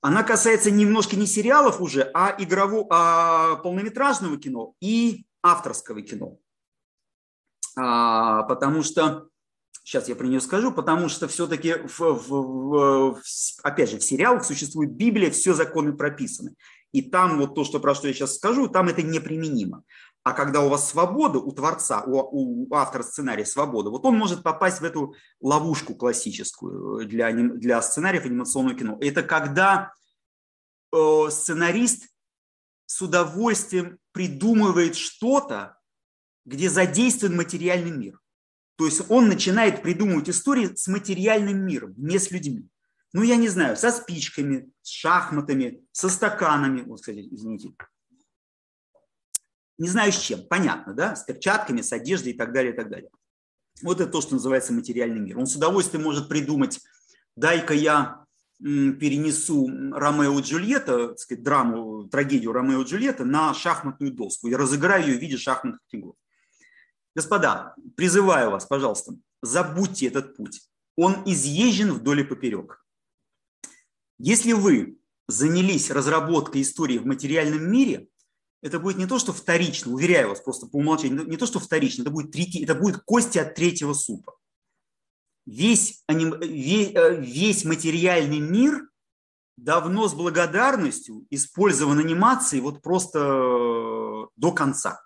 Она 0.00 0.22
касается 0.22 0.70
немножко 0.70 1.16
не 1.16 1.26
сериалов 1.26 1.80
уже, 1.80 2.10
а 2.14 2.34
игрового, 2.38 2.86
а 2.90 3.56
полнометражного 3.56 4.38
кино 4.38 4.74
и 4.80 5.26
авторского 5.42 6.00
кино. 6.00 6.38
А, 7.76 8.44
потому 8.44 8.82
что, 8.82 9.28
сейчас 9.84 10.08
я 10.08 10.16
про 10.16 10.26
нее 10.26 10.40
скажу, 10.40 10.72
потому 10.72 11.10
что 11.10 11.28
все-таки, 11.28 11.74
в, 11.74 12.00
в, 12.00 12.28
в, 12.28 13.20
опять 13.62 13.90
же, 13.90 13.98
в 13.98 14.04
сериалах 14.04 14.44
существует 14.44 14.92
Библия, 14.92 15.30
все 15.30 15.52
законы 15.52 15.92
прописаны. 15.92 16.54
И 16.92 17.02
там 17.02 17.38
вот 17.38 17.54
то, 17.54 17.64
что, 17.64 17.80
про 17.80 17.94
что 17.94 18.08
я 18.08 18.14
сейчас 18.14 18.36
скажу, 18.36 18.68
там 18.68 18.88
это 18.88 19.02
неприменимо. 19.02 19.82
А 20.26 20.32
когда 20.32 20.60
у 20.60 20.68
вас 20.68 20.90
свобода, 20.90 21.38
у 21.38 21.52
творца, 21.52 22.02
у, 22.02 22.16
у 22.16 22.74
автора 22.74 23.04
сценария 23.04 23.46
свобода, 23.46 23.90
вот 23.90 24.04
он 24.04 24.18
может 24.18 24.42
попасть 24.42 24.80
в 24.80 24.84
эту 24.84 25.14
ловушку 25.40 25.94
классическую 25.94 27.06
для, 27.06 27.30
для 27.30 27.80
сценариев 27.80 28.24
анимационного 28.24 28.76
кино. 28.76 28.98
Это 29.00 29.22
когда 29.22 29.92
э, 30.92 31.28
сценарист 31.30 32.08
с 32.86 33.02
удовольствием 33.02 34.00
придумывает 34.10 34.96
что-то, 34.96 35.78
где 36.44 36.70
задействован 36.70 37.36
материальный 37.36 37.92
мир. 37.92 38.18
То 38.78 38.86
есть 38.86 39.08
он 39.08 39.28
начинает 39.28 39.80
придумывать 39.80 40.28
истории 40.28 40.74
с 40.74 40.88
материальным 40.88 41.64
миром, 41.64 41.94
не 41.96 42.18
с 42.18 42.32
людьми. 42.32 42.68
Ну, 43.12 43.22
я 43.22 43.36
не 43.36 43.46
знаю, 43.48 43.76
со 43.76 43.92
спичками, 43.92 44.72
с 44.82 44.88
шахматами, 44.88 45.84
со 45.92 46.08
стаканами. 46.08 46.82
Вот, 46.82 46.98
кстати, 46.98 47.28
извините. 47.30 47.76
Не 49.78 49.88
знаю 49.88 50.12
с 50.12 50.18
чем, 50.18 50.42
понятно, 50.48 50.94
да? 50.94 51.16
С 51.16 51.24
перчатками, 51.24 51.82
с 51.82 51.92
одеждой 51.92 52.32
и 52.32 52.36
так 52.36 52.52
далее, 52.52 52.72
и 52.72 52.76
так 52.76 52.88
далее. 52.88 53.10
Вот 53.82 54.00
это 54.00 54.10
то, 54.10 54.20
что 54.20 54.34
называется 54.34 54.72
материальный 54.72 55.20
мир. 55.20 55.38
Он 55.38 55.46
с 55.46 55.56
удовольствием 55.56 56.04
может 56.04 56.28
придумать, 56.28 56.80
дай-ка 57.36 57.74
я 57.74 58.24
перенесу 58.58 59.68
Ромео 59.92 60.38
и 60.38 60.42
Джульетта, 60.42 61.08
так 61.08 61.18
сказать, 61.18 61.44
драму, 61.44 62.08
трагедию 62.08 62.52
Ромео 62.52 62.82
и 62.82 62.84
Джульетта 62.86 63.24
на 63.24 63.52
шахматную 63.52 64.12
доску 64.12 64.48
и 64.48 64.54
разыграю 64.54 65.06
ее 65.06 65.18
в 65.18 65.20
виде 65.20 65.36
шахматных 65.36 65.80
фигур. 65.90 66.14
Господа, 67.14 67.74
призываю 67.96 68.50
вас, 68.50 68.64
пожалуйста, 68.64 69.14
забудьте 69.42 70.06
этот 70.06 70.36
путь. 70.36 70.62
Он 70.96 71.22
изъезжен 71.26 71.92
вдоль 71.92 72.20
и 72.20 72.24
поперек. 72.24 72.82
Если 74.18 74.52
вы 74.52 74.98
занялись 75.28 75.90
разработкой 75.90 76.62
истории 76.62 76.96
в 76.96 77.06
материальном 77.06 77.70
мире, 77.70 78.08
это 78.66 78.80
будет 78.80 78.96
не 78.96 79.06
то, 79.06 79.18
что 79.18 79.32
вторично, 79.32 79.92
уверяю 79.92 80.30
вас, 80.30 80.40
просто 80.40 80.66
по 80.66 80.76
умолчанию, 80.76 81.26
не 81.26 81.36
то, 81.36 81.46
что 81.46 81.60
вторично, 81.60 82.02
это 82.02 82.10
будет, 82.10 82.32
третий, 82.32 82.64
это 82.64 82.74
будет 82.74 82.98
кости 83.04 83.38
от 83.38 83.54
третьего 83.54 83.94
супа. 83.94 84.34
Весь, 85.46 86.02
весь, 86.08 86.94
э, 86.94 87.20
весь 87.20 87.64
материальный 87.64 88.40
мир 88.40 88.88
давно 89.56 90.08
с 90.08 90.14
благодарностью 90.14 91.26
использован 91.30 92.00
анимацией 92.00 92.60
вот 92.60 92.82
просто 92.82 93.18
э, 93.20 94.26
до 94.36 94.52
конца. 94.52 95.05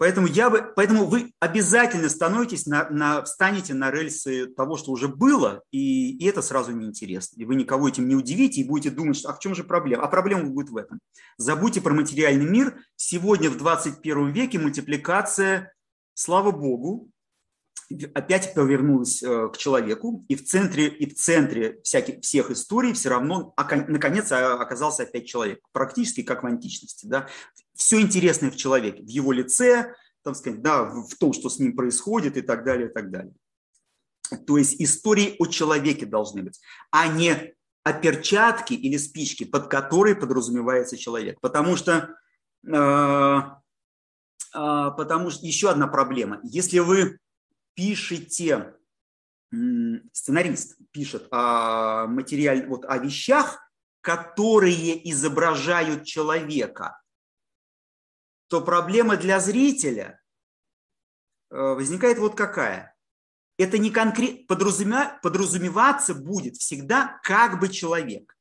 Поэтому, 0.00 0.28
я 0.28 0.48
бы, 0.48 0.62
поэтому 0.74 1.04
вы 1.04 1.34
обязательно 1.40 2.08
становитесь 2.08 2.64
на, 2.64 2.88
на, 2.88 3.22
встанете 3.22 3.74
на 3.74 3.90
рельсы 3.90 4.46
того, 4.46 4.78
что 4.78 4.92
уже 4.92 5.08
было, 5.08 5.62
и, 5.72 6.16
и 6.16 6.26
это 6.26 6.40
сразу 6.40 6.72
неинтересно. 6.72 7.38
И 7.38 7.44
вы 7.44 7.54
никого 7.54 7.86
этим 7.86 8.08
не 8.08 8.14
удивите 8.14 8.62
и 8.62 8.64
будете 8.66 8.88
думать, 8.88 9.18
что, 9.18 9.28
а 9.28 9.34
в 9.34 9.40
чем 9.40 9.54
же 9.54 9.62
проблема? 9.62 10.04
А 10.04 10.08
проблема 10.08 10.44
будет 10.44 10.70
в 10.70 10.76
этом. 10.78 11.00
Забудьте 11.36 11.82
про 11.82 11.92
материальный 11.92 12.46
мир. 12.46 12.80
Сегодня 12.96 13.50
в 13.50 13.58
21 13.58 14.32
веке 14.32 14.58
мультипликация, 14.58 15.74
слава 16.14 16.50
богу, 16.50 17.10
опять 18.14 18.54
повернулась 18.54 19.22
э, 19.22 19.48
к 19.52 19.56
человеку, 19.56 20.24
и 20.28 20.36
в 20.36 20.44
центре, 20.44 20.88
и 20.88 21.08
в 21.08 21.14
центре 21.14 21.80
всяких, 21.82 22.20
всех 22.22 22.50
историй 22.50 22.92
все 22.92 23.08
равно, 23.10 23.54
наконец, 23.56 24.30
оказался 24.32 25.04
опять 25.04 25.26
человек, 25.26 25.60
практически 25.72 26.22
как 26.22 26.42
в 26.42 26.46
античности. 26.46 27.06
Да? 27.06 27.28
Все 27.74 28.00
интересное 28.00 28.50
в 28.50 28.56
человеке, 28.56 29.02
в 29.02 29.08
его 29.08 29.32
лице, 29.32 29.94
там 30.22 30.34
сказать, 30.34 30.62
да, 30.62 30.84
в 30.84 31.14
том, 31.18 31.32
что 31.32 31.48
с 31.48 31.58
ним 31.58 31.74
происходит 31.74 32.36
и 32.36 32.42
так 32.42 32.64
далее, 32.64 32.88
и 32.88 32.92
так 32.92 33.10
далее. 33.10 33.32
То 34.46 34.58
есть 34.58 34.80
истории 34.80 35.34
о 35.38 35.46
человеке 35.46 36.06
должны 36.06 36.42
быть, 36.42 36.60
а 36.90 37.08
не 37.08 37.54
о 37.82 37.92
перчатке 37.92 38.74
или 38.74 38.96
спичке, 38.96 39.46
под 39.46 39.68
которой 39.68 40.14
подразумевается 40.14 40.96
человек. 40.96 41.40
Потому 41.40 41.76
что, 41.76 42.14
э, 42.66 42.72
э, 42.72 43.40
потому 44.54 45.30
что 45.30 45.46
еще 45.46 45.70
одна 45.70 45.88
проблема. 45.88 46.40
Если 46.44 46.78
вы 46.78 47.18
пишете, 47.80 48.74
сценарист 50.12 50.76
пишет 50.90 51.28
о 51.30 52.06
материале, 52.06 52.66
вот 52.66 52.84
о 52.84 52.98
вещах, 52.98 53.58
которые 54.02 55.10
изображают 55.10 56.04
человека, 56.04 57.00
то 58.48 58.60
проблема 58.60 59.16
для 59.16 59.40
зрителя 59.40 60.20
э, 61.50 61.56
возникает 61.56 62.18
вот 62.18 62.34
какая. 62.34 62.94
Это 63.56 63.78
не 63.78 63.90
конкретно, 63.90 64.44
подразумева, 64.46 65.18
подразумеваться 65.22 66.14
будет 66.14 66.56
всегда 66.56 67.18
как 67.22 67.60
бы 67.60 67.70
человек. 67.70 68.36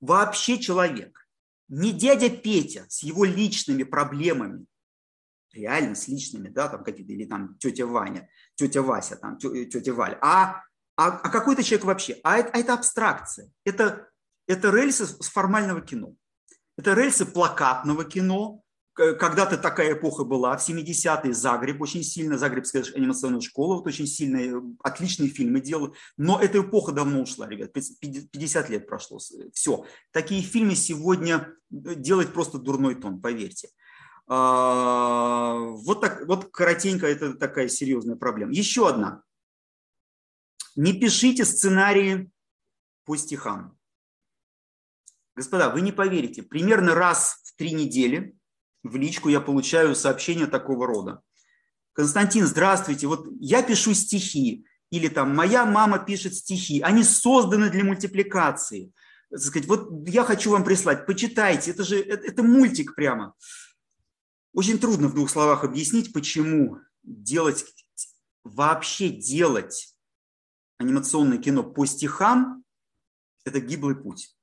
Вообще 0.00 0.58
человек. 0.58 1.26
Не 1.68 1.92
дядя 1.92 2.28
Петя 2.28 2.84
с 2.90 3.02
его 3.02 3.24
личными 3.24 3.84
проблемами, 3.84 4.66
реально 5.52 5.94
с 5.94 6.08
личными, 6.08 6.48
да, 6.48 6.68
там 6.68 6.84
какие-то, 6.84 7.12
или 7.12 7.24
там 7.24 7.56
тетя 7.58 7.86
Ваня, 7.86 8.28
тетя 8.54 8.82
Вася, 8.82 9.16
там 9.16 9.38
тетя 9.38 9.92
Валя, 9.92 10.18
а, 10.20 10.62
а, 10.96 11.08
а 11.08 11.28
какой-то 11.28 11.62
человек 11.62 11.86
вообще, 11.86 12.18
а 12.22 12.38
это, 12.38 12.50
а 12.52 12.58
это 12.58 12.74
абстракция, 12.74 13.50
это, 13.64 14.08
это 14.46 14.70
рельсы 14.70 15.06
с 15.06 15.28
формального 15.28 15.80
кино, 15.80 16.14
это 16.76 16.94
рельсы 16.94 17.26
плакатного 17.26 18.04
кино, 18.04 18.62
когда-то 18.94 19.56
такая 19.56 19.94
эпоха 19.94 20.24
была, 20.24 20.56
в 20.56 20.68
70-е 20.68 21.32
Загреб 21.32 21.80
очень 21.80 22.02
сильно, 22.02 22.36
Загребская 22.36 22.84
анимационная 22.94 23.40
школа, 23.40 23.76
вот 23.76 23.86
очень 23.86 24.06
сильные, 24.06 24.60
отличные 24.82 25.30
фильмы 25.30 25.60
делают, 25.60 25.94
но 26.18 26.38
эта 26.38 26.60
эпоха 26.60 26.92
давно 26.92 27.22
ушла, 27.22 27.48
ребят, 27.48 27.72
50 27.72 28.68
лет 28.68 28.86
прошло, 28.86 29.18
все. 29.54 29.86
Такие 30.10 30.42
фильмы 30.42 30.74
сегодня 30.74 31.48
делать 31.70 32.34
просто 32.34 32.58
дурной 32.58 32.94
тон, 32.94 33.20
поверьте. 33.20 33.70
А, 34.34 35.56
вот, 35.58 36.00
так, 36.00 36.26
вот 36.26 36.50
коротенько 36.52 37.06
это 37.06 37.34
такая 37.34 37.68
серьезная 37.68 38.16
проблема. 38.16 38.50
Еще 38.52 38.88
одна. 38.88 39.22
Не 40.74 40.94
пишите 40.94 41.44
сценарии 41.44 42.30
по 43.04 43.14
стихам. 43.16 43.76
Господа, 45.36 45.68
вы 45.68 45.82
не 45.82 45.92
поверите, 45.92 46.42
примерно 46.42 46.94
раз 46.94 47.42
в 47.44 47.54
три 47.56 47.74
недели 47.74 48.34
в 48.82 48.96
личку 48.96 49.28
я 49.28 49.42
получаю 49.42 49.94
сообщения 49.94 50.46
такого 50.46 50.86
рода. 50.86 51.20
Константин, 51.92 52.46
здравствуйте, 52.46 53.08
вот 53.08 53.26
я 53.38 53.62
пишу 53.62 53.92
стихи, 53.92 54.64
или 54.88 55.08
там 55.08 55.36
моя 55.36 55.66
мама 55.66 55.98
пишет 55.98 56.34
стихи, 56.34 56.80
они 56.80 57.04
созданы 57.04 57.68
для 57.68 57.84
мультипликации. 57.84 58.92
Сказать, 59.36 59.68
вот 59.68 60.08
я 60.08 60.24
хочу 60.24 60.52
вам 60.52 60.64
прислать, 60.64 61.04
почитайте, 61.04 61.72
это 61.72 61.84
же 61.84 62.00
это, 62.00 62.26
это 62.26 62.42
мультик 62.42 62.94
прямо. 62.94 63.34
Очень 64.52 64.78
трудно 64.78 65.08
в 65.08 65.14
двух 65.14 65.30
словах 65.30 65.64
объяснить, 65.64 66.12
почему 66.12 66.78
делать, 67.02 67.64
вообще 68.44 69.08
делать 69.08 69.96
анимационное 70.78 71.38
кино 71.38 71.62
по 71.62 71.86
стихам– 71.86 72.64
это 73.44 73.60
гиблый 73.60 73.96
путь. 73.96 74.36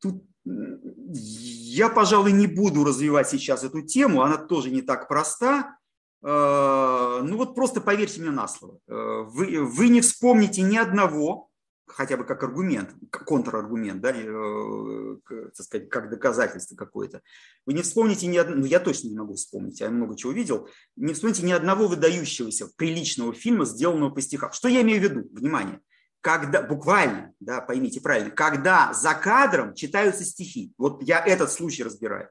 Тут 0.00 0.24
я, 0.44 1.88
пожалуй, 1.88 2.32
не 2.32 2.46
буду 2.46 2.84
развивать 2.84 3.28
сейчас 3.28 3.62
эту 3.62 3.82
тему, 3.82 4.22
она 4.22 4.36
тоже 4.36 4.70
не 4.70 4.82
так 4.82 5.08
проста. 5.08 5.78
Э, 6.22 7.20
ну 7.22 7.36
вот 7.36 7.54
просто 7.54 7.80
поверьте 7.80 8.20
мне 8.20 8.30
на 8.30 8.48
слово. 8.48 8.78
Э, 8.88 9.22
вы, 9.22 9.64
вы 9.64 9.88
не 9.88 10.00
вспомните 10.00 10.62
ни 10.62 10.76
одного 10.76 11.48
хотя 11.94 12.16
бы 12.16 12.24
как 12.24 12.42
аргумент, 12.42 12.94
как 13.10 13.24
контраргумент, 13.24 14.00
да, 14.00 14.12
э, 14.14 15.16
так 15.28 15.64
сказать, 15.64 15.88
как 15.88 16.10
доказательство 16.10 16.76
какое-то. 16.76 17.22
Вы 17.66 17.74
не 17.74 17.82
вспомните 17.82 18.26
ни 18.26 18.36
одного, 18.36 18.60
ну 18.60 18.66
я 18.66 18.80
точно 18.80 19.08
не 19.08 19.16
могу 19.16 19.34
вспомнить, 19.34 19.80
я 19.80 19.90
много 19.90 20.16
чего 20.16 20.32
видел, 20.32 20.68
не 20.96 21.14
вспомните 21.14 21.44
ни 21.44 21.52
одного 21.52 21.88
выдающегося 21.88 22.68
приличного 22.76 23.32
фильма, 23.32 23.64
сделанного 23.64 24.10
по 24.10 24.20
стихам. 24.20 24.52
Что 24.52 24.68
я 24.68 24.82
имею 24.82 25.00
в 25.00 25.04
виду? 25.04 25.28
Внимание. 25.32 25.80
Когда, 26.20 26.62
буквально, 26.62 27.32
да, 27.40 27.60
поймите 27.60 28.00
правильно, 28.00 28.30
когда 28.30 28.92
за 28.92 29.14
кадром 29.14 29.74
читаются 29.74 30.24
стихи, 30.24 30.72
вот 30.78 31.02
я 31.02 31.24
этот 31.24 31.50
случай 31.50 31.82
разбираю, 31.82 32.30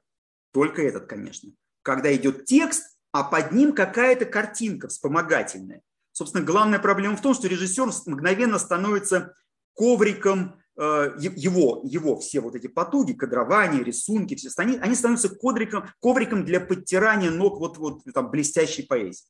только 0.54 0.82
этот, 0.82 1.08
конечно, 1.08 1.52
когда 1.82 2.14
идет 2.16 2.46
текст, 2.46 2.98
а 3.12 3.24
под 3.24 3.52
ним 3.52 3.74
какая-то 3.74 4.26
картинка 4.26 4.88
вспомогательная. 4.88 5.82
Собственно, 6.14 6.44
главная 6.44 6.80
проблема 6.80 7.16
в 7.16 7.22
том, 7.22 7.34
что 7.34 7.48
режиссер 7.48 7.90
мгновенно 8.06 8.60
становится 8.60 9.34
ковриком, 9.74 10.60
э, 10.78 10.82
э, 10.84 11.12
его, 11.20 11.82
его 11.84 12.20
все 12.20 12.40
вот 12.40 12.56
эти 12.56 12.68
потуги, 12.68 13.14
кадрование, 13.14 13.84
рисунки, 13.84 14.36
все, 14.36 14.50
они, 14.58 14.78
они 14.78 14.96
становятся 14.96 15.30
ковриком, 15.30 15.90
ковриком 16.00 16.46
для 16.46 16.60
подтирания 16.60 17.32
ног 17.32 17.60
вот, 17.60 17.78
вот 17.78 18.04
там 18.14 18.32
блестящей 18.32 18.84
поэзии. 18.84 19.26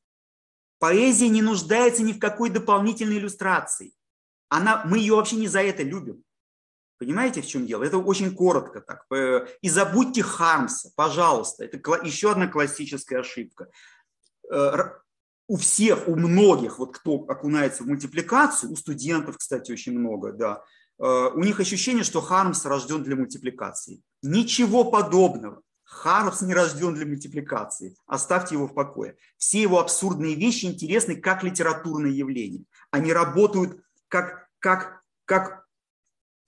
Поэзия 0.80 1.30
не 1.30 1.42
нуждается 1.42 2.04
ни 2.04 2.14
в 2.14 2.20
какой 2.20 2.50
дополнительной 2.50 3.18
иллюстрации. 3.18 3.94
Она, 4.50 4.84
мы 4.86 4.98
ее 4.98 5.16
вообще 5.16 5.36
не 5.36 5.48
за 5.48 5.62
это 5.62 5.84
любим. 5.84 6.24
Понимаете, 6.98 7.42
в 7.42 7.48
чем 7.48 7.66
дело? 7.66 7.84
Это 7.84 7.98
очень 7.98 8.36
коротко 8.36 8.82
так. 8.82 9.06
Э, 9.12 9.48
и 9.62 9.70
забудьте 9.70 10.24
Хармса, 10.24 10.92
пожалуйста. 10.96 11.66
Это 11.66 11.78
еще 12.04 12.32
одна 12.32 12.48
классическая 12.48 13.20
ошибка. 13.20 13.70
У 15.52 15.58
всех, 15.58 16.08
у 16.08 16.16
многих, 16.16 16.80
вот 16.80 16.98
кто 16.98 17.26
окунается 17.28 17.84
в 17.84 17.88
мультипликацию, 17.88 18.72
у 18.72 18.78
студентов, 18.78 19.38
кстати, 19.38 19.74
очень 19.74 20.00
много, 20.00 20.32
да, 20.32 20.64
э, 20.98 21.04
у 21.04 21.40
них 21.44 21.60
ощущение, 21.60 22.06
что 22.06 22.22
Хармс 22.22 22.64
рожден 22.64 23.04
для 23.04 23.18
мультипликации. 23.18 24.02
Ничего 24.22 24.86
подобного. 24.86 25.62
Хармс 25.84 26.42
не 26.42 26.54
рожден 26.54 26.94
для 26.94 27.06
мультипликации. 27.06 27.98
Оставьте 28.06 28.56
его 28.56 28.70
в 28.70 28.74
покое. 28.74 29.18
Все 29.36 29.62
его 29.62 29.82
абсурдные 29.82 30.36
вещи 30.36 30.68
интересны 30.68 31.18
как 31.18 31.44
литературное 31.44 32.12
явление. 32.12 32.64
Они 32.90 33.12
работают 33.12 33.84
как, 34.08 34.48
как, 34.60 35.02
как 35.26 35.66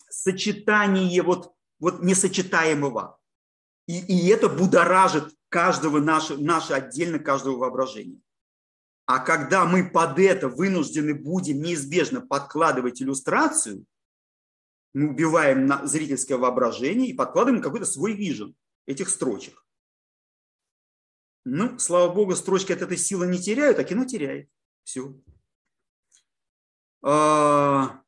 сочетание 0.09 1.21
вот, 1.23 1.51
вот 1.77 2.01
несочетаемого. 2.01 3.19
И, 3.85 3.99
и 3.99 4.29
это 4.29 4.47
будоражит 4.47 5.35
каждого 5.49 5.99
наше, 5.99 6.37
наше 6.37 6.71
отдельно 6.71 7.19
каждого 7.19 7.57
воображения. 7.57 8.21
А 9.05 9.19
когда 9.19 9.65
мы 9.65 9.89
под 9.89 10.17
это 10.19 10.47
вынуждены 10.47 11.13
будем 11.13 11.61
неизбежно 11.61 12.21
подкладывать 12.21 13.01
иллюстрацию, 13.01 13.85
мы 14.93 15.09
убиваем 15.09 15.65
на 15.65 15.85
зрительское 15.85 16.37
воображение 16.37 17.09
и 17.09 17.13
подкладываем 17.13 17.61
какой-то 17.61 17.85
свой 17.85 18.13
вижен 18.13 18.55
этих 18.85 19.09
строчек. 19.09 19.65
Ну, 21.45 21.77
слава 21.79 22.13
богу, 22.13 22.35
строчки 22.35 22.71
от 22.71 22.81
этой 22.81 22.97
силы 22.97 23.27
не 23.27 23.39
теряют, 23.39 23.79
а 23.79 23.83
кино 23.83 24.05
теряет. 24.05 24.49
Все. 24.83 25.13
А, 27.01 28.01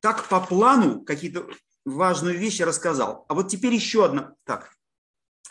так 0.00 0.28
по 0.28 0.40
плану 0.40 1.02
какие-то 1.02 1.48
важные 1.86 2.36
вещи 2.36 2.62
рассказал. 2.62 3.24
А 3.28 3.34
вот 3.34 3.48
теперь 3.48 3.72
еще 3.72 4.04
одна, 4.04 4.34
так, 4.44 4.76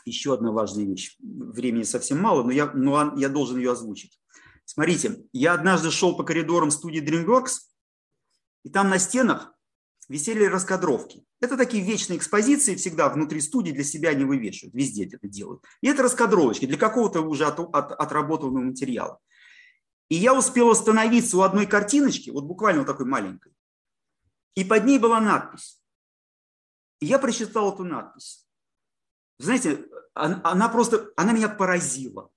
еще 0.05 0.33
одна 0.33 0.51
важная 0.51 0.85
вещь. 0.85 1.15
Времени 1.19 1.83
совсем 1.83 2.19
мало, 2.19 2.43
но 2.43 2.51
я, 2.51 2.71
но 2.73 3.13
я 3.17 3.29
должен 3.29 3.57
ее 3.57 3.71
озвучить. 3.71 4.19
Смотрите, 4.65 5.23
я 5.33 5.53
однажды 5.53 5.91
шел 5.91 6.15
по 6.15 6.23
коридорам 6.23 6.71
студии 6.71 7.01
DreamWorks, 7.01 7.53
и 8.63 8.69
там 8.69 8.89
на 8.89 8.99
стенах 8.99 9.53
висели 10.07 10.45
раскадровки. 10.45 11.25
Это 11.39 11.57
такие 11.57 11.83
вечные 11.83 12.17
экспозиции, 12.17 12.75
всегда 12.75 13.09
внутри 13.09 13.41
студии 13.41 13.71
для 13.71 13.83
себя 13.83 14.09
они 14.09 14.25
вывешивают, 14.25 14.75
везде 14.75 15.05
это 15.05 15.27
делают. 15.27 15.63
И 15.81 15.87
это 15.87 16.03
раскадровочки 16.03 16.65
для 16.65 16.77
какого-то 16.77 17.21
уже 17.21 17.45
от, 17.45 17.59
от, 17.59 17.91
отработанного 17.91 18.63
материала. 18.63 19.19
И 20.09 20.15
я 20.15 20.37
успел 20.37 20.69
остановиться 20.69 21.37
у 21.37 21.41
одной 21.41 21.65
картиночки, 21.65 22.29
вот 22.29 22.43
буквально 22.43 22.81
вот 22.81 22.87
такой 22.87 23.05
маленькой, 23.05 23.53
и 24.55 24.65
под 24.65 24.85
ней 24.85 24.99
была 24.99 25.21
надпись. 25.21 25.81
И 26.99 27.05
я 27.05 27.17
прочитал 27.17 27.73
эту 27.73 27.83
надпись. 27.83 28.45
Знаете, 29.41 29.85
она 30.13 30.69
просто, 30.69 31.11
она 31.15 31.33
меня 31.33 31.49
поразила. 31.49 32.31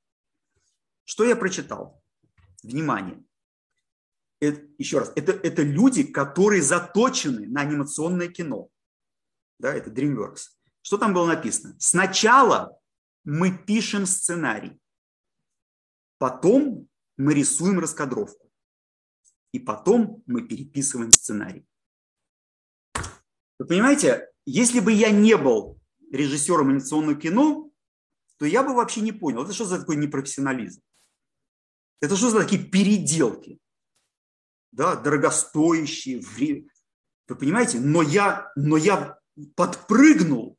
Что 1.04 1.24
я 1.24 1.36
прочитал? 1.36 2.02
Внимание. 2.62 3.22
Это, 4.40 4.62
еще 4.78 4.98
раз, 5.00 5.12
это, 5.16 5.32
это 5.32 5.62
люди, 5.62 6.02
которые 6.02 6.62
заточены 6.62 7.46
на 7.46 7.60
анимационное 7.60 8.28
кино. 8.28 8.68
Да, 9.58 9.72
это 9.72 9.90
DreamWorks. 9.90 10.48
Что 10.82 10.98
там 10.98 11.14
было 11.14 11.26
написано? 11.26 11.76
Сначала 11.78 12.78
мы 13.24 13.56
пишем 13.56 14.06
сценарий, 14.06 14.78
потом 16.18 16.88
мы 17.16 17.34
рисуем 17.34 17.78
раскадровку, 17.78 18.50
и 19.52 19.58
потом 19.58 20.22
мы 20.26 20.46
переписываем 20.46 21.10
сценарий. 21.12 21.66
Вы 23.58 23.66
понимаете, 23.66 24.30
если 24.46 24.80
бы 24.80 24.92
я 24.92 25.10
не 25.10 25.36
был 25.36 25.80
режиссером 26.14 26.68
анимационного 26.68 27.16
кино, 27.16 27.70
то 28.38 28.46
я 28.46 28.62
бы 28.62 28.74
вообще 28.74 29.00
не 29.00 29.12
понял, 29.12 29.44
это 29.44 29.52
что 29.52 29.64
за 29.64 29.80
такой 29.80 29.96
непрофессионализм? 29.96 30.80
Это 32.00 32.16
что 32.16 32.30
за 32.30 32.40
такие 32.40 32.62
переделки? 32.62 33.58
Да, 34.72 34.96
дорогостоящие. 34.96 36.20
Вы 37.28 37.36
понимаете? 37.36 37.78
Но 37.80 38.02
я, 38.02 38.50
но 38.56 38.76
я 38.76 39.18
подпрыгнул 39.56 40.58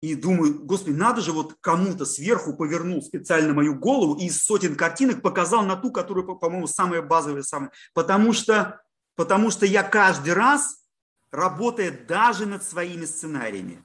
и 0.00 0.14
думаю, 0.14 0.62
господи, 0.64 0.94
надо 0.94 1.22
же 1.22 1.32
вот 1.32 1.56
кому-то 1.60 2.04
сверху 2.04 2.54
повернул 2.54 3.00
специально 3.00 3.54
мою 3.54 3.74
голову 3.74 4.18
и 4.18 4.26
из 4.26 4.42
сотен 4.42 4.76
картинок 4.76 5.22
показал 5.22 5.64
на 5.64 5.76
ту, 5.76 5.90
которая, 5.90 6.26
по-моему, 6.26 6.66
самая 6.66 7.00
базовая, 7.00 7.42
самая. 7.42 7.72
Потому 7.94 8.34
что, 8.34 8.82
потому 9.16 9.50
что 9.50 9.64
я 9.64 9.82
каждый 9.82 10.34
раз 10.34 10.84
работая 11.30 11.90
даже 11.90 12.44
над 12.44 12.62
своими 12.62 13.06
сценариями. 13.06 13.82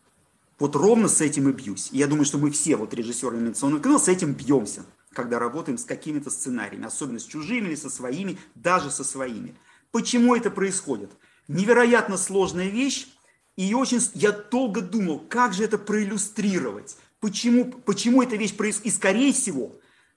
Вот 0.60 0.76
ровно 0.76 1.08
с 1.08 1.22
этим 1.22 1.50
и 1.50 1.54
бьюсь. 1.54 1.90
И 1.92 1.98
я 1.98 2.08
думаю, 2.08 2.26
что 2.26 2.38
мы 2.38 2.52
все, 2.52 2.76
вот 2.76 2.94
режиссеры 2.94 3.38
анимационного 3.38 3.82
кино, 3.82 3.98
с 3.98 4.10
этим 4.10 4.34
бьемся, 4.34 4.86
когда 5.14 5.40
работаем 5.40 5.78
с 5.78 5.86
какими-то 5.86 6.30
сценариями, 6.30 6.86
особенно 6.86 7.20
с 7.20 7.26
чужими 7.26 7.68
или 7.68 7.76
со 7.76 7.90
своими, 7.90 8.38
даже 8.56 8.92
со 8.92 9.06
своими. 9.06 9.56
Почему 9.92 10.36
это 10.36 10.52
происходит? 10.52 11.12
Невероятно 11.48 12.18
сложная 12.18 12.68
вещь, 12.68 13.08
и 13.56 13.74
очень, 13.74 14.00
я 14.14 14.32
долго 14.32 14.82
думал, 14.82 15.20
как 15.20 15.54
же 15.54 15.64
это 15.64 15.78
проиллюстрировать, 15.78 16.98
почему, 17.20 17.66
почему 17.66 18.22
эта 18.22 18.36
вещь 18.36 18.56
происходит. 18.56 18.94
И 18.94 18.96
скорее 18.96 19.34
всего, 19.34 19.76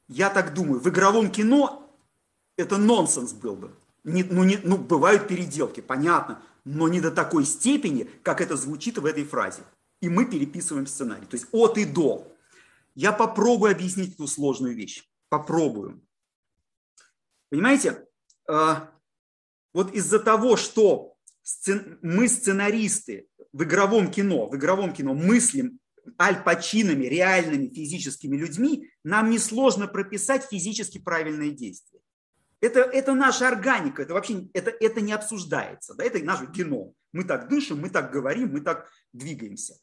я 0.08 0.28
так 0.28 0.54
думаю, 0.54 0.80
в 0.80 0.88
игровом 0.88 1.30
кино 1.30 1.88
это 2.56 2.76
нонсенс 2.78 3.32
был 3.32 3.56
бы. 3.56 3.70
Не, 4.04 4.24
ну, 4.24 4.42
не, 4.42 4.58
ну, 4.62 4.76
бывают 4.76 5.28
переделки, 5.28 5.80
понятно, 5.80 6.42
но 6.64 6.88
не 6.88 7.00
до 7.00 7.12
такой 7.12 7.44
степени, 7.44 8.08
как 8.22 8.40
это 8.40 8.56
звучит 8.56 8.98
в 8.98 9.06
этой 9.06 9.24
фразе. 9.24 9.62
И 10.02 10.08
мы 10.08 10.26
переписываем 10.26 10.86
сценарий. 10.86 11.24
То 11.26 11.36
есть 11.36 11.46
от 11.52 11.78
и 11.78 11.84
до. 11.84 12.30
Я 12.94 13.12
попробую 13.12 13.72
объяснить 13.72 14.14
эту 14.14 14.26
сложную 14.26 14.74
вещь. 14.74 15.08
Попробую. 15.30 16.02
Понимаете, 17.48 18.04
а, 18.48 18.90
вот 19.72 19.94
из-за 19.94 20.18
того, 20.18 20.56
что 20.56 21.14
мы 22.02 22.28
сценаристы 22.28 23.28
в 23.52 23.62
игровом 23.62 24.10
кино, 24.10 24.48
в 24.48 24.56
игровом 24.56 24.92
кино 24.92 25.14
мыслим 25.14 25.78
альпачинами, 26.16 27.06
реальными 27.06 27.68
физическими 27.68 28.36
людьми, 28.36 28.90
нам 29.04 29.30
несложно 29.30 29.86
прописать 29.86 30.48
физически 30.50 30.98
правильные 30.98 31.52
действия. 31.52 32.00
Это, 32.60 32.80
это 32.80 33.14
наша 33.14 33.48
органика, 33.48 34.02
это 34.02 34.14
вообще 34.14 34.48
это, 34.52 34.70
это 34.70 35.00
не 35.00 35.12
обсуждается, 35.12 35.94
да, 35.94 36.04
это 36.04 36.22
наш 36.24 36.42
геном. 36.50 36.94
Мы 37.12 37.24
так 37.24 37.48
дышим, 37.48 37.80
мы 37.80 37.90
так 37.90 38.10
говорим, 38.12 38.52
мы 38.52 38.60
так 38.60 38.88
двигаемся. 39.12 39.74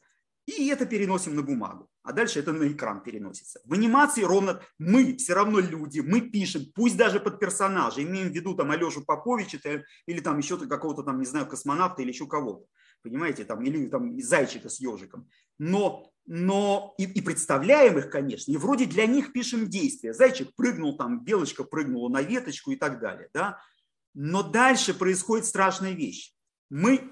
И 0.46 0.68
это 0.68 0.86
переносим 0.86 1.34
на 1.34 1.42
бумагу. 1.42 1.88
А 2.02 2.12
дальше 2.12 2.40
это 2.40 2.52
на 2.52 2.66
экран 2.66 3.02
переносится. 3.02 3.60
В 3.64 3.74
анимации 3.74 4.22
ровно 4.22 4.60
мы 4.78 5.16
все 5.16 5.34
равно 5.34 5.60
люди, 5.60 6.00
мы 6.00 6.22
пишем, 6.22 6.64
пусть 6.74 6.96
даже 6.96 7.20
под 7.20 7.38
персонажа, 7.38 8.02
имеем 8.02 8.28
в 8.28 8.34
виду 8.34 8.54
там 8.54 8.70
Алешу 8.70 9.04
Поповича 9.04 9.60
или 10.06 10.20
там 10.20 10.38
еще 10.38 10.56
какого-то 10.56 11.02
там, 11.02 11.18
не 11.18 11.26
знаю, 11.26 11.46
космонавта 11.46 12.02
или 12.02 12.08
еще 12.08 12.26
кого-то. 12.26 12.64
Понимаете, 13.02 13.44
там, 13.44 13.62
или 13.62 13.86
там 13.86 14.20
зайчика 14.20 14.68
с 14.68 14.80
ежиком. 14.80 15.28
Но 15.58 16.10
но 16.26 16.94
и, 16.96 17.04
и 17.04 17.20
представляем 17.22 17.98
их, 17.98 18.08
конечно, 18.08 18.52
и 18.52 18.56
вроде 18.56 18.86
для 18.86 19.06
них 19.06 19.32
пишем 19.32 19.68
действия. 19.68 20.14
Зайчик 20.14 20.54
прыгнул 20.54 20.96
там, 20.96 21.24
белочка 21.24 21.64
прыгнула 21.64 22.08
на 22.08 22.22
веточку 22.22 22.70
и 22.70 22.76
так 22.76 23.00
далее. 23.00 23.28
Да? 23.34 23.60
Но 24.14 24.42
дальше 24.42 24.94
происходит 24.94 25.46
страшная 25.46 25.92
вещь. 25.92 26.32
Мы, 26.68 27.10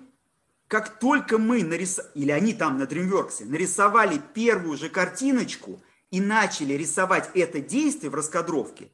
как 0.69 1.01
только 1.01 1.39
мы 1.39 1.65
нарисовали, 1.65 2.13
или 2.15 2.31
они 2.31 2.53
там 2.53 2.79
на 2.79 2.83
DreamWorks 2.83 3.47
нарисовали 3.47 4.21
первую 4.35 4.77
же 4.77 4.91
картиночку 4.91 5.83
и 6.11 6.21
начали 6.21 6.75
рисовать 6.75 7.31
это 7.35 7.61
действие 7.61 8.11
в 8.11 8.15
раскадровке, 8.15 8.93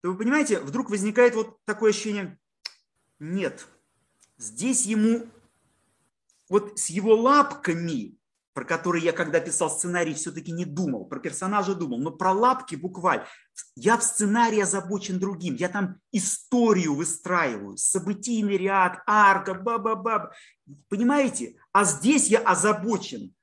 то 0.00 0.10
вы 0.10 0.16
понимаете, 0.16 0.60
вдруг 0.60 0.88
возникает 0.88 1.34
вот 1.34 1.58
такое 1.64 1.90
ощущение, 1.90 2.38
нет, 3.18 3.66
здесь 4.38 4.86
ему, 4.86 5.26
вот 6.48 6.78
с 6.78 6.88
его 6.88 7.16
лапками 7.16 8.16
про 8.60 8.66
который 8.66 9.00
я, 9.00 9.12
когда 9.12 9.40
писал 9.40 9.70
сценарий, 9.70 10.12
все-таки 10.12 10.52
не 10.52 10.66
думал, 10.66 11.06
про 11.06 11.18
персонажа 11.18 11.74
думал, 11.74 11.98
но 11.98 12.10
про 12.10 12.32
лапки 12.32 12.74
буквально. 12.74 13.24
Я 13.74 13.96
в 13.96 14.02
сценарии 14.02 14.60
озабочен 14.60 15.18
другим, 15.18 15.54
я 15.54 15.70
там 15.70 15.96
историю 16.12 16.94
выстраиваю, 16.94 17.78
событийный 17.78 18.58
ряд, 18.58 18.98
арка, 19.06 19.54
ба-ба-ба. 19.54 20.34
Понимаете? 20.90 21.56
А 21.72 21.84
здесь 21.84 22.28
я 22.28 22.40
озабочен 22.40 23.34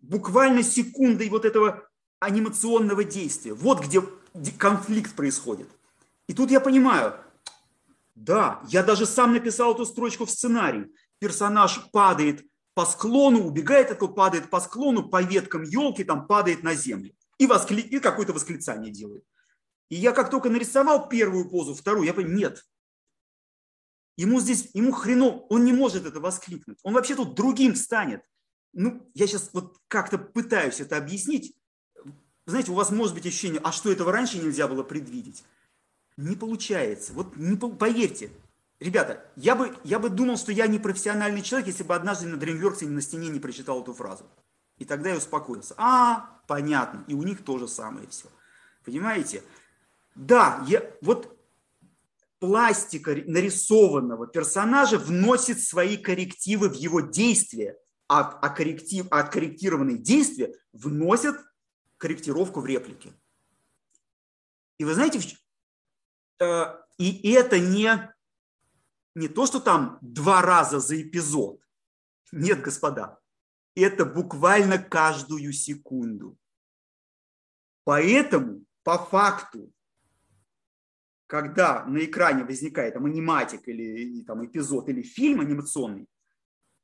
буквально 0.00 0.62
секундой 0.62 1.28
вот 1.28 1.44
этого 1.44 1.88
анимационного 2.20 3.02
действия. 3.02 3.54
Вот 3.54 3.84
где 3.84 4.00
конфликт 4.58 5.16
происходит. 5.16 5.66
И 6.28 6.34
тут 6.34 6.52
я 6.52 6.60
понимаю, 6.60 7.16
Да, 8.14 8.60
я 8.68 8.84
даже 8.84 9.06
сам 9.06 9.32
написал 9.32 9.74
эту 9.74 9.86
строчку 9.86 10.24
в 10.24 10.30
сценарий. 10.30 10.86
Персонаж 11.18 11.90
падает 11.90 12.46
по 12.74 12.86
склону, 12.86 13.44
убегает 13.44 13.90
от 13.90 14.14
падает 14.14 14.50
по 14.50 14.60
склону, 14.60 15.08
по 15.08 15.22
веткам 15.22 15.62
елки, 15.62 16.04
там 16.04 16.26
падает 16.26 16.62
на 16.62 16.74
землю. 16.74 17.12
И, 17.38 17.46
воскли... 17.46 17.80
и 17.80 17.98
какое-то 17.98 18.32
восклицание 18.32 18.92
делает. 18.92 19.24
И 19.90 19.96
я 19.96 20.12
как 20.12 20.30
только 20.30 20.48
нарисовал 20.48 21.08
первую 21.08 21.50
позу, 21.50 21.74
вторую, 21.74 22.06
я 22.06 22.14
понял, 22.14 22.30
нет. 22.30 22.64
Ему 24.16 24.40
здесь, 24.40 24.70
ему 24.74 24.92
хреново, 24.92 25.46
он 25.48 25.64
не 25.64 25.72
может 25.72 26.06
это 26.06 26.20
воскликнуть. 26.20 26.78
Он 26.82 26.94
вообще 26.94 27.14
тут 27.14 27.34
другим 27.34 27.74
станет. 27.74 28.22
Ну, 28.72 29.10
я 29.14 29.26
сейчас 29.26 29.50
вот 29.52 29.76
как-то 29.88 30.18
пытаюсь 30.18 30.80
это 30.80 30.96
объяснить. 30.96 31.54
Знаете, 32.46 32.72
у 32.72 32.74
вас 32.74 32.90
может 32.90 33.14
быть 33.14 33.26
ощущение, 33.26 33.60
а 33.62 33.72
что 33.72 33.92
этого 33.92 34.12
раньше 34.12 34.38
нельзя 34.38 34.66
было 34.66 34.82
предвидеть? 34.82 35.44
Не 36.16 36.36
получается. 36.36 37.12
Вот 37.12 37.36
не, 37.36 37.56
поверьте, 37.56 38.30
ребята, 38.82 39.24
я 39.36 39.54
бы, 39.54 39.76
я 39.84 39.98
бы 39.98 40.10
думал, 40.10 40.36
что 40.36 40.52
я 40.52 40.66
не 40.66 40.78
профессиональный 40.78 41.42
человек, 41.42 41.68
если 41.68 41.82
бы 41.82 41.94
однажды 41.94 42.26
на 42.26 42.36
DreamWorks 42.36 42.86
на 42.86 43.00
стене 43.00 43.28
не 43.28 43.40
прочитал 43.40 43.82
эту 43.82 43.94
фразу. 43.94 44.24
И 44.78 44.84
тогда 44.84 45.10
я 45.10 45.16
успокоился. 45.16 45.74
А, 45.78 46.40
понятно. 46.48 47.04
И 47.06 47.14
у 47.14 47.22
них 47.22 47.44
то 47.44 47.58
же 47.58 47.68
самое 47.68 48.08
все. 48.08 48.26
Понимаете? 48.84 49.42
Да, 50.14 50.64
я, 50.66 50.82
вот 51.00 51.38
пластика 52.38 53.14
нарисованного 53.26 54.26
персонажа 54.26 54.98
вносит 54.98 55.62
свои 55.62 55.96
коррективы 55.96 56.68
в 56.68 56.74
его 56.74 57.00
действия, 57.00 57.78
а, 58.08 58.22
а, 58.22 58.48
корректив, 58.48 59.06
а 59.10 59.20
откорректированные 59.20 59.96
действия 59.96 60.52
вносят 60.72 61.36
корректировку 61.98 62.60
в 62.60 62.66
реплике. 62.66 63.12
И 64.78 64.84
вы 64.84 64.94
знаете, 64.94 65.20
э, 66.40 66.64
и 66.98 67.30
это 67.30 67.60
не, 67.60 68.12
не 69.14 69.28
то, 69.28 69.46
что 69.46 69.60
там 69.60 69.98
два 70.00 70.42
раза 70.42 70.80
за 70.80 71.00
эпизод. 71.00 71.60
Нет, 72.32 72.62
господа, 72.62 73.18
это 73.74 74.04
буквально 74.04 74.78
каждую 74.78 75.52
секунду. 75.52 76.38
Поэтому, 77.84 78.64
по 78.84 78.98
факту, 78.98 79.72
когда 81.26 81.84
на 81.84 82.04
экране 82.04 82.44
возникает 82.44 82.94
там, 82.94 83.06
аниматик 83.06 83.66
или 83.66 84.22
там, 84.24 84.44
эпизод 84.44 84.88
или 84.88 85.02
фильм 85.02 85.40
анимационный, 85.40 86.06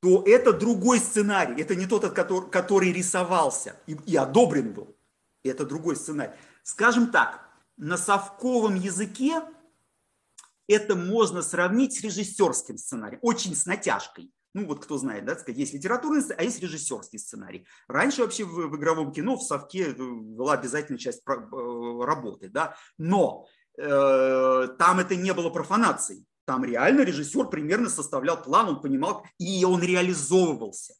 то 0.00 0.22
это 0.26 0.52
другой 0.52 1.00
сценарий. 1.00 1.60
Это 1.60 1.74
не 1.74 1.86
тот, 1.86 2.10
который, 2.12 2.50
который 2.50 2.92
рисовался 2.92 3.80
и, 3.86 3.96
и 4.06 4.16
одобрен 4.16 4.72
был. 4.72 4.96
Это 5.42 5.66
другой 5.66 5.96
сценарий. 5.96 6.32
Скажем 6.62 7.10
так, 7.10 7.48
на 7.76 7.96
совковом 7.96 8.74
языке 8.74 9.42
это 10.68 10.94
можно 10.94 11.42
сравнить 11.42 11.94
с 11.94 12.00
режиссерским 12.02 12.78
сценарием, 12.78 13.18
очень 13.22 13.56
с 13.56 13.66
натяжкой. 13.66 14.30
Ну 14.54 14.66
вот 14.66 14.84
кто 14.84 14.96
знает, 14.96 15.24
да, 15.24 15.36
есть 15.48 15.74
литературный, 15.74 16.22
а 16.36 16.42
есть 16.42 16.60
режиссерский 16.60 17.18
сценарий. 17.18 17.66
Раньше 17.86 18.22
вообще 18.22 18.44
в, 18.44 18.68
в 18.68 18.76
игровом 18.76 19.12
кино 19.12 19.36
в 19.36 19.42
совке 19.42 19.92
была 19.92 20.54
обязательная 20.54 20.98
часть 20.98 21.22
э, 21.26 21.32
работы, 22.04 22.48
да, 22.48 22.76
но 22.96 23.46
Э, 23.78 24.68
там 24.78 24.98
это 24.98 25.16
не 25.16 25.32
было 25.32 25.50
профанацией. 25.50 26.24
Там 26.44 26.64
реально 26.64 27.02
режиссер 27.02 27.48
примерно 27.48 27.88
составлял 27.88 28.42
план, 28.42 28.68
он 28.68 28.80
понимал, 28.80 29.24
и 29.38 29.64
он 29.64 29.82
реализовывался. 29.82 30.94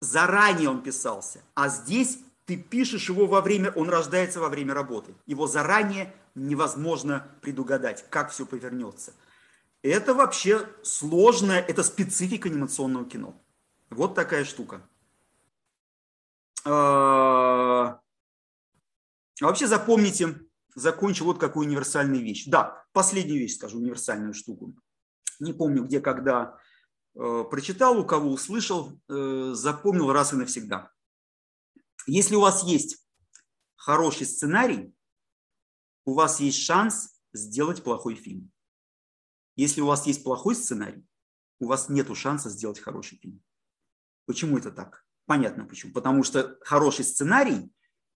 Заранее 0.00 0.70
он 0.70 0.82
писался. 0.82 1.42
А 1.54 1.68
здесь 1.68 2.18
ты 2.44 2.56
пишешь 2.56 3.08
его 3.08 3.26
во 3.26 3.40
время, 3.40 3.70
он 3.72 3.88
рождается 3.88 4.40
во 4.40 4.48
время 4.48 4.74
работы. 4.74 5.14
Его 5.26 5.46
заранее 5.46 6.14
невозможно 6.34 7.28
предугадать, 7.40 8.04
как 8.10 8.30
все 8.30 8.46
повернется. 8.46 9.12
Это 9.82 10.14
вообще 10.14 10.68
сложная, 10.82 11.60
это 11.60 11.82
специфика 11.82 12.48
анимационного 12.48 13.04
кино. 13.04 13.34
Вот 13.90 14.14
такая 14.14 14.44
штука. 14.44 14.82
А, 16.64 18.00
а 19.40 19.46
вообще 19.46 19.66
запомните, 19.66 20.38
закончу 20.74 21.24
вот 21.24 21.38
какую 21.38 21.66
универсальную 21.66 22.22
вещь. 22.22 22.46
Да, 22.46 22.84
последнюю 22.92 23.40
вещь 23.40 23.56
скажу, 23.56 23.78
универсальную 23.78 24.34
штуку. 24.34 24.74
Не 25.40 25.52
помню, 25.52 25.84
где, 25.84 26.00
когда 26.00 26.56
э, 27.14 27.44
прочитал, 27.50 27.98
у 27.98 28.04
кого 28.04 28.30
услышал, 28.30 28.92
э, 29.08 29.50
запомнил 29.54 30.12
раз 30.12 30.32
и 30.32 30.36
навсегда. 30.36 30.90
Если 32.06 32.34
у 32.34 32.40
вас 32.40 32.64
есть 32.64 33.06
хороший 33.76 34.26
сценарий, 34.26 34.94
у 36.04 36.14
вас 36.14 36.40
есть 36.40 36.58
шанс 36.58 37.20
сделать 37.32 37.82
плохой 37.82 38.14
фильм. 38.14 38.50
Если 39.56 39.80
у 39.80 39.86
вас 39.86 40.06
есть 40.06 40.24
плохой 40.24 40.54
сценарий, 40.54 41.06
у 41.60 41.66
вас 41.66 41.88
нет 41.88 42.14
шанса 42.16 42.50
сделать 42.50 42.80
хороший 42.80 43.18
фильм. 43.18 43.42
Почему 44.26 44.58
это 44.58 44.70
так? 44.70 45.04
Понятно 45.26 45.64
почему. 45.64 45.92
Потому 45.92 46.24
что 46.24 46.58
хороший 46.62 47.04
сценарий 47.04 47.72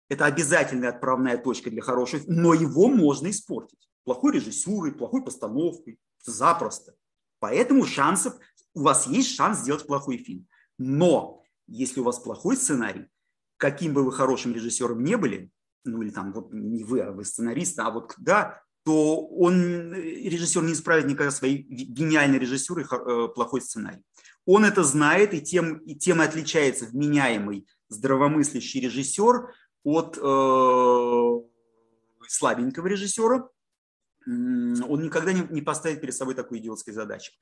это 0.09 0.27
обязательная 0.27 0.91
отправная 0.91 1.37
точка 1.37 1.71
для 1.71 1.83
хороших, 1.83 2.27
но 2.27 2.55
его 2.55 2.89
можно 2.89 3.31
испортить. 3.31 3.89
Плохой 4.05 4.35
режиссурой, 4.35 4.93
плохой 4.93 5.25
постановкой, 5.25 5.99
запросто. 6.23 6.95
Поэтому 7.41 7.85
шансов, 7.85 8.35
у 8.75 8.83
вас 8.83 9.07
есть 9.07 9.35
шанс 9.35 9.61
сделать 9.61 9.87
плохой 9.87 10.19
фильм. 10.19 10.47
Но 10.79 11.43
если 11.67 12.01
у 12.01 12.05
вас 12.05 12.21
плохой 12.21 12.57
сценарий, 12.57 13.07
каким 13.57 13.95
бы 13.95 14.05
вы 14.05 14.13
хорошим 14.13 14.55
режиссером 14.55 15.03
не 15.03 15.17
были, 15.17 15.51
ну 15.85 16.03
или 16.03 16.11
там 16.11 16.33
вот 16.33 16.53
не 16.53 16.85
вы, 16.85 17.01
а 17.01 17.13
вы 17.13 17.25
сценарист, 17.25 17.79
а 17.79 17.91
вот 17.91 18.15
да, 18.19 18.63
то 18.85 19.27
он, 19.27 19.93
режиссер 19.93 20.63
не 20.63 20.73
исправит 20.73 21.07
никогда 21.07 21.31
своей 21.31 21.59
гениальной 21.63 22.39
режиссурой 22.39 22.85
э, 22.85 23.29
плохой 23.35 23.61
сценарий. 23.61 24.03
Он 24.45 24.65
это 24.65 24.85
знает, 24.85 25.35
и 25.35 25.41
тем, 25.41 25.79
и 25.79 25.97
тем 25.97 26.23
и 26.23 26.25
отличается 26.25 26.87
вменяемый 26.87 27.67
здравомыслящий 27.89 28.81
режиссер 28.81 29.53
от 29.83 30.19
э, 30.23 31.41
слабенького 32.29 32.87
режиссера, 32.87 33.49
он 34.27 35.03
никогда 35.03 35.33
не, 35.33 35.47
не 35.51 35.63
поставит 35.63 36.01
перед 36.01 36.15
собой 36.15 36.35
такой 36.35 36.59
идиотской 36.59 36.93
задачи. 36.93 37.33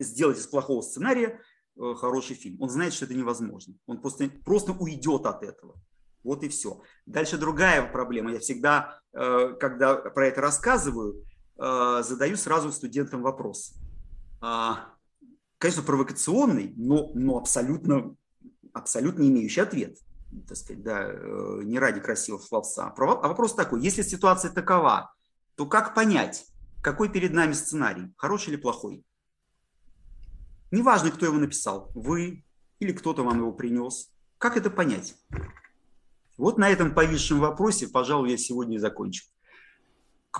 Сделать 0.00 0.38
из 0.38 0.46
плохого 0.46 0.80
сценария 0.80 1.28
э, 1.28 1.40
хороший 1.76 2.36
фильм. 2.36 2.60
Он 2.60 2.68
знает, 2.68 2.92
что 2.92 3.04
это 3.04 3.14
невозможно. 3.14 3.74
Он 3.86 4.00
просто, 4.00 4.30
просто 4.44 4.72
уйдет 4.72 5.26
от 5.26 5.42
этого. 5.42 5.74
Вот 6.22 6.42
и 6.42 6.48
все. 6.48 6.80
Дальше 7.06 7.36
другая 7.36 7.86
проблема. 7.90 8.32
Я 8.32 8.38
всегда, 8.38 8.98
э, 9.12 9.54
когда 9.60 9.96
про 9.96 10.26
это 10.28 10.40
рассказываю, 10.40 11.24
э, 11.58 12.02
задаю 12.02 12.36
сразу 12.36 12.72
студентам 12.72 13.22
вопрос. 13.22 13.74
А, 14.40 14.94
конечно, 15.58 15.82
провокационный, 15.82 16.72
но, 16.76 17.10
но 17.14 17.38
абсолютно, 17.38 18.16
абсолютно 18.72 19.22
имеющий 19.22 19.60
ответ 19.60 19.98
так 20.48 20.56
сказать, 20.56 20.82
да, 20.82 21.04
э, 21.06 21.60
не 21.64 21.78
ради 21.78 22.00
красивого 22.00 22.40
словца. 22.40 22.92
А 22.96 23.28
вопрос 23.28 23.54
такой, 23.54 23.80
если 23.80 24.02
ситуация 24.02 24.50
такова, 24.50 25.14
то 25.54 25.66
как 25.66 25.94
понять, 25.94 26.46
какой 26.82 27.08
перед 27.08 27.32
нами 27.32 27.52
сценарий, 27.52 28.12
хороший 28.16 28.50
или 28.50 28.56
плохой? 28.56 29.04
Неважно, 30.74 31.12
кто 31.12 31.24
его 31.26 31.36
написал, 31.36 31.92
вы 31.94 32.42
или 32.80 32.90
кто-то 32.90 33.22
вам 33.22 33.38
его 33.38 33.52
принес. 33.52 34.10
Как 34.38 34.56
это 34.56 34.70
понять? 34.70 35.14
Вот 36.36 36.58
на 36.58 36.68
этом 36.68 36.92
повисшем 36.92 37.38
вопросе, 37.38 37.86
пожалуй, 37.86 38.32
я 38.32 38.36
сегодня 38.36 38.74
и 38.74 38.80
закончу. 38.80 39.24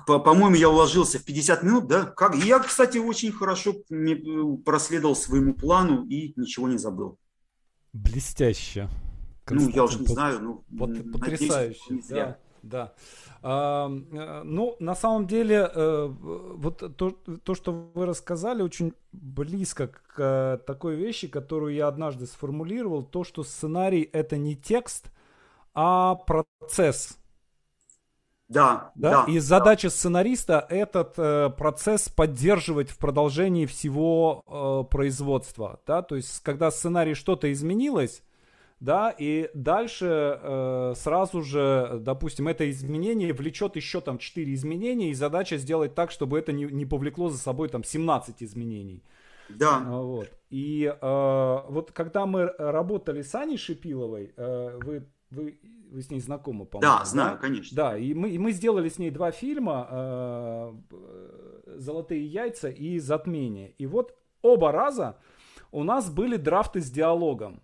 По-моему, 0.06 0.56
я 0.56 0.70
уложился 0.70 1.20
в 1.20 1.24
50 1.24 1.62
минут, 1.62 1.86
да? 1.86 2.04
Как? 2.04 2.34
Я, 2.34 2.58
кстати, 2.58 2.98
очень 2.98 3.30
хорошо 3.30 3.76
э, 3.88 4.16
проследовал 4.64 5.14
своему 5.14 5.54
плану 5.54 6.04
и 6.06 6.32
ничего 6.34 6.66
не 6.66 6.78
забыл. 6.78 7.16
Блестяще. 7.92 8.90
Ну, 9.48 9.68
я 9.68 9.84
уж 9.84 10.00
не 10.00 10.06
знаю, 10.06 10.40
ну, 10.40 10.64
потрясающе, 11.12 11.80
надеюсь, 11.90 12.06
да, 12.08 12.38
да. 12.68 12.92
А, 13.42 13.88
ну, 13.88 14.76
на 14.80 14.94
самом 14.94 15.26
деле, 15.26 15.70
э, 15.72 16.06
вот 16.06 16.96
то, 16.96 17.10
то, 17.10 17.54
что 17.54 17.90
вы 17.94 18.06
рассказали, 18.06 18.62
очень 18.62 18.94
близко 19.12 19.88
к 19.88 20.14
э, 20.18 20.58
такой 20.66 20.96
вещи, 20.96 21.28
которую 21.28 21.74
я 21.74 21.88
однажды 21.88 22.26
сформулировал, 22.26 23.02
то, 23.02 23.24
что 23.24 23.44
сценарий 23.44 24.08
это 24.12 24.36
не 24.36 24.56
текст, 24.56 25.10
а 25.74 26.14
процесс. 26.14 27.18
Да, 28.48 28.92
да. 28.94 29.24
да 29.24 29.32
и 29.32 29.38
задача 29.38 29.88
сценариста 29.88 30.66
этот 30.68 31.14
э, 31.16 31.50
процесс 31.56 32.08
поддерживать 32.08 32.90
в 32.90 32.98
продолжении 32.98 33.64
всего 33.64 34.42
э, 34.46 34.90
производства, 34.90 35.80
да, 35.86 36.02
то 36.02 36.14
есть 36.14 36.40
когда 36.40 36.70
сценарий 36.70 37.14
что-то 37.14 37.50
изменилось, 37.50 38.22
да, 38.80 39.14
и 39.16 39.50
дальше 39.54 40.38
э, 40.42 40.92
сразу 40.96 41.42
же, 41.42 41.98
допустим, 42.00 42.48
это 42.48 42.68
изменение 42.70 43.32
влечет 43.32 43.76
еще 43.76 44.00
там 44.00 44.18
4 44.18 44.52
изменения, 44.54 45.10
и 45.10 45.14
задача 45.14 45.56
сделать 45.56 45.94
так, 45.94 46.10
чтобы 46.10 46.38
это 46.38 46.52
не, 46.52 46.64
не 46.64 46.84
повлекло 46.84 47.30
за 47.30 47.38
собой 47.38 47.68
там 47.68 47.84
17 47.84 48.42
изменений. 48.42 49.02
Да. 49.48 49.82
А, 49.86 50.00
вот. 50.00 50.28
И 50.50 50.84
э, 50.84 51.58
вот 51.68 51.92
когда 51.92 52.26
мы 52.26 52.52
работали 52.58 53.22
с 53.22 53.34
Аней 53.34 53.56
Шипиловой, 53.56 54.32
э, 54.36 54.78
вы, 54.82 55.06
вы, 55.30 55.58
вы 55.90 56.02
с 56.02 56.10
ней 56.10 56.20
знакомы, 56.20 56.64
по-моему. 56.64 56.98
Да, 56.98 57.04
знаю, 57.04 57.36
да? 57.36 57.36
конечно. 57.36 57.76
Да, 57.76 57.96
и 57.96 58.14
мы, 58.14 58.30
и 58.30 58.38
мы 58.38 58.52
сделали 58.52 58.88
с 58.88 58.98
ней 58.98 59.10
два 59.10 59.30
фильма. 59.30 59.88
Э, 59.90 60.72
золотые 61.76 62.24
яйца 62.24 62.68
и 62.68 62.98
затмение. 62.98 63.74
И 63.78 63.86
вот 63.86 64.16
оба 64.42 64.72
раза 64.72 65.18
у 65.72 65.82
нас 65.82 66.10
были 66.10 66.36
драфты 66.36 66.80
с 66.80 66.90
диалогом. 66.90 67.62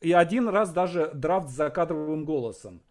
И 0.00 0.12
один 0.12 0.48
раз 0.48 0.72
даже 0.72 1.10
драфт 1.14 1.48
с 1.48 1.52
закадровым 1.52 2.24
голосом. 2.24 2.82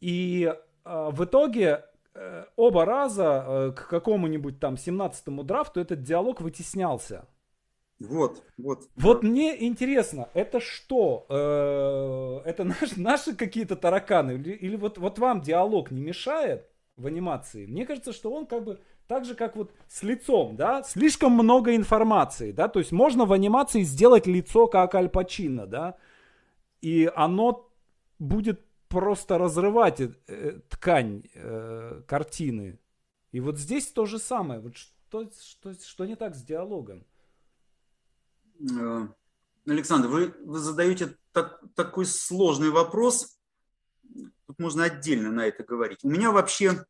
И 0.00 0.52
э, 0.84 1.10
в 1.12 1.24
итоге 1.24 1.84
э, 2.14 2.44
оба 2.56 2.84
раза 2.84 3.44
э, 3.46 3.72
к 3.76 3.86
какому-нибудь 3.88 4.58
там 4.58 4.74
17-му 4.74 5.44
драфту 5.44 5.80
этот 5.80 6.02
диалог 6.02 6.40
вытеснялся. 6.40 7.26
Вот, 8.00 8.42
вот. 8.58 8.88
Вот 8.96 9.22
мне 9.22 9.64
интересно, 9.64 10.28
это 10.34 10.58
что? 10.60 11.26
Э, 11.28 12.48
это 12.48 12.64
наши, 12.80 13.00
наши 13.00 13.36
какие-то 13.36 13.76
тараканы? 13.76 14.32
Или, 14.32 14.50
или 14.50 14.76
вот, 14.76 14.98
вот 14.98 15.18
вам 15.18 15.40
диалог 15.40 15.92
не 15.92 16.00
мешает 16.00 16.68
в 16.96 17.06
анимации? 17.06 17.66
Мне 17.66 17.86
кажется, 17.86 18.12
что 18.12 18.32
он 18.32 18.46
как 18.46 18.64
бы 18.64 18.80
так 19.06 19.24
же, 19.24 19.34
как 19.34 19.56
вот 19.56 19.72
с 19.88 20.02
лицом, 20.02 20.56
да, 20.56 20.82
слишком 20.82 21.32
много 21.32 21.76
информации, 21.76 22.50
да, 22.50 22.68
то 22.68 22.78
есть 22.78 22.92
можно 22.92 23.26
в 23.26 23.32
анимации 23.32 23.82
сделать 23.82 24.26
лицо 24.26 24.66
как 24.66 24.94
Аль 24.94 25.08
Пачино, 25.08 25.66
да, 25.66 25.96
и 26.82 27.10
оно 27.14 27.72
будет 28.18 28.60
просто 28.88 29.38
разрывать 29.38 30.00
э, 30.00 30.60
ткань 30.68 31.22
э, 31.34 32.02
картины. 32.06 32.78
И 33.30 33.40
вот 33.40 33.58
здесь 33.58 33.86
то 33.86 34.04
же 34.04 34.18
самое. 34.18 34.60
Вот 34.60 34.76
что, 34.76 35.30
что, 35.40 35.72
что 35.72 36.04
не 36.04 36.16
так 36.16 36.34
с 36.34 36.42
диалогом? 36.42 37.06
Э, 38.60 39.08
Александр, 39.66 40.08
вы, 40.08 40.34
вы 40.44 40.58
задаете 40.58 41.16
так, 41.32 41.62
такой 41.74 42.04
сложный 42.04 42.70
вопрос. 42.70 43.38
Тут 44.46 44.58
можно 44.58 44.84
отдельно 44.84 45.30
на 45.30 45.46
это 45.46 45.64
говорить. 45.64 46.00
У 46.02 46.10
меня 46.10 46.30
вообще 46.30 46.84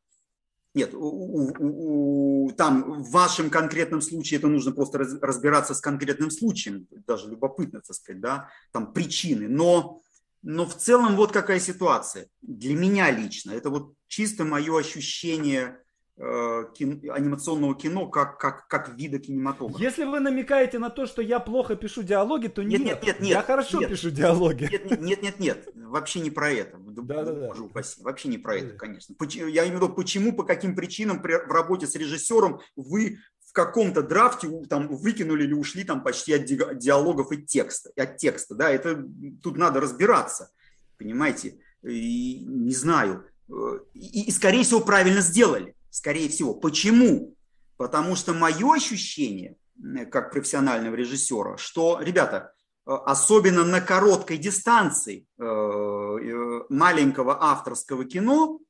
нет, 0.75 0.95
у, 0.95 1.01
у, 1.01 2.47
у, 2.47 2.51
там 2.53 3.03
в 3.03 3.11
вашем 3.11 3.51
конкретном 3.51 4.01
случае 4.01 4.39
это 4.39 4.49
нужно 4.49 4.73
просто 4.73 4.99
раз, 4.99 5.15
разбираться 5.21 5.75
с 5.75 5.81
конкретным 5.81 6.31
случаем, 6.31 6.87
даже 7.07 7.29
любопытно, 7.29 7.81
так 7.81 7.95
сказать, 7.95 8.21
да, 8.21 8.49
там 8.73 8.93
причины. 8.93 9.49
Но, 9.49 10.01
но 10.43 10.65
в 10.65 10.75
целом 10.77 11.17
вот 11.17 11.31
какая 11.31 11.61
ситуация. 11.61 12.29
Для 12.41 12.75
меня 12.75 13.11
лично, 13.11 13.51
это 13.51 13.69
вот 13.69 13.95
чисто 14.07 14.45
мое 14.45 14.79
ощущение 14.79 15.79
кино, 16.17 17.13
анимационного 17.13 17.75
кино 17.75 18.07
как, 18.07 18.39
как, 18.39 18.69
как 18.69 18.95
вида 18.97 19.19
кинематографа. 19.19 19.83
Если 19.83 20.05
вы 20.05 20.21
намекаете 20.21 20.79
на 20.79 20.91
то, 20.91 21.07
что 21.07 21.23
я 21.23 21.41
плохо 21.41 21.75
пишу 21.75 22.03
диалоги, 22.03 22.49
то 22.49 22.63
нет. 22.63 22.81
Нет, 22.81 23.03
нет, 23.03 23.21
нет. 23.21 23.31
Я 23.31 23.43
хорошо 23.43 23.81
нет, 23.81 23.91
пишу 23.91 24.11
диалоги. 24.11 24.69
Нет, 24.71 25.01
нет, 25.01 25.23
нет, 25.23 25.41
нет, 25.41 25.69
Вообще 25.75 26.21
не 26.21 26.31
про 26.31 26.51
это. 26.51 26.77
Да, 26.79 27.25
да, 27.25 27.33
да. 27.33 27.53
Вообще 28.01 28.29
не 28.29 28.39
про 28.39 28.57
это, 28.57 28.77
конечно. 28.77 29.15
Я 29.31 29.65
имею 29.65 29.79
в 29.79 29.83
виду, 29.83 29.95
почему, 29.95 30.33
по 30.33 30.45
каким 30.45 30.77
причинам 30.77 31.23
при, 31.23 31.35
в 31.35 31.51
работе 31.51 31.87
с 31.87 31.95
режиссером 31.95 32.61
вы 32.77 33.19
в 33.53 33.55
каком-то 33.55 34.03
драфте 34.03 34.49
там 34.69 34.89
выкинули 34.89 35.45
или 35.45 35.53
ушли 35.53 35.85
там 35.85 36.03
почти 36.03 36.33
от 36.33 36.47
диалогов 36.47 37.33
и 37.33 37.43
текста, 37.43 37.91
от 37.97 38.17
текста, 38.17 38.55
да, 38.55 38.71
это 38.71 39.05
тут 39.43 39.59
надо 39.59 39.79
разбираться, 39.79 40.51
понимаете, 40.97 41.59
и 41.83 42.43
не 42.47 42.73
знаю, 42.73 43.27
э, 43.51 43.81
и, 43.93 44.29
и 44.29 44.31
скорее 44.31 44.63
всего 44.63 44.81
правильно 44.81 45.21
сделали, 45.21 45.75
скорее 45.93 46.29
всего. 46.29 46.55
Почему? 46.55 47.37
Потому 47.77 48.17
что 48.17 48.33
мое 48.33 48.75
ощущение, 48.75 49.57
как 50.11 50.33
профессионального 50.33 50.95
режиссера, 50.95 51.57
что, 51.59 52.01
ребята, 52.01 52.55
э, 52.87 52.93
особенно 52.93 53.63
на 53.65 53.81
короткой 53.81 54.39
дистанции 54.39 55.27
э, 55.39 55.45
э, 55.45 56.65
маленького 56.71 57.43
авторского 57.43 58.05
кино, 58.07 58.61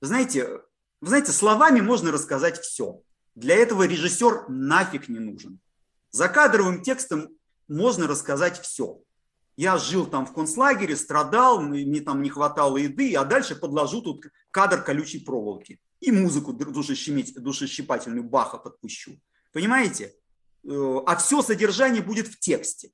знаете, 0.00 0.62
знаете, 1.02 1.32
словами 1.32 1.80
можно 1.80 2.10
рассказать 2.10 2.58
все. 2.58 3.02
Для 3.34 3.56
этого 3.56 3.86
режиссер 3.86 4.48
нафиг 4.48 5.08
не 5.08 5.18
нужен. 5.18 5.60
За 6.10 6.28
кадровым 6.28 6.82
текстом 6.82 7.28
можно 7.68 8.06
рассказать 8.06 8.58
все. 8.60 9.02
Я 9.58 9.76
жил 9.76 10.06
там 10.06 10.24
в 10.24 10.32
концлагере, 10.32 10.96
страдал, 10.96 11.60
мне 11.60 12.00
там 12.00 12.22
не 12.22 12.30
хватало 12.30 12.78
еды, 12.78 13.14
а 13.14 13.24
дальше 13.24 13.56
подложу 13.56 14.00
тут 14.00 14.24
кадр 14.50 14.82
колючей 14.82 15.20
проволоки 15.20 15.80
и 16.00 16.12
музыку 16.12 16.52
душещипательную 16.52 18.24
Баха 18.24 18.58
подпущу. 18.58 19.18
Понимаете? 19.52 20.14
Э, 20.68 20.98
а 21.06 21.16
все 21.16 21.42
содержание 21.42 22.02
будет 22.02 22.28
в 22.28 22.38
тексте. 22.38 22.90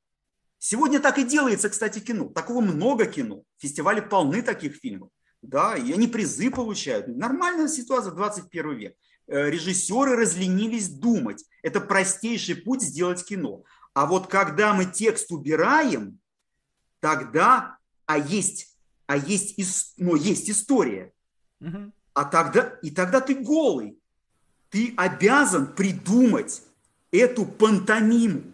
Сегодня 0.59 1.01
так 1.01 1.19
и 1.19 1.25
делается, 1.25 1.69
кстати, 1.69 1.99
кино. 1.99 2.29
Такого 2.29 2.61
много 2.61 3.07
кино. 3.07 3.43
Фестивали 3.59 4.01
полны 4.01 4.43
таких 4.43 4.77
фильмов. 4.77 5.11
Да, 5.43 5.77
и 5.77 5.93
они 5.93 6.07
призы 6.07 6.51
получают. 6.51 7.09
Нормальная 7.09 7.67
ситуация, 7.67 8.13
21 8.13 8.77
век. 8.77 8.97
Э, 9.27 9.51
режиссеры 9.51 10.15
разленились 10.17 10.89
думать. 10.89 11.45
Это 11.63 11.81
простейший 11.81 12.57
путь 12.57 12.83
сделать 12.83 13.25
кино. 13.25 13.65
А 13.95 14.07
вот 14.07 14.29
когда 14.29 14.73
мы 14.73 14.85
текст 14.85 15.33
убираем, 15.33 16.21
тогда, 17.01 17.79
а 18.07 18.19
есть, 18.19 18.79
а 19.07 19.17
есть, 19.17 19.95
но 19.99 20.15
есть 20.15 20.49
история. 20.49 21.13
Угу. 21.61 21.93
А 22.15 22.25
тогда, 22.25 22.79
и 22.83 22.91
тогда 22.91 23.21
ты 23.21 23.35
голый. 23.35 23.99
Ты 24.71 24.95
обязан 24.97 25.75
придумать 25.75 26.63
эту 27.11 27.45
пантомиму. 27.45 28.53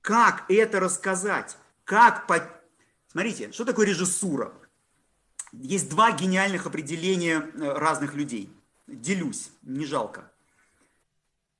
Как 0.00 0.44
это 0.50 0.80
рассказать? 0.80 1.56
Как 1.84 2.26
по... 2.26 2.36
Смотрите, 3.08 3.52
что 3.52 3.64
такое 3.64 3.86
режиссура? 3.86 4.52
Есть 5.52 5.88
два 5.88 6.12
гениальных 6.12 6.66
определения 6.66 7.38
э, 7.38 7.72
разных 7.72 8.14
людей. 8.14 8.52
Делюсь, 8.86 9.50
не 9.62 9.86
жалко. 9.86 10.30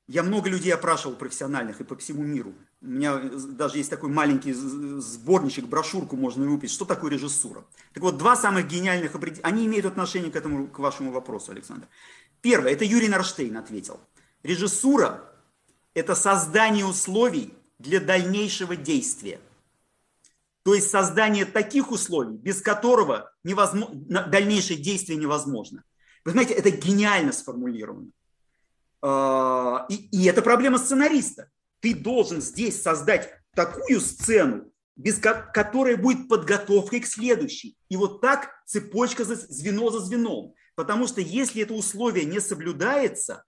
Я 0.06 0.22
много 0.22 0.50
людей 0.50 0.74
опрашивал 0.74 1.16
профессиональных 1.16 1.80
и 1.80 1.84
по 1.84 1.96
всему 1.96 2.22
миру. 2.22 2.54
У 2.84 2.86
меня 2.86 3.16
даже 3.16 3.78
есть 3.78 3.88
такой 3.88 4.10
маленький 4.10 4.52
сборничек, 4.52 5.64
брошюрку 5.64 6.16
можно 6.16 6.44
выпить. 6.44 6.70
Что 6.70 6.84
такое 6.84 7.12
режиссура? 7.12 7.64
Так 7.94 8.02
вот, 8.02 8.18
два 8.18 8.36
самых 8.36 8.68
гениальных 8.68 9.14
определения, 9.14 9.42
они 9.42 9.64
имеют 9.64 9.86
отношение 9.86 10.30
к 10.30 10.36
этому, 10.36 10.68
к 10.68 10.78
вашему 10.78 11.10
вопросу, 11.10 11.52
Александр. 11.52 11.88
Первое, 12.42 12.72
это 12.72 12.84
Юрий 12.84 13.08
Нарштейн 13.08 13.56
ответил. 13.56 13.98
Режиссура– 14.42 15.24
это 15.94 16.14
создание 16.14 16.84
условий 16.84 17.54
для 17.78 18.00
дальнейшего 18.00 18.76
действия. 18.76 19.40
То 20.62 20.74
есть 20.74 20.90
создание 20.90 21.46
таких 21.46 21.90
условий, 21.90 22.36
без 22.36 22.60
которого 22.60 23.32
невозможно, 23.44 24.26
дальнейшее 24.26 24.78
действие 24.78 25.18
невозможно. 25.18 25.84
Вы 26.26 26.32
знаете, 26.32 26.52
это 26.52 26.70
гениально 26.70 27.32
сформулировано. 27.32 28.10
А, 29.00 29.86
и, 29.88 29.94
и 30.10 30.24
это 30.26 30.42
проблема 30.42 30.76
сценариста. 30.76 31.48
Ты 31.84 31.94
должен 31.94 32.40
здесь 32.40 32.80
создать 32.80 33.30
такую 33.54 34.00
сцену, 34.00 34.72
без 34.96 35.18
которой 35.18 35.96
будет 35.96 36.30
подготовка 36.30 36.98
к 36.98 37.04
следующей. 37.04 37.76
И 37.90 37.96
вот 37.98 38.22
так 38.22 38.54
цепочка 38.64 39.22
за 39.22 39.34
звено 39.36 39.90
за 39.90 40.00
звеном. 40.00 40.54
Потому 40.76 41.06
что 41.06 41.20
если 41.20 41.60
это 41.60 41.74
условие 41.74 42.24
не 42.24 42.40
соблюдается, 42.40 43.44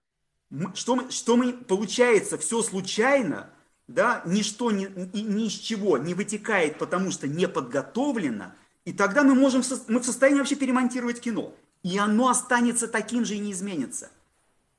что, 0.75 0.97
мы, 0.97 1.09
что 1.09 1.35
мы, 1.35 1.51
получается, 1.51 2.37
все 2.37 2.61
случайно, 2.61 3.49
да, 3.87 4.21
ничто 4.23 4.69
ни, 4.69 4.85
ни 5.19 5.47
из 5.47 5.53
чего 5.53 5.97
не 5.97 6.13
вытекает, 6.13 6.77
потому 6.77 7.09
что 7.09 7.27
не 7.27 7.47
подготовлено, 7.47 8.53
и 8.85 8.93
тогда 8.93 9.23
мы 9.23 9.33
можем, 9.33 9.63
мы 9.87 9.99
в 9.99 10.05
состоянии 10.05 10.37
вообще 10.37 10.55
перемонтировать 10.55 11.21
кино. 11.21 11.55
И 11.81 11.97
оно 11.97 12.29
останется 12.29 12.87
таким 12.87 13.25
же 13.25 13.33
и 13.33 13.39
не 13.39 13.51
изменится. 13.51 14.11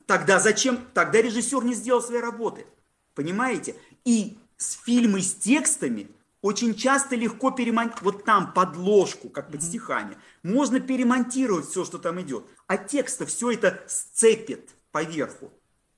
Тогда 0.07 0.39
зачем? 0.39 0.87
Тогда 0.95 1.21
режиссер 1.21 1.65
не 1.65 1.75
сделал 1.75 2.01
своей 2.01 2.23
работы. 2.23 2.65
Понимаете? 3.19 3.75
И 4.05 4.39
с 4.57 4.75
фильмы 4.75 5.23
с 5.23 5.35
текстами 5.35 6.07
очень 6.41 6.77
часто 6.77 7.17
легко 7.17 7.51
перемонтировать, 7.51 8.03
вот 8.05 8.25
там 8.25 8.53
подложку, 8.53 9.29
как 9.29 9.51
под 9.51 9.61
стихами, 9.61 10.17
можно 10.45 10.79
перемонтировать 10.79 11.67
все, 11.67 11.85
что 11.85 11.99
там 11.99 12.21
идет. 12.21 12.45
А 12.69 12.77
текста 12.77 13.27
все 13.27 13.51
это 13.51 13.83
сцепит 13.89 14.71
поверху. 14.93 15.53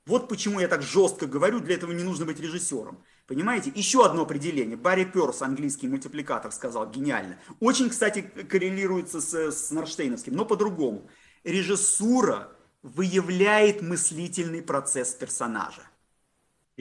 Вот 0.07 0.31
почему 0.31 0.61
я 0.61 0.69
так 0.69 0.81
жестко 0.81 1.27
говорю, 1.27 1.61
для 1.61 1.75
этого 1.75 1.93
не 1.93 2.05
нужно 2.05 2.25
быть 2.25 2.41
режиссером. 2.41 3.05
Понимаете? 3.27 3.71
Еще 3.75 4.03
одно 4.03 4.23
определение. 4.23 4.79
Барри 4.79 5.05
Перс, 5.05 5.43
английский 5.43 5.89
мультипликатор, 5.89 6.51
сказал 6.53 6.91
гениально. 6.91 7.39
Очень, 7.61 7.91
кстати, 7.91 8.23
коррелируется 8.23 9.21
с, 9.21 9.35
с 9.35 9.71
Норштейновским, 9.71 10.33
но 10.33 10.47
по-другому. 10.47 11.07
Режиссура 11.45 12.51
выявляет 12.83 13.83
мыслительный 13.83 14.63
процесс 14.63 15.13
персонажа. 15.13 15.83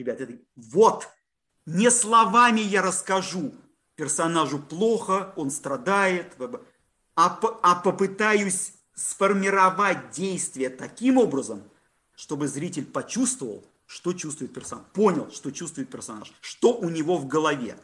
Ребята, 0.00 0.22
это, 0.22 0.38
вот, 0.56 1.08
не 1.66 1.90
словами 1.90 2.60
я 2.60 2.80
расскажу, 2.80 3.52
персонажу 3.96 4.58
плохо, 4.58 5.34
он 5.36 5.50
страдает, 5.50 6.36
а, 7.14 7.38
а 7.62 7.74
попытаюсь 7.74 8.72
сформировать 8.94 10.10
действие 10.12 10.70
таким 10.70 11.18
образом, 11.18 11.62
чтобы 12.14 12.48
зритель 12.48 12.86
почувствовал, 12.86 13.62
что 13.84 14.14
чувствует 14.14 14.54
персонаж, 14.54 14.86
понял, 14.94 15.30
что 15.30 15.50
чувствует 15.50 15.90
персонаж, 15.90 16.32
что 16.40 16.72
у 16.72 16.88
него 16.88 17.18
в 17.18 17.26
голове. 17.26 17.76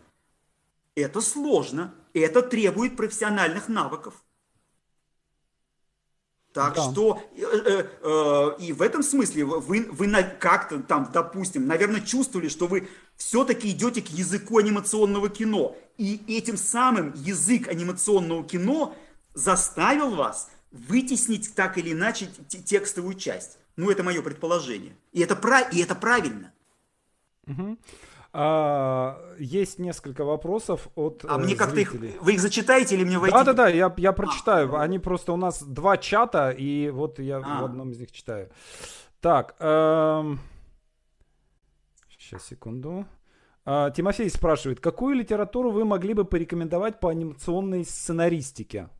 Это 0.94 1.20
сложно, 1.20 1.94
это 2.14 2.40
требует 2.40 2.96
профессиональных 2.96 3.68
навыков. 3.68 4.14
Так 6.56 6.74
да. 6.74 6.90
что 6.90 7.22
э, 7.36 7.42
э, 7.42 7.86
э, 8.00 8.50
и 8.60 8.72
в 8.72 8.80
этом 8.80 9.02
смысле 9.02 9.44
вы, 9.44 9.86
вы 9.90 10.24
как-то 10.40 10.78
там, 10.78 11.10
допустим, 11.12 11.66
наверное, 11.66 12.00
чувствовали, 12.00 12.48
что 12.48 12.66
вы 12.66 12.88
все-таки 13.14 13.68
идете 13.68 14.00
к 14.00 14.08
языку 14.08 14.56
анимационного 14.56 15.28
кино. 15.28 15.76
И 15.98 16.18
этим 16.26 16.56
самым 16.56 17.12
язык 17.14 17.68
анимационного 17.68 18.42
кино 18.42 18.96
заставил 19.34 20.14
вас 20.14 20.48
вытеснить 20.72 21.54
так 21.54 21.76
или 21.76 21.92
иначе 21.92 22.30
текстовую 22.48 23.16
часть. 23.16 23.58
Ну, 23.76 23.90
это 23.90 24.02
мое 24.02 24.22
предположение. 24.22 24.96
И 25.12 25.20
это, 25.20 25.38
и 25.72 25.82
это 25.82 25.94
правильно. 25.94 26.54
Угу. 27.46 27.76
А, 28.38 29.18
есть 29.38 29.78
несколько 29.78 30.22
вопросов 30.22 30.88
от 30.94 31.24
А 31.26 31.38
мне 31.38 31.56
как-то 31.56 31.80
их... 31.80 31.94
Вы 31.94 32.34
их 32.34 32.40
зачитаете 32.40 32.94
или 32.94 33.02
мне 33.04 33.18
войти? 33.18 33.34
Да-да-да, 33.34 33.68
я, 33.68 33.90
я 33.96 34.12
прочитаю. 34.12 34.74
А, 34.74 34.82
Они 34.82 34.98
просто 34.98 35.32
у 35.32 35.38
нас 35.38 35.62
два 35.62 35.96
чата, 35.96 36.50
и 36.50 36.90
вот 36.90 37.18
я 37.18 37.38
а. 37.38 37.62
в 37.62 37.64
одном 37.64 37.92
из 37.92 37.98
них 37.98 38.12
читаю. 38.12 38.50
Так. 39.22 39.56
Эм... 39.58 40.38
Сейчас, 42.10 42.44
секунду. 42.44 43.06
А, 43.64 43.90
Тимофей 43.90 44.28
спрашивает, 44.28 44.80
какую 44.80 45.16
литературу 45.16 45.70
вы 45.70 45.86
могли 45.86 46.12
бы 46.12 46.26
порекомендовать 46.26 47.00
по 47.00 47.08
анимационной 47.08 47.86
сценаристике? 47.86 48.90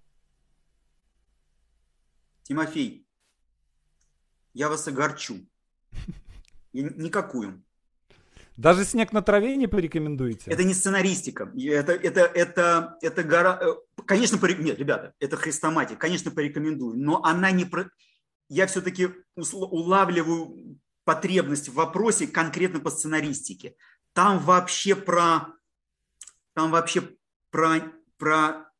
Тимофей, 2.45 3.07
я 4.55 4.70
вас 4.70 4.89
огорчу. 4.89 5.41
Никакую. 6.72 7.62
Даже 8.57 8.84
снег 8.84 9.12
на 9.12 9.22
траве 9.22 9.57
не 9.57 9.66
порекомендуете? 9.66 10.50
Это 10.50 10.64
не 10.64 10.72
сценаристика. 10.72 11.52
Это, 11.57 11.92
это, 11.92 12.20
это, 12.20 12.96
это 13.02 13.22
гора... 13.22 13.59
Э, 13.61 13.74
конечно, 14.07 14.38
порек... 14.38 14.59
нет, 14.59 14.78
ребята, 14.78 15.12
это 15.20 15.36
хрестоматия. 15.36 15.96
Конечно, 15.96 16.30
порекомендую. 16.30 16.96
Но 16.96 17.22
она 17.22 17.50
не 17.50 17.64
про... 17.64 17.90
Я 18.48 18.66
все-таки 18.66 19.11
улавливаю 19.52 20.78
потребность 21.04 21.68
в 21.68 21.74
вопросе 21.74 22.26
конкретно 22.26 22.80
по 22.80 22.90
сценаристике. 22.90 23.76
Там 24.12 24.38
вообще 24.38 24.96
про... 24.96 25.54
Там 26.54 26.70
вообще 26.70 27.02
про, 27.50 27.92
про, 28.16 28.70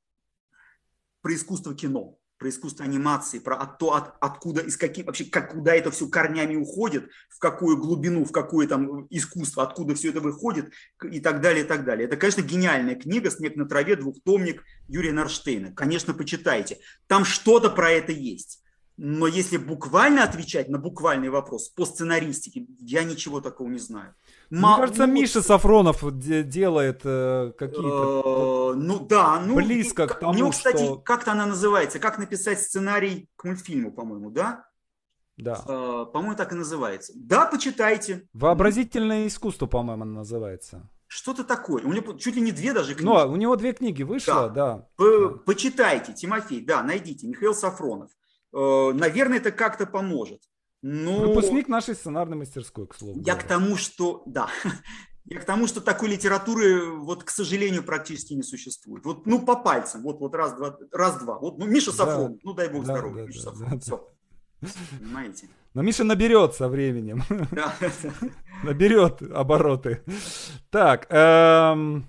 про 1.21 1.35
искусство 1.35 1.75
кино 1.75 2.16
про 2.39 2.49
искусство 2.49 2.85
анимации, 2.85 3.39
про 3.39 3.65
то, 3.67 3.95
от, 3.95 4.15
откуда, 4.21 4.61
из 4.61 4.77
каких, 4.77 5.07
вообще, 5.07 5.25
как, 5.25 5.53
куда 5.53 5.75
это 5.75 5.91
все 5.91 6.09
корнями 6.09 6.57
уходит, 6.57 7.09
в 7.31 7.39
какую 7.39 7.79
глубину, 7.79 8.25
в 8.25 8.33
какое 8.33 8.67
там 8.67 9.07
искусство, 9.11 9.63
откуда 9.63 9.95
все 9.95 10.11
это 10.11 10.21
выходит 10.21 10.73
и 11.11 11.21
так 11.21 11.41
далее, 11.41 11.65
и 11.65 11.67
так 11.67 11.85
далее. 11.85 12.07
Это, 12.07 12.17
конечно, 12.17 12.43
гениальная 12.43 12.95
книга 12.95 13.31
«Снег 13.31 13.57
на 13.57 13.67
траве», 13.67 13.97
двухтомник 13.97 14.63
Юрия 14.89 15.13
Нарштейна. 15.13 15.73
Конечно, 15.73 16.13
почитайте. 16.15 16.79
Там 17.07 17.25
что-то 17.25 17.71
про 17.71 17.91
это 17.91 18.13
есть. 18.13 18.63
Но 18.99 19.27
если 19.27 19.59
буквально 19.59 20.25
отвечать 20.25 20.69
на 20.69 20.79
буквальный 20.79 21.29
вопрос 21.29 21.69
по 21.69 21.85
сценаристике, 21.85 22.67
я 22.81 23.05
ничего 23.05 23.41
такого 23.41 23.69
не 23.69 23.79
знаю. 23.79 24.15
Мне 24.51 24.61
Ма- 24.61 24.77
кажется, 24.77 25.07
ну, 25.07 25.13
Миша 25.13 25.43
Сафронов 25.43 26.05
делает 26.19 27.01
э, 27.05 27.53
какие-то... 27.59 28.73
Э, 28.75 28.79
ну 28.79 29.01
да, 29.01 29.41
ну... 29.41 29.57
Близко 29.57 30.07
к 30.07 30.21
тому, 30.21 30.33
У 30.33 30.35
него, 30.35 30.51
кстати, 30.51 30.85
что... 30.85 30.97
как-то 30.97 31.33
она 31.33 31.47
называется, 31.47 31.99
как 31.99 32.19
написать 32.19 32.61
сценарий 32.61 33.29
к 33.37 33.45
мультфильму, 33.45 33.93
по-моему, 33.93 34.31
да? 34.31 34.67
Да. 35.37 35.63
Э, 35.67 36.07
по-моему, 36.13 36.37
так 36.37 36.53
и 36.53 36.55
называется. 36.55 37.13
Да, 37.17 37.47
почитайте. 37.47 38.29
Вообразительное 38.33 39.27
искусство, 39.27 39.67
по-моему, 39.67 40.05
она 40.05 40.13
называется. 40.13 40.89
Что-то 41.09 41.45
такое. 41.45 41.85
У 41.85 41.93
него 41.93 42.15
чуть 42.15 42.37
ли 42.37 42.41
не 42.41 42.53
две 42.53 42.73
даже 42.73 42.95
книги. 42.95 43.07
Ну, 43.07 43.15
у 43.15 43.37
него 43.37 43.57
две 43.57 43.73
книги 43.73 44.03
вышло, 44.03 44.49
да. 44.49 44.87
да. 44.97 45.31
Почитайте, 45.45 46.13
Тимофей, 46.13 46.65
да, 46.65 46.83
найдите. 46.83 47.27
Михаил 47.27 47.55
Сафронов. 47.55 48.11
Э, 48.53 48.93
наверное, 48.93 49.39
это 49.39 49.53
как-то 49.53 49.87
поможет. 49.87 50.43
Но... 50.89 51.19
Выпускник 51.19 51.67
нашей 51.67 51.97
сценарной 51.97 52.37
мастерской, 52.37 52.87
к 52.87 52.95
слову. 52.95 53.19
Я 53.19 53.33
говоря. 53.33 53.41
к 53.41 53.49
тому, 53.49 53.77
что, 53.77 54.23
да, 54.25 54.49
я 55.25 55.41
к 55.41 55.45
тому, 55.45 55.67
что 55.67 55.81
такой 55.81 56.11
литературы, 56.11 56.93
вот, 56.93 57.25
к 57.25 57.31
сожалению, 57.31 57.83
практически 57.83 58.35
не 58.35 58.45
существует. 58.45 59.05
Вот, 59.05 59.27
ну, 59.27 59.45
по 59.45 59.57
пальцам, 59.57 60.05
вот, 60.05 60.21
вот 60.21 60.37
раз, 60.37 60.55
два, 60.55 60.79
раз, 60.93 61.19
два. 61.19 61.41
Вот, 61.41 61.59
ну, 61.59 61.67
Миша 61.67 61.91
Сафрон, 61.91 62.35
да. 62.35 62.41
ну, 62.45 62.53
дай 62.55 62.69
бог 62.69 62.85
да, 62.85 62.93
здоровья, 62.93 63.23
да, 63.23 63.27
Миша 63.27 63.43
да, 63.43 63.51
Сафрон, 63.51 63.71
да, 63.71 63.79
все. 63.81 64.09
Понимаете? 65.01 65.49
Но 65.75 65.83
Миша 65.83 66.05
наберет 66.05 66.55
со 66.55 66.69
временем. 66.69 67.25
Наберет 68.63 69.23
обороты. 69.23 70.05
Так, 70.71 71.09
эм, 71.11 72.07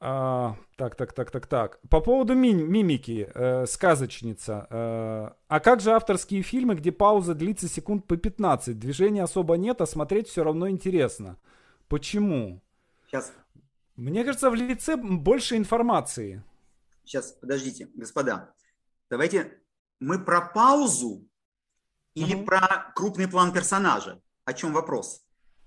а, 0.00 0.56
так, 0.76 0.96
так, 0.96 1.12
так, 1.12 1.30
так, 1.30 1.46
так. 1.46 1.80
По 1.90 2.00
поводу 2.00 2.34
ми- 2.34 2.54
мимики, 2.54 3.30
э, 3.34 3.66
сказочница. 3.66 4.66
Э, 4.70 5.30
а 5.48 5.60
как 5.60 5.80
же 5.80 5.92
авторские 5.92 6.42
фильмы, 6.42 6.74
где 6.74 6.92
пауза 6.92 7.34
длится 7.34 7.68
секунд 7.68 8.06
по 8.06 8.16
15? 8.16 8.78
Движения 8.78 9.22
особо 9.22 9.56
нет, 9.56 9.80
а 9.80 9.86
смотреть 9.86 10.28
все 10.28 10.42
равно 10.42 10.68
интересно. 10.68 11.36
Почему? 11.88 12.60
Сейчас. 13.06 13.32
Мне 13.96 14.24
кажется, 14.24 14.50
в 14.50 14.54
лице 14.54 14.96
больше 14.96 15.56
информации. 15.56 16.42
Сейчас, 17.04 17.32
подождите, 17.32 17.88
господа. 17.94 18.54
Давайте 19.10 19.60
мы 20.00 20.18
про 20.18 20.40
паузу 20.40 21.28
или 22.14 22.34
угу. 22.34 22.44
про 22.44 22.92
крупный 22.94 23.28
план 23.28 23.52
персонажа? 23.52 24.22
О 24.44 24.52
чем 24.52 24.72
вопрос? 24.72 25.22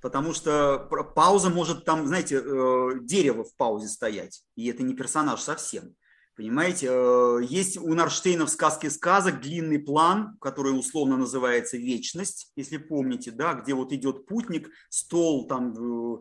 Потому 0.06 0.36
что 0.36 0.78
пауза 1.16 1.50
может 1.50 1.84
там, 1.84 2.06
знаете, 2.06 2.36
э, 2.36 2.90
дерево 3.02 3.44
в 3.44 3.56
паузе 3.56 3.88
стоять, 3.88 4.44
и 4.56 4.68
это 4.68 4.84
не 4.84 4.94
персонаж 4.94 5.42
совсем. 5.42 5.96
Понимаете, 6.36 6.90
э, 6.92 7.40
есть 7.42 7.78
у 7.78 7.92
Нарштейна 7.92 8.46
в 8.46 8.52
сказке 8.52 8.92
сказок 8.92 9.42
длинный 9.42 9.80
план, 9.80 10.38
который 10.40 10.78
условно 10.78 11.18
называется 11.18 11.78
«Вечность», 11.78 12.52
если 12.56 12.78
помните, 12.78 13.32
да, 13.32 13.56
где 13.56 13.74
вот 13.74 13.92
идет 13.94 14.28
путник, 14.28 14.70
стол, 14.90 15.48
там, 15.48 15.74
э, 15.74 16.18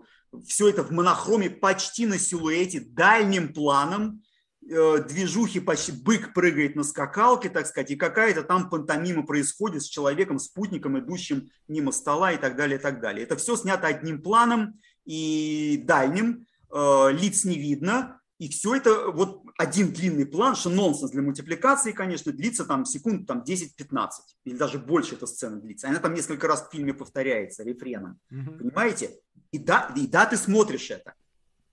все 0.46 0.70
это 0.70 0.82
в 0.82 0.90
монохроме 0.90 1.50
почти 1.50 2.06
на 2.06 2.16
силуэте, 2.16 2.80
дальним 2.80 3.52
планом, 3.52 4.22
движухи 4.66 5.60
почти 5.60 5.92
бык 5.92 6.32
прыгает 6.32 6.74
на 6.74 6.84
скакалке, 6.84 7.50
так 7.50 7.66
сказать, 7.66 7.90
и 7.90 7.96
какая-то 7.96 8.42
там 8.42 8.70
пантомима 8.70 9.24
происходит 9.24 9.82
с 9.82 9.88
человеком, 9.88 10.38
спутником, 10.38 10.98
идущим 10.98 11.50
мимо 11.68 11.92
стола 11.92 12.32
и 12.32 12.38
так 12.38 12.56
далее, 12.56 12.78
и 12.78 12.80
так 12.82 13.00
далее. 13.00 13.24
Это 13.24 13.36
все 13.36 13.56
снято 13.56 13.86
одним 13.86 14.22
планом 14.22 14.80
и 15.04 15.82
дальним, 15.84 16.46
э, 16.72 17.08
лиц 17.12 17.44
не 17.44 17.58
видно, 17.58 18.20
и 18.38 18.48
все 18.48 18.74
это 18.74 19.10
вот 19.10 19.42
один 19.56 19.92
длинный 19.92 20.26
план, 20.26 20.56
что 20.56 20.70
нонсенс 20.70 21.12
для 21.12 21.22
мультипликации, 21.22 21.92
конечно, 21.92 22.32
длится 22.32 22.64
там 22.64 22.84
секунд 22.84 23.26
там 23.26 23.44
10-15, 23.46 24.08
или 24.44 24.56
даже 24.56 24.78
больше 24.78 25.14
эта 25.14 25.26
сцена 25.26 25.60
длится. 25.60 25.88
Она 25.88 26.00
там 26.00 26.14
несколько 26.14 26.48
раз 26.48 26.66
в 26.66 26.72
фильме 26.72 26.94
повторяется 26.94 27.62
рефреном, 27.62 28.18
mm-hmm. 28.32 28.58
понимаете? 28.58 29.10
И 29.52 29.58
да, 29.58 29.92
и 29.94 30.06
да, 30.06 30.26
ты 30.26 30.36
смотришь 30.36 30.90
это. 30.90 31.14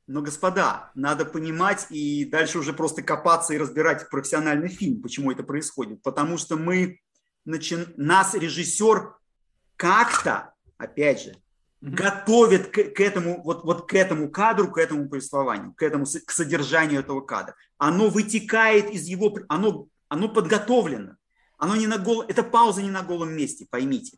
Но, 0.07 0.21
господа, 0.21 0.91
надо 0.95 1.25
понимать 1.25 1.87
и 1.89 2.25
дальше 2.25 2.59
уже 2.59 2.73
просто 2.73 3.01
копаться 3.01 3.53
и 3.53 3.57
разбирать 3.57 4.09
профессиональный 4.09 4.67
фильм, 4.67 5.01
почему 5.01 5.31
это 5.31 5.43
происходит. 5.43 6.01
Потому 6.01 6.37
что 6.37 6.57
мы, 6.57 6.99
начи... 7.45 7.77
нас 7.97 8.33
режиссер 8.33 9.15
как-то, 9.77 10.53
опять 10.77 11.21
же, 11.21 11.29
mm-hmm. 11.29 11.91
готовит 11.91 12.67
к, 12.67 12.93
к 12.93 12.99
этому, 12.99 13.41
вот, 13.43 13.63
вот 13.63 13.87
к 13.87 13.93
этому 13.93 14.29
кадру, 14.29 14.71
к 14.71 14.77
этому 14.77 15.07
повествованию, 15.07 15.73
к 15.73 15.83
этому, 15.83 16.05
к 16.05 16.31
содержанию 16.31 16.99
этого 16.99 17.21
кадра. 17.21 17.55
Оно 17.77 18.09
вытекает 18.09 18.89
из 18.89 19.05
его, 19.07 19.35
оно, 19.47 19.87
оно 20.09 20.29
подготовлено. 20.29 21.15
Оно 21.57 21.75
не 21.75 21.85
на 21.85 21.99
гол, 21.99 22.23
это 22.23 22.41
пауза 22.41 22.81
не 22.81 22.89
на 22.89 23.03
голом 23.03 23.33
месте, 23.33 23.67
поймите. 23.69 24.17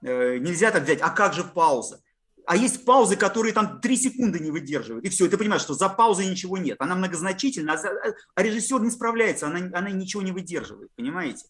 Э, 0.00 0.38
нельзя 0.38 0.70
так 0.70 0.84
взять, 0.84 1.00
а 1.02 1.10
как 1.10 1.34
же 1.34 1.42
пауза? 1.42 2.00
А 2.46 2.56
есть 2.56 2.84
паузы, 2.84 3.16
которые 3.16 3.54
там 3.54 3.80
3 3.80 3.96
секунды 3.96 4.38
не 4.38 4.50
выдерживают. 4.50 5.04
И 5.04 5.08
все, 5.08 5.26
и 5.26 5.28
ты 5.28 5.38
понимаешь, 5.38 5.62
что 5.62 5.74
за 5.74 5.88
паузой 5.88 6.26
ничего 6.26 6.58
нет. 6.58 6.76
Она 6.80 6.94
многозначительна, 6.94 7.74
а, 7.74 8.14
а 8.34 8.42
режиссер 8.42 8.80
не 8.80 8.90
справляется, 8.90 9.46
она, 9.46 9.70
она 9.78 9.90
ничего 9.90 10.22
не 10.22 10.32
выдерживает, 10.32 10.90
понимаете? 10.94 11.46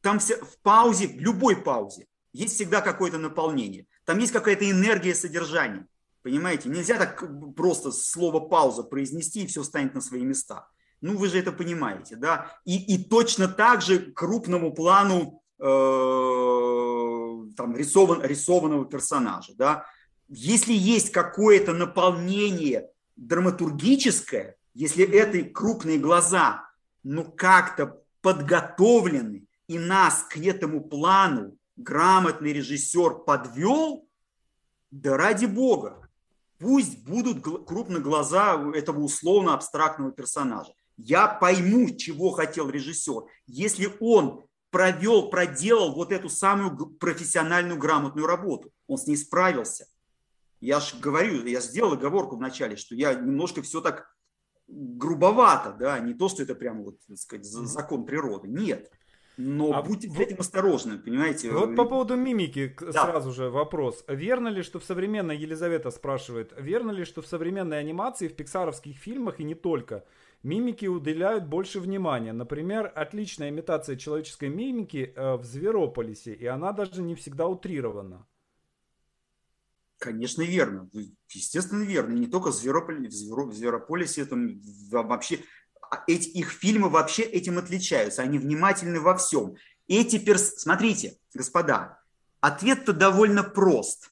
Там 0.00 0.18
все, 0.18 0.36
в 0.36 0.58
паузе, 0.62 1.08
в 1.08 1.20
любой 1.20 1.56
паузе, 1.56 2.06
есть 2.32 2.54
всегда 2.54 2.80
какое-то 2.80 3.18
наполнение. 3.18 3.86
Там 4.04 4.18
есть 4.18 4.32
какая-то 4.32 4.70
энергия 4.70 5.14
содержания. 5.14 5.86
Понимаете? 6.22 6.68
Нельзя 6.68 6.98
так 6.98 7.24
просто 7.56 7.92
слово 7.92 8.40
пауза 8.40 8.82
произнести, 8.82 9.44
и 9.44 9.46
все 9.46 9.62
станет 9.62 9.94
на 9.94 10.00
свои 10.00 10.22
места. 10.22 10.68
Ну, 11.00 11.16
вы 11.16 11.28
же 11.28 11.38
это 11.38 11.52
понимаете, 11.52 12.16
да? 12.16 12.52
И, 12.64 12.94
и 12.94 13.02
точно 13.02 13.48
так 13.48 13.82
же 13.82 13.98
крупному 14.12 14.74
плану 14.74 15.42
э, 15.58 15.64
там, 17.56 17.76
рисован, 17.76 18.22
рисованного 18.22 18.84
персонажа, 18.84 19.54
да? 19.56 19.86
Если 20.28 20.72
есть 20.72 21.10
какое-то 21.10 21.72
наполнение 21.72 22.90
драматургическое, 23.16 24.56
если 24.74 25.04
эти 25.04 25.42
крупные 25.42 25.98
глаза, 25.98 26.68
ну 27.02 27.24
как-то 27.24 28.02
подготовлены, 28.20 29.46
и 29.66 29.78
нас 29.78 30.24
к 30.28 30.36
этому 30.38 30.82
плану 30.82 31.56
грамотный 31.76 32.52
режиссер 32.52 33.24
подвел, 33.24 34.08
да 34.90 35.16
ради 35.16 35.46
бога, 35.46 36.08
пусть 36.58 37.04
будут 37.04 37.42
крупные 37.66 38.00
глаза 38.00 38.60
этого 38.74 39.00
условно 39.00 39.54
абстрактного 39.54 40.12
персонажа. 40.12 40.72
Я 40.96 41.28
пойму, 41.28 41.90
чего 41.96 42.30
хотел 42.30 42.68
режиссер. 42.70 43.24
Если 43.46 43.92
он 44.00 44.44
провел, 44.70 45.30
проделал 45.30 45.94
вот 45.94 46.12
эту 46.12 46.28
самую 46.28 46.76
профессиональную 46.86 47.78
грамотную 47.78 48.26
работу. 48.26 48.72
Он 48.86 48.98
с 48.98 49.06
ней 49.06 49.16
справился. 49.16 49.86
Я 50.60 50.80
же 50.80 50.96
говорю, 51.00 51.44
я 51.46 51.60
сделал 51.60 51.92
оговорку 51.92 52.36
в 52.36 52.40
начале, 52.40 52.76
что 52.76 52.94
я 52.94 53.14
немножко 53.14 53.62
все 53.62 53.80
так 53.80 54.14
грубовато, 54.68 55.72
да, 55.78 55.98
не 55.98 56.14
то, 56.14 56.28
что 56.28 56.42
это 56.42 56.54
прямо 56.54 56.82
вот, 56.82 56.98
так 57.06 57.16
сказать, 57.16 57.44
закон 57.44 58.04
природы. 58.04 58.48
Нет. 58.48 58.90
Но 59.38 59.72
а 59.72 59.82
будьте 59.82 60.10
с 60.10 60.18
этим 60.18 60.40
осторожны, 60.40 60.98
понимаете? 60.98 61.52
Вот 61.52 61.76
по 61.76 61.84
поводу 61.84 62.16
мимики 62.16 62.76
да. 62.80 63.04
сразу 63.04 63.32
же 63.32 63.50
вопрос. 63.50 64.04
Верно 64.08 64.48
ли, 64.48 64.64
что 64.64 64.80
в 64.80 64.84
современной, 64.84 65.36
Елизавета 65.36 65.92
спрашивает, 65.92 66.52
верно 66.58 66.90
ли, 66.90 67.04
что 67.04 67.22
в 67.22 67.26
современной 67.28 67.78
анимации, 67.78 68.26
в 68.26 68.34
пиксаровских 68.34 68.98
фильмах 68.98 69.38
и 69.38 69.44
не 69.44 69.54
только, 69.54 70.04
мимики 70.42 70.86
уделяют 70.86 71.46
больше 71.46 71.78
внимания? 71.78 72.32
Например, 72.32 72.92
отличная 72.92 73.50
имитация 73.50 73.94
человеческой 73.94 74.48
мимики 74.48 75.12
э, 75.14 75.36
в 75.36 75.44
Зверополисе, 75.44 76.34
и 76.34 76.46
она 76.46 76.72
даже 76.72 77.00
не 77.00 77.14
всегда 77.14 77.46
утрирована. 77.46 78.26
Конечно, 79.98 80.42
верно. 80.42 80.88
Естественно, 81.30 81.82
верно. 81.82 82.14
Не 82.14 82.26
только 82.26 82.50
в, 82.50 82.54
Зверополи, 82.54 83.08
в, 83.08 83.12
Зверо, 83.12 83.46
в 83.46 83.54
Зверополисе, 83.54 84.24
там 84.24 84.60
вообще 84.90 85.40
а 85.90 86.04
эти, 86.06 86.28
их 86.28 86.50
фильмы 86.50 86.88
вообще 86.88 87.22
этим 87.22 87.58
отличаются. 87.58 88.22
Они 88.22 88.38
внимательны 88.38 89.00
во 89.00 89.16
всем. 89.16 89.56
Эти 89.86 90.18
перс... 90.18 90.54
Смотрите, 90.56 91.16
господа, 91.34 91.98
ответ-то 92.40 92.92
довольно 92.92 93.42
прост. 93.42 94.10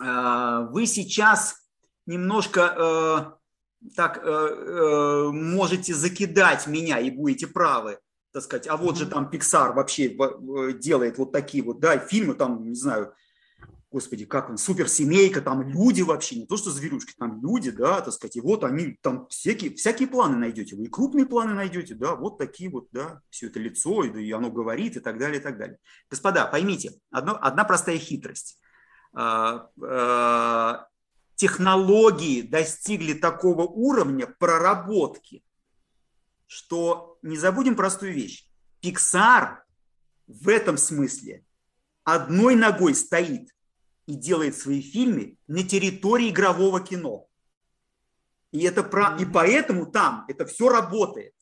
Э, 0.00 0.66
вы 0.70 0.86
сейчас 0.86 1.56
немножко 2.06 3.38
э, 3.80 3.90
так 3.94 4.18
э, 4.22 5.30
можете 5.32 5.94
закидать 5.94 6.66
меня 6.66 6.98
и 6.98 7.10
будете 7.10 7.46
правы, 7.46 7.98
так 8.32 8.42
сказать. 8.42 8.66
А 8.66 8.76
вот 8.76 8.96
же 8.96 9.06
там 9.06 9.30
Pixar 9.32 9.74
вообще 9.74 10.08
делает 10.78 11.18
вот 11.18 11.32
такие 11.32 11.62
вот, 11.62 11.78
да, 11.80 11.98
фильмы 11.98 12.34
там, 12.34 12.68
не 12.68 12.74
знаю, 12.74 13.14
господи, 13.94 14.24
как 14.24 14.50
он, 14.50 14.58
суперсемейка, 14.58 15.40
там 15.40 15.62
люди 15.62 16.02
вообще, 16.02 16.40
не 16.40 16.46
то 16.46 16.56
что 16.56 16.72
зверюшки, 16.72 17.14
там 17.16 17.40
люди, 17.40 17.70
да, 17.70 18.00
так 18.00 18.12
сказать, 18.12 18.34
и 18.34 18.40
вот 18.40 18.64
они, 18.64 18.98
там 19.00 19.28
всякие, 19.28 19.72
всякие 19.76 20.08
планы 20.08 20.36
найдете, 20.36 20.74
вы 20.74 20.86
и 20.86 20.88
крупные 20.88 21.26
планы 21.26 21.54
найдете, 21.54 21.94
да, 21.94 22.16
вот 22.16 22.36
такие 22.36 22.68
вот, 22.70 22.88
да, 22.90 23.20
все 23.30 23.46
это 23.46 23.60
лицо, 23.60 24.02
и 24.02 24.32
оно 24.32 24.50
говорит, 24.50 24.96
и 24.96 25.00
так 25.00 25.16
далее, 25.16 25.38
и 25.38 25.42
так 25.42 25.58
далее. 25.58 25.78
Господа, 26.10 26.44
поймите, 26.46 26.98
одно, 27.12 27.38
одна 27.40 27.62
простая 27.62 27.98
хитрость. 27.98 28.58
А, 29.12 29.70
а, 29.80 30.88
технологии 31.36 32.42
достигли 32.42 33.12
такого 33.12 33.62
уровня 33.62 34.26
проработки, 34.26 35.44
что 36.48 37.16
не 37.22 37.36
забудем 37.36 37.76
простую 37.76 38.12
вещь. 38.12 38.50
Pixar 38.82 39.58
в 40.26 40.48
этом 40.48 40.78
смысле 40.78 41.44
одной 42.02 42.56
ногой 42.56 42.96
стоит 42.96 43.53
и 44.06 44.14
делает 44.14 44.56
свои 44.56 44.80
фильмы 44.80 45.36
на 45.46 45.62
территории 45.62 46.30
игрового 46.30 46.80
кино. 46.80 47.28
И, 48.52 48.62
это 48.62 48.82
про... 48.82 49.16
и 49.16 49.24
поэтому 49.24 49.86
там 49.86 50.24
это 50.28 50.46
все 50.46 50.68
работает. 50.68 51.34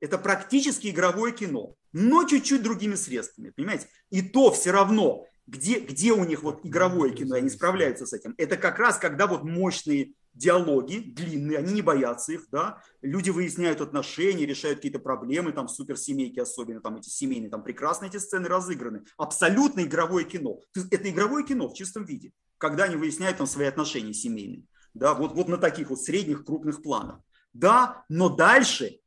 Это 0.00 0.18
практически 0.18 0.88
игровое 0.88 1.32
кино, 1.32 1.74
но 1.92 2.24
чуть-чуть 2.24 2.62
другими 2.62 2.94
средствами, 2.94 3.50
понимаете? 3.50 3.88
И 4.10 4.22
то 4.22 4.52
все 4.52 4.70
равно, 4.70 5.26
где, 5.46 5.80
где 5.80 6.12
у 6.12 6.24
них 6.24 6.42
вот 6.42 6.64
игровое 6.64 7.14
кино, 7.14 7.36
они 7.36 7.48
справляются 7.48 8.06
с 8.06 8.12
этим. 8.12 8.34
Это 8.36 8.56
как 8.56 8.78
раз, 8.78 8.98
когда 8.98 9.26
вот 9.26 9.44
мощные 9.44 10.12
диалоги 10.36 10.98
длинные, 10.98 11.58
они 11.58 11.72
не 11.72 11.82
боятся 11.82 12.32
их, 12.32 12.46
да, 12.50 12.82
люди 13.00 13.30
выясняют 13.30 13.80
отношения, 13.80 14.46
решают 14.46 14.78
какие-то 14.78 14.98
проблемы, 14.98 15.52
там 15.52 15.66
суперсемейки 15.66 16.38
особенно, 16.38 16.80
там 16.80 16.96
эти 16.96 17.08
семейные, 17.08 17.50
там 17.50 17.62
прекрасно 17.64 18.06
эти 18.06 18.18
сцены 18.18 18.48
разыграны. 18.48 19.04
Абсолютно 19.16 19.80
игровое 19.80 20.24
кино. 20.24 20.60
Это 20.90 21.08
игровое 21.08 21.44
кино 21.44 21.68
в 21.68 21.74
чистом 21.74 22.04
виде, 22.04 22.32
когда 22.58 22.84
они 22.84 22.96
выясняют 22.96 23.38
там 23.38 23.46
свои 23.46 23.66
отношения 23.66 24.12
семейные, 24.12 24.64
да, 24.94 25.14
вот, 25.14 25.32
вот 25.32 25.48
на 25.48 25.56
таких 25.56 25.90
вот 25.90 26.00
средних 26.00 26.44
крупных 26.44 26.82
планах. 26.82 27.20
Да, 27.52 28.04
но 28.10 28.28
дальше, 28.28 29.00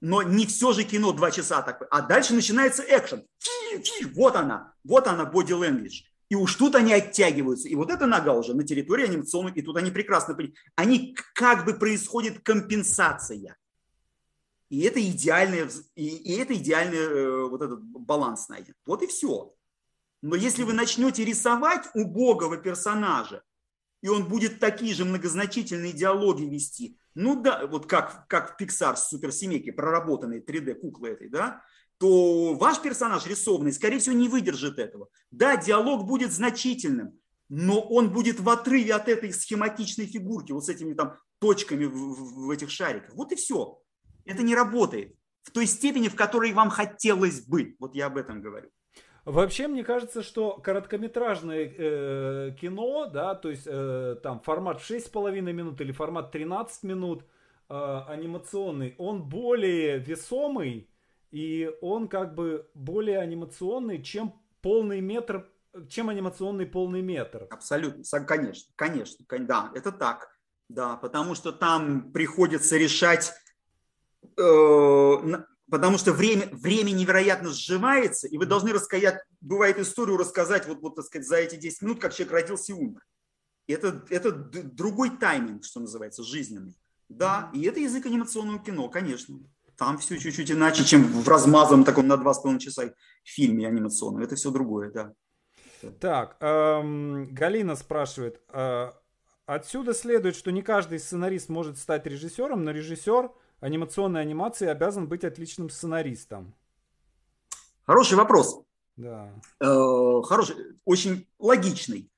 но 0.00 0.22
не 0.22 0.46
все 0.46 0.72
же 0.72 0.84
кино 0.84 1.12
два 1.12 1.30
часа 1.30 1.60
так, 1.60 1.86
а 1.90 2.00
дальше 2.00 2.32
начинается 2.32 2.82
экшен. 2.82 3.26
Вот 4.14 4.34
она, 4.34 4.72
вот 4.82 5.06
она 5.06 5.30
body 5.30 5.50
language. 5.50 6.09
И 6.30 6.36
уж 6.36 6.54
тут 6.54 6.76
они 6.76 6.92
оттягиваются. 6.92 7.68
И 7.68 7.74
вот 7.74 7.90
эта 7.90 8.06
нога 8.06 8.34
уже 8.34 8.54
на 8.54 8.62
территории 8.62 9.04
анимационной, 9.04 9.52
и 9.52 9.62
тут 9.62 9.76
они 9.76 9.90
прекрасно. 9.90 10.38
Они 10.76 11.16
как 11.34 11.64
бы 11.64 11.74
происходит 11.74 12.38
компенсация. 12.44 13.56
И 14.68 14.80
это 14.82 15.02
идеальный, 15.02 15.68
и, 15.96 16.06
и 16.06 16.36
это 16.36 16.54
идеальный 16.54 16.98
э, 16.98 17.48
вот 17.48 17.60
этот 17.60 17.82
баланс 17.82 18.48
найден. 18.48 18.74
Вот 18.86 19.02
и 19.02 19.08
все. 19.08 19.52
Но 20.22 20.36
если 20.36 20.62
вы 20.62 20.72
начнете 20.72 21.24
рисовать 21.24 21.88
убогого 21.94 22.56
персонажа, 22.56 23.42
и 24.00 24.08
он 24.08 24.28
будет 24.28 24.60
такие 24.60 24.94
же 24.94 25.04
многозначительные 25.04 25.92
диалоги 25.92 26.44
вести, 26.44 26.96
ну 27.14 27.42
да, 27.42 27.66
вот 27.66 27.86
как, 27.86 28.28
как 28.28 28.54
в 28.54 28.62
Pixar 28.62 28.94
с 28.94 29.08
суперсемейки, 29.08 29.72
проработанной 29.72 30.38
3D 30.38 30.74
куклы 30.74 31.08
этой, 31.08 31.28
да, 31.28 31.64
то 32.00 32.54
ваш 32.54 32.80
персонаж 32.80 33.26
рисованный, 33.26 33.74
скорее 33.74 33.98
всего, 33.98 34.16
не 34.16 34.28
выдержит 34.28 34.78
этого. 34.78 35.08
Да, 35.30 35.58
диалог 35.58 36.06
будет 36.06 36.32
значительным, 36.32 37.12
но 37.50 37.78
он 37.78 38.10
будет 38.10 38.40
в 38.40 38.48
отрыве 38.48 38.94
от 38.94 39.06
этой 39.06 39.34
схематичной 39.34 40.06
фигурки, 40.06 40.52
вот 40.52 40.64
с 40.64 40.70
этими 40.70 40.94
там 40.94 41.18
точками 41.40 41.84
в, 41.84 42.46
в, 42.46 42.50
этих 42.50 42.70
шариках. 42.70 43.14
Вот 43.14 43.32
и 43.32 43.36
все. 43.36 43.82
Это 44.24 44.42
не 44.42 44.54
работает 44.54 45.14
в 45.42 45.50
той 45.50 45.66
степени, 45.66 46.08
в 46.08 46.16
которой 46.16 46.52
вам 46.54 46.70
хотелось 46.70 47.46
бы. 47.46 47.76
Вот 47.78 47.94
я 47.94 48.06
об 48.06 48.16
этом 48.16 48.40
говорю. 48.40 48.70
Вообще, 49.26 49.68
мне 49.68 49.84
кажется, 49.84 50.22
что 50.22 50.52
короткометражное 50.52 51.70
э, 51.76 52.56
кино, 52.58 53.10
да, 53.12 53.34
то 53.34 53.50
есть 53.50 53.66
э, 53.66 54.16
там 54.22 54.40
формат 54.40 54.80
6,5 54.80 55.40
минут 55.52 55.80
или 55.82 55.92
формат 55.92 56.32
13 56.32 56.82
минут 56.84 57.24
э, 57.68 58.00
анимационный, 58.08 58.94
он 58.96 59.28
более 59.28 59.98
весомый, 59.98 60.89
и 61.30 61.70
он 61.80 62.08
как 62.08 62.34
бы 62.34 62.68
более 62.74 63.18
анимационный, 63.18 64.02
чем 64.02 64.34
полный 64.62 65.00
метр, 65.00 65.48
чем 65.88 66.08
анимационный 66.08 66.66
полный 66.66 67.02
метр. 67.02 67.46
Абсолютно, 67.50 68.02
конечно, 68.26 68.72
конечно, 68.76 69.24
да, 69.40 69.70
это 69.74 69.92
так, 69.92 70.28
да, 70.68 70.96
потому 70.96 71.34
что 71.34 71.52
там 71.52 72.12
приходится 72.12 72.76
решать, 72.76 73.32
э, 74.36 75.12
потому 75.70 75.98
что 75.98 76.12
время, 76.12 76.48
время 76.52 76.90
невероятно 76.90 77.50
сжимается, 77.50 78.26
и 78.26 78.36
вы 78.36 78.46
должны 78.46 78.72
рассказать, 78.72 79.22
бывает 79.40 79.78
историю 79.78 80.16
рассказать 80.16 80.66
вот, 80.66 80.80
вот 80.80 80.96
так 80.96 81.04
сказать, 81.04 81.26
за 81.26 81.36
эти 81.36 81.56
10 81.56 81.82
минут, 81.82 82.00
как 82.00 82.14
человек 82.14 82.32
родился 82.32 82.72
и 82.72 82.76
умер. 82.76 83.00
Это, 83.68 84.04
это 84.10 84.32
другой 84.32 85.16
тайминг, 85.16 85.64
что 85.64 85.78
называется, 85.78 86.24
жизненный. 86.24 86.76
Да, 87.08 87.50
и 87.52 87.62
это 87.62 87.80
язык 87.80 88.06
анимационного 88.06 88.60
кино, 88.60 88.88
конечно. 88.88 89.38
Там 89.80 89.96
все 89.96 90.18
чуть-чуть 90.18 90.50
иначе, 90.50 90.84
чем 90.84 91.04
в 91.04 91.26
размазанном 91.26 91.84
таком 91.84 92.06
на 92.06 92.18
два 92.18 92.34
с 92.34 92.40
половиной 92.40 92.60
часа 92.60 92.92
фильме 93.24 93.66
анимационном. 93.66 94.22
Это 94.22 94.36
все 94.36 94.50
другое, 94.50 94.90
да. 94.90 95.14
Так, 95.98 96.36
эм, 96.40 97.32
Галина 97.32 97.76
спрашивает. 97.76 98.42
Э, 98.50 98.90
отсюда 99.46 99.94
следует, 99.94 100.36
что 100.36 100.52
не 100.52 100.60
каждый 100.60 100.98
сценарист 100.98 101.48
может 101.48 101.78
стать 101.78 102.06
режиссером, 102.06 102.62
но 102.62 102.72
режиссер 102.72 103.30
анимационной 103.60 104.20
анимации 104.20 104.68
обязан 104.68 105.08
быть 105.08 105.24
отличным 105.24 105.70
сценаристом. 105.70 106.54
Хороший 107.86 108.18
вопрос. 108.18 108.62
Да. 108.96 109.32
Э, 109.60 110.20
хороший, 110.24 110.56
очень 110.84 111.26
логичный. 111.38 112.10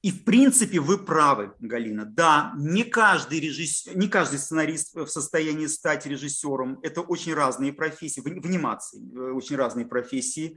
И 0.00 0.12
в 0.12 0.24
принципе 0.24 0.78
вы 0.78 0.96
правы, 0.96 1.52
Галина. 1.58 2.04
Да, 2.04 2.52
не 2.56 2.84
каждый, 2.84 3.40
режиссер, 3.40 3.96
не 3.96 4.08
каждый 4.08 4.38
сценарист 4.38 4.94
в 4.94 5.08
состоянии 5.08 5.66
стать 5.66 6.06
режиссером. 6.06 6.78
Это 6.82 7.00
очень 7.00 7.34
разные 7.34 7.72
профессии, 7.72 8.20
в 8.20 8.26
анимации 8.26 9.00
э, 9.00 9.32
очень 9.32 9.56
разные 9.56 9.86
профессии. 9.86 10.56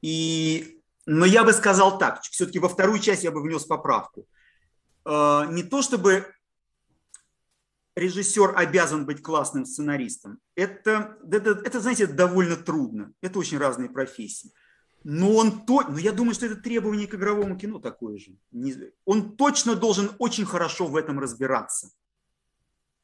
И, 0.00 0.80
но 1.04 1.26
я 1.26 1.44
бы 1.44 1.52
сказал 1.52 1.98
так, 1.98 2.22
все-таки 2.22 2.58
во 2.58 2.68
вторую 2.68 2.98
часть 2.98 3.24
я 3.24 3.30
бы 3.30 3.42
внес 3.42 3.64
поправку. 3.64 4.26
Э, 5.04 5.44
не 5.50 5.64
то 5.64 5.82
чтобы 5.82 6.26
режиссер 7.94 8.54
обязан 8.56 9.04
быть 9.04 9.22
классным 9.22 9.66
сценаристом. 9.66 10.38
Это, 10.54 11.18
это, 11.30 11.50
это, 11.62 11.80
знаете, 11.80 12.06
довольно 12.06 12.56
трудно. 12.56 13.12
Это 13.20 13.38
очень 13.38 13.58
разные 13.58 13.90
профессии. 13.90 14.52
Но 15.04 15.34
он 15.34 15.64
то, 15.64 15.82
но 15.82 15.98
я 15.98 16.12
думаю, 16.12 16.34
что 16.34 16.46
это 16.46 16.56
требование 16.56 17.06
к 17.06 17.14
игровому 17.14 17.56
кино 17.56 17.78
такое 17.78 18.18
же. 18.18 18.36
Он 19.04 19.36
точно 19.36 19.74
должен 19.74 20.10
очень 20.18 20.44
хорошо 20.44 20.86
в 20.86 20.96
этом 20.96 21.20
разбираться. 21.20 21.90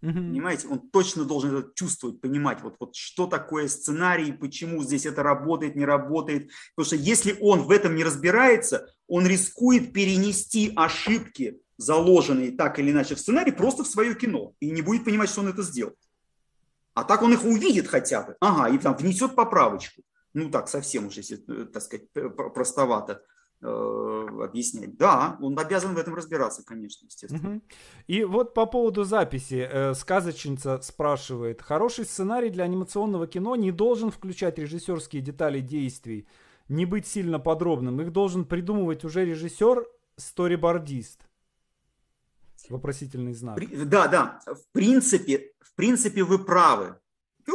Mm-hmm. 0.02 0.12
Понимаете, 0.12 0.68
он 0.68 0.80
точно 0.90 1.24
должен 1.24 1.56
это 1.56 1.70
чувствовать, 1.74 2.20
понимать, 2.20 2.60
вот, 2.60 2.76
вот 2.78 2.94
что 2.94 3.26
такое 3.26 3.68
сценарий, 3.68 4.32
почему 4.32 4.82
здесь 4.82 5.06
это 5.06 5.22
работает, 5.22 5.76
не 5.76 5.86
работает. 5.86 6.50
Потому 6.74 6.86
что 6.86 6.96
если 6.96 7.38
он 7.40 7.62
в 7.62 7.70
этом 7.70 7.94
не 7.94 8.04
разбирается, 8.04 8.86
он 9.08 9.26
рискует 9.26 9.94
перенести 9.94 10.72
ошибки, 10.76 11.58
заложенные 11.78 12.52
так 12.52 12.78
или 12.78 12.90
иначе 12.90 13.14
в 13.14 13.20
сценарий, 13.20 13.52
просто 13.52 13.82
в 13.82 13.88
свое 13.88 14.14
кино. 14.14 14.52
И 14.60 14.70
не 14.70 14.82
будет 14.82 15.04
понимать, 15.04 15.30
что 15.30 15.40
он 15.40 15.48
это 15.48 15.62
сделал. 15.62 15.94
А 16.92 17.04
так 17.04 17.22
он 17.22 17.32
их 17.32 17.44
увидит 17.44 17.88
хотя 17.88 18.22
бы. 18.22 18.36
Ага, 18.40 18.74
и 18.74 18.78
там 18.78 18.94
внесет 18.96 19.34
поправочку. 19.34 20.02
Ну 20.34 20.50
так 20.50 20.68
совсем 20.68 21.06
уж, 21.06 21.16
если, 21.16 21.36
так 21.36 21.82
сказать, 21.82 22.10
простовато 22.12 23.22
Э, 23.66 24.26
объяснять. 24.42 24.98
Да, 24.98 25.38
он 25.40 25.58
обязан 25.58 25.94
в 25.94 25.98
этом 25.98 26.14
разбираться, 26.14 26.62
конечно, 26.66 27.06
естественно. 27.06 27.56
Угу. 27.56 27.62
И 28.08 28.24
вот 28.24 28.52
по 28.52 28.66
поводу 28.66 29.04
записи 29.04 29.66
э, 29.70 29.94
сказочница 29.94 30.80
спрашивает: 30.82 31.62
хороший 31.62 32.04
сценарий 32.04 32.50
для 32.50 32.64
анимационного 32.64 33.26
кино 33.26 33.56
не 33.56 33.72
должен 33.72 34.10
включать 34.10 34.58
режиссерские 34.58 35.22
детали 35.22 35.60
действий, 35.60 36.28
не 36.68 36.84
быть 36.84 37.06
сильно 37.06 37.38
подробным. 37.38 38.02
Их 38.02 38.12
должен 38.12 38.44
придумывать 38.44 39.02
уже 39.02 39.24
режиссер, 39.24 39.86
сторибордист. 40.16 41.20
Вопросительный 42.68 43.32
знак. 43.32 43.58
Да, 43.88 44.08
да. 44.08 44.40
В 44.46 44.72
принципе, 44.72 45.52
в 45.60 45.74
принципе, 45.74 46.22
вы 46.22 46.38
правы. 46.38 46.96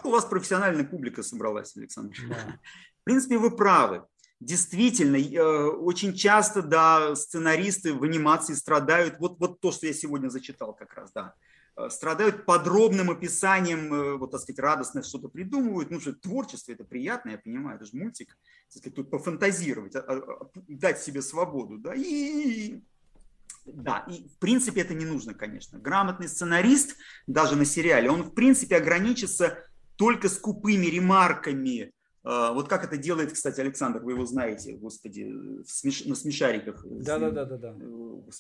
У 0.04 0.10
вас 0.10 0.26
профессиональная 0.26 0.86
публика 0.86 1.24
собралась, 1.24 1.76
Александр. 1.76 2.16
Да. 2.28 2.60
В 3.02 3.04
принципе, 3.04 3.38
вы 3.38 3.56
правы. 3.56 4.06
Действительно, 4.40 5.18
э, 5.18 5.70
очень 5.70 6.14
часто, 6.14 6.62
да, 6.62 7.14
сценаристы 7.16 7.94
в 7.94 8.04
анимации 8.04 8.54
страдают, 8.54 9.20
вот, 9.20 9.38
вот 9.40 9.60
то, 9.60 9.72
что 9.72 9.86
я 9.86 9.94
сегодня 9.94 10.30
зачитал 10.30 10.74
как 10.74 10.94
раз, 10.94 11.12
да, 11.12 11.34
э, 11.76 11.90
страдают 11.90 12.46
подробным 12.46 13.12
описанием, 13.12 13.94
э, 13.94 14.16
вот, 14.16 14.32
так 14.32 14.40
сказать, 14.40 14.60
радостно 14.60 15.04
что-то 15.04 15.28
придумывают, 15.28 15.92
ну, 15.92 16.00
что 16.00 16.14
творчество, 16.14 16.72
это 16.72 16.86
приятно, 16.86 17.32
я 17.32 17.38
понимаю, 17.38 17.76
это 17.76 17.86
же 17.86 17.98
мультик, 17.98 18.38
так 18.74 18.80
сказать, 18.80 18.96
тут 18.96 19.12
пофантазировать, 19.12 19.98
а, 19.98 20.04
а, 20.08 20.50
дать 20.70 21.02
себе 21.02 21.22
свободу, 21.22 21.78
да, 21.78 21.94
и, 21.94 22.82
да, 23.66 24.06
и 24.10 24.26
в 24.30 24.38
принципе 24.40 24.82
это 24.82 24.94
не 24.94 25.06
нужно, 25.06 25.34
конечно. 25.34 25.80
Грамотный 25.80 26.30
сценарист, 26.30 26.96
даже 27.28 27.58
на 27.58 27.66
сериале, 27.66 28.10
он 28.10 28.24
в 28.24 28.34
принципе 28.34 28.78
ограничится 28.78 29.66
только 30.00 30.30
скупыми 30.30 30.86
ремарками, 30.86 31.92
а, 32.24 32.54
вот 32.54 32.70
как 32.70 32.86
это 32.86 32.96
делает, 32.96 33.34
кстати, 33.34 33.60
Александр, 33.60 34.00
вы 34.00 34.14
его 34.14 34.26
знаете, 34.26 34.78
господи, 34.78 35.30
смеш... 35.68 36.06
на 36.06 36.16
смешариках. 36.16 36.86
Да, 36.86 37.20
да, 37.20 37.32
да, 37.32 37.44
да, 37.44 37.58
да. 37.58 37.76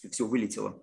Все 0.09 0.25
вылетело. 0.25 0.81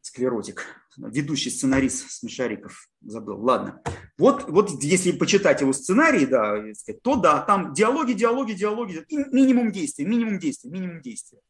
Склеротик. 0.00 0.64
Ведущий 0.96 1.50
сценарист 1.50 2.08
смешариков 2.08 2.88
забыл. 3.00 3.42
Ладно. 3.42 3.82
Вот, 4.16 4.48
вот 4.48 4.70
если 4.80 5.10
почитать 5.10 5.60
его 5.60 5.72
сценарий, 5.72 6.26
да, 6.26 6.54
то 7.02 7.16
да, 7.16 7.42
там 7.42 7.72
диалоги, 7.72 8.12
диалоги, 8.12 8.52
диалоги, 8.52 9.04
минимум 9.32 9.72
действия, 9.72 10.04
минимум 10.04 10.38
действия, 10.38 10.70
минимум 10.70 11.02
действия. 11.02 11.40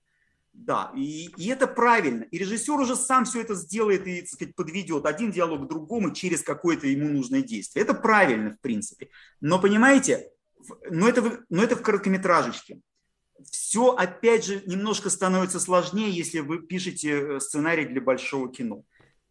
Да, 0.58 0.92
и, 0.94 1.30
и 1.36 1.46
это 1.48 1.68
правильно. 1.68 2.24
И 2.24 2.36
режиссер 2.36 2.74
уже 2.74 2.96
сам 2.96 3.24
все 3.24 3.40
это 3.40 3.54
сделает 3.54 4.06
и, 4.06 4.20
так 4.20 4.28
сказать, 4.28 4.54
подведет 4.56 5.06
один 5.06 5.30
диалог 5.30 5.64
к 5.64 5.68
другому 5.68 6.12
через 6.12 6.42
какое-то 6.42 6.88
ему 6.88 7.08
нужное 7.08 7.42
действие. 7.42 7.84
Это 7.84 7.94
правильно, 7.94 8.50
в 8.50 8.60
принципе. 8.60 9.08
Но 9.40 9.60
понимаете, 9.60 10.30
но 10.90 11.08
это, 11.08 11.44
но 11.48 11.62
это 11.62 11.76
в 11.76 11.82
короткометражечке. 11.82 12.80
Все, 13.50 13.90
опять 13.90 14.44
же, 14.44 14.62
немножко 14.66 15.10
становится 15.10 15.60
сложнее, 15.60 16.10
если 16.10 16.40
вы 16.40 16.58
пишете 16.58 17.10
э, 17.10 17.40
сценарий 17.40 17.84
для 17.84 18.00
большого 18.00 18.52
кино 18.52 18.84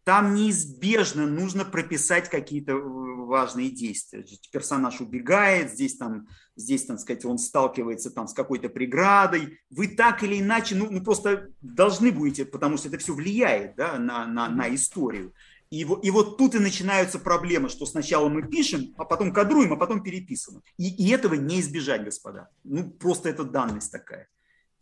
там 0.08 0.32
неизбежно 0.34 1.26
нужно 1.26 1.66
прописать 1.66 2.30
какие-то 2.30 2.72
э, 2.72 2.80
важные 2.80 3.68
действия. 3.68 4.24
Персонаж 4.50 5.02
убегает, 5.02 5.70
здесь 5.72 5.98
там, 5.98 6.28
здесь, 6.58 6.84
там 6.84 6.98
сказать, 6.98 7.24
он 7.24 7.38
сталкивается 7.38 8.10
там 8.10 8.28
с 8.28 8.34
какой-то 8.34 8.68
преградой. 8.68 9.60
Вы 9.70 9.88
так 9.88 10.22
или 10.22 10.40
иначе, 10.40 10.74
ну, 10.74 10.90
ну 10.90 11.02
просто 11.02 11.50
должны 11.62 12.12
будете, 12.12 12.44
потому 12.44 12.76
что 12.76 12.88
это 12.88 12.98
все 12.98 13.14
влияет 13.14 13.76
да, 13.76 13.98
на, 13.98 14.26
на, 14.26 14.48
на 14.48 14.74
историю. 14.74 15.32
И, 15.70 15.80
и 15.80 16.10
вот 16.10 16.38
тут 16.38 16.54
и 16.54 16.58
начинаются 16.58 17.18
проблемы, 17.18 17.68
что 17.68 17.86
сначала 17.86 18.28
мы 18.28 18.42
пишем, 18.42 18.94
а 18.96 19.04
потом 19.04 19.32
кадруем, 19.32 19.72
а 19.72 19.76
потом 19.76 20.02
переписываем. 20.02 20.62
И, 20.78 20.88
и 20.88 21.10
этого 21.10 21.34
не 21.34 21.60
избежать, 21.60 22.04
господа. 22.04 22.48
Ну, 22.64 22.90
просто 22.90 23.28
это 23.28 23.44
данность 23.44 23.92
такая. 23.92 24.28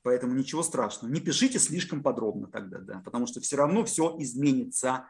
Поэтому 0.02 0.34
ничего 0.34 0.62
страшного. 0.62 1.12
Не 1.12 1.20
пишите 1.20 1.58
слишком 1.58 2.02
подробно 2.02 2.46
тогда, 2.46 2.78
да, 2.78 3.02
потому 3.04 3.26
что 3.26 3.40
все 3.40 3.56
равно 3.56 3.84
все 3.84 4.14
изменится 4.20 5.06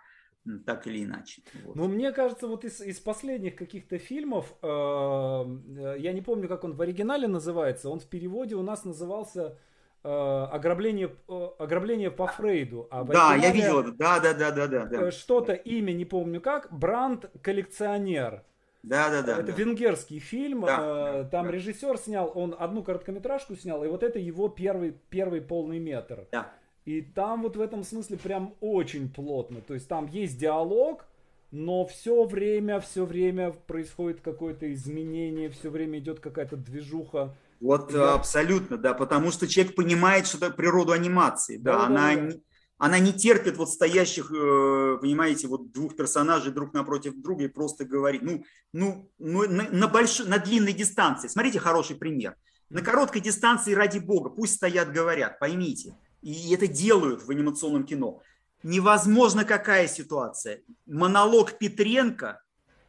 так 0.65 0.87
или 0.87 1.05
иначе. 1.05 1.43
Вот. 1.65 1.77
Ну, 1.77 1.89
мне 1.89 2.13
кажется, 2.13 2.47
вот 2.47 2.65
из, 2.65 2.81
из 2.81 2.99
последних 3.01 3.57
каких-то 3.57 3.99
фильмов, 3.99 4.55
э, 4.63 4.67
э, 4.67 5.97
я 5.99 6.13
не 6.13 6.23
помню, 6.23 6.49
как 6.49 6.65
он 6.65 6.75
в 6.75 6.81
оригинале 6.81 7.29
называется, 7.29 7.91
он 7.91 8.01
в 8.01 8.07
переводе 8.07 8.55
у 8.55 8.63
нас 8.63 8.85
назывался 8.85 9.59
э, 10.05 10.09
ограбление, 10.09 11.11
э, 11.29 11.49
ограбление 11.59 12.11
по 12.11 12.27
Фрейду. 12.27 12.87
А 12.91 13.05
да, 13.05 13.35
я 13.35 13.51
видел 13.51 13.81
это, 13.81 13.93
да, 13.93 14.21
да, 14.21 14.35
да, 14.35 14.51
да, 14.51 14.67
да. 14.67 15.03
Э, 15.09 15.11
что-то 15.11 15.53
имя, 15.53 15.93
не 15.93 16.05
помню 16.05 16.41
как, 16.41 16.73
Бранд 16.73 17.31
коллекционер. 17.43 18.45
Да, 18.83 19.11
да, 19.11 19.23
да. 19.23 19.33
Это 19.39 19.47
да. 19.47 19.53
венгерский 19.53 20.21
фильм. 20.21 20.61
Да, 20.61 21.23
э, 21.23 21.29
там 21.31 21.47
да. 21.47 21.53
режиссер 21.53 21.99
снял, 21.99 22.31
он 22.35 22.55
одну 22.57 22.85
короткометражку 22.85 23.57
снял, 23.57 23.83
и 23.85 23.89
вот 23.89 24.05
это 24.05 24.21
его 24.21 24.49
первый, 24.49 24.93
первый 25.11 25.41
полный 25.41 25.81
метр. 25.81 26.29
Да. 26.31 26.53
И 26.87 27.03
там 27.03 27.43
вот 27.43 27.57
в 27.57 27.61
этом 27.61 27.83
смысле 27.83 28.17
прям 28.17 28.55
очень 28.61 29.11
плотно. 29.13 29.61
То 29.61 29.75
есть 29.75 29.89
там 29.89 30.07
есть 30.07 30.39
диалог, 30.39 31.05
но 31.51 31.85
все 31.85 32.25
время, 32.25 32.81
все 32.81 33.05
время 33.05 33.51
происходит 33.51 34.21
какое-то 34.21 34.73
изменение, 34.73 35.51
все 35.51 35.69
время 35.69 35.99
идет 35.99 36.21
какая-то 36.21 36.57
движуха. 36.57 37.37
Вот 37.61 37.93
Я... 37.93 38.15
абсолютно, 38.15 38.77
да, 38.77 38.95
потому 38.95 39.33
что 39.33 39.49
человек 39.49 39.75
понимает, 39.75 40.29
что 40.29 40.39
это 40.39 40.51
природу 40.51 40.93
анимации, 40.93 41.57
да, 41.57 41.73
да 41.73 41.87
она, 41.87 42.15
да, 42.15 42.23
да. 42.23 42.37
она 42.79 42.99
не 43.01 43.13
терпит 43.13 43.57
вот 43.57 43.71
стоящих, 43.71 44.31
э, 44.31 44.99
понимаете, 45.01 45.49
вот 45.49 45.73
двух 45.73 45.97
персонажей 45.97 46.53
друг 46.53 46.73
напротив 46.73 47.15
друга 47.17 47.45
и 47.45 47.49
просто 47.49 47.85
говорит, 47.85 48.23
ну, 48.23 48.45
ну, 48.73 49.11
ну 49.19 49.49
на, 49.49 49.69
на, 49.71 49.89
больш... 49.89 50.21
на 50.21 50.39
длинной 50.39 50.75
дистанции, 50.75 51.29
смотрите 51.29 51.59
хороший 51.59 51.97
пример, 51.97 52.37
на 52.69 52.83
короткой 52.83 53.23
дистанции, 53.23 53.73
ради 53.73 53.99
бога, 53.99 54.31
пусть 54.31 54.55
стоят, 54.55 54.93
говорят, 54.93 55.39
поймите, 55.39 55.97
и 56.27 56.53
это 56.53 56.67
делают 56.67 57.23
в 57.23 57.31
анимационном 57.31 57.85
кино. 57.85 58.21
Невозможно 58.65 59.45
какая 59.45 59.87
ситуация. 59.87 60.63
Монолог 60.85 61.57
Петренко 61.57 62.43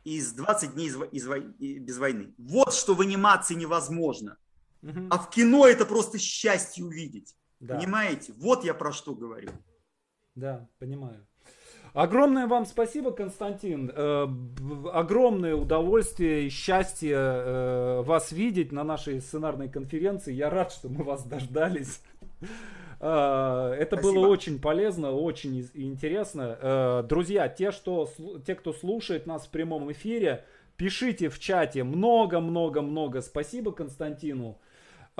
из 0.03 0.31
20 0.33 0.73
дней 0.73 0.87
из, 0.87 0.97
из, 1.11 1.27
без 1.59 1.97
войны. 1.99 2.33
Вот 2.39 2.73
что 2.73 2.95
в 2.95 3.01
анимации 3.01 3.53
невозможно. 3.53 4.37
Угу. 4.81 5.07
А 5.11 5.19
в 5.19 5.29
кино 5.29 5.67
это 5.67 5.85
просто 5.85 6.17
счастье 6.17 6.83
увидеть. 6.83 7.35
Да. 7.59 7.77
Понимаете? 7.77 8.33
Вот 8.37 8.63
я 8.63 8.73
про 8.73 8.91
что 8.91 9.13
говорю. 9.13 9.51
Да, 10.33 10.67
понимаю. 10.79 11.27
Огромное 11.93 12.47
вам 12.47 12.65
спасибо, 12.65 13.11
Константин. 13.11 13.91
Э, 13.93 14.27
огромное 14.93 15.53
удовольствие 15.53 16.47
и 16.47 16.49
счастье 16.49 17.15
э, 17.15 18.01
вас 18.01 18.31
видеть 18.31 18.71
на 18.71 18.83
нашей 18.83 19.21
сценарной 19.21 19.69
конференции. 19.69 20.33
Я 20.33 20.49
рад, 20.49 20.71
что 20.71 20.89
мы 20.89 21.03
вас 21.03 21.23
дождались. 21.23 22.01
А, 22.99 23.73
это 23.73 23.97
Спасибо. 23.97 24.21
было 24.21 24.27
очень 24.27 24.59
полезно, 24.59 25.11
очень 25.11 25.69
интересно. 25.73 26.57
Э, 26.59 27.03
друзья, 27.07 27.47
те, 27.47 27.71
что, 27.71 28.09
те, 28.45 28.55
кто 28.55 28.73
слушает 28.73 29.27
нас 29.27 29.45
в 29.45 29.49
прямом 29.49 29.91
эфире, 29.91 30.45
пишите 30.77 31.29
в 31.29 31.39
чате 31.39 31.83
много-много-много 31.83 33.21
спасибо 33.21 33.71
Константину. 33.71 34.59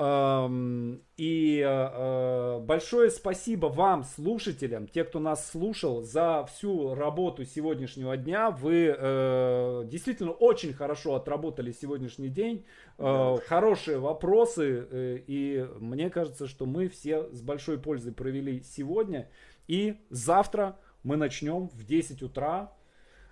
И 0.00 1.60
э, 1.60 1.66
э, 1.66 2.60
большое 2.60 3.10
спасибо 3.10 3.66
вам, 3.66 4.04
слушателям, 4.04 4.86
те, 4.86 5.02
кто 5.02 5.18
нас 5.18 5.50
слушал, 5.50 6.02
за 6.02 6.46
всю 6.46 6.94
работу 6.94 7.44
сегодняшнего 7.44 8.16
дня. 8.16 8.52
Вы 8.52 8.94
э, 8.96 9.82
действительно 9.86 10.30
очень 10.30 10.72
хорошо 10.72 11.16
отработали 11.16 11.72
сегодняшний 11.72 12.28
день. 12.28 12.64
Хорошие 12.96 13.98
вопросы. 13.98 15.22
И 15.26 15.68
мне 15.80 16.10
кажется, 16.10 16.46
что 16.46 16.66
мы 16.66 16.88
все 16.88 17.28
с 17.32 17.42
большой 17.42 17.78
пользой 17.78 18.12
провели 18.12 18.62
сегодня. 18.62 19.28
И 19.66 19.96
завтра 20.10 20.78
мы 21.02 21.16
начнем 21.16 21.68
в 21.70 21.84
10 21.84 22.22
утра. 22.22 22.72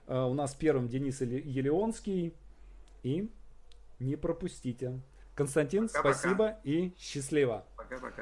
У 0.09 0.34
нас 0.34 0.55
первым 0.55 0.88
Денис 0.88 1.20
Елеонский. 1.20 2.34
И 3.02 3.30
не 3.98 4.16
пропустите. 4.16 5.01
Константин, 5.36 5.86
пока, 5.88 6.00
спасибо 6.14 6.46
пока. 6.48 6.58
и 6.64 6.94
счастливо. 6.98 7.64
Пока-пока. 7.76 8.14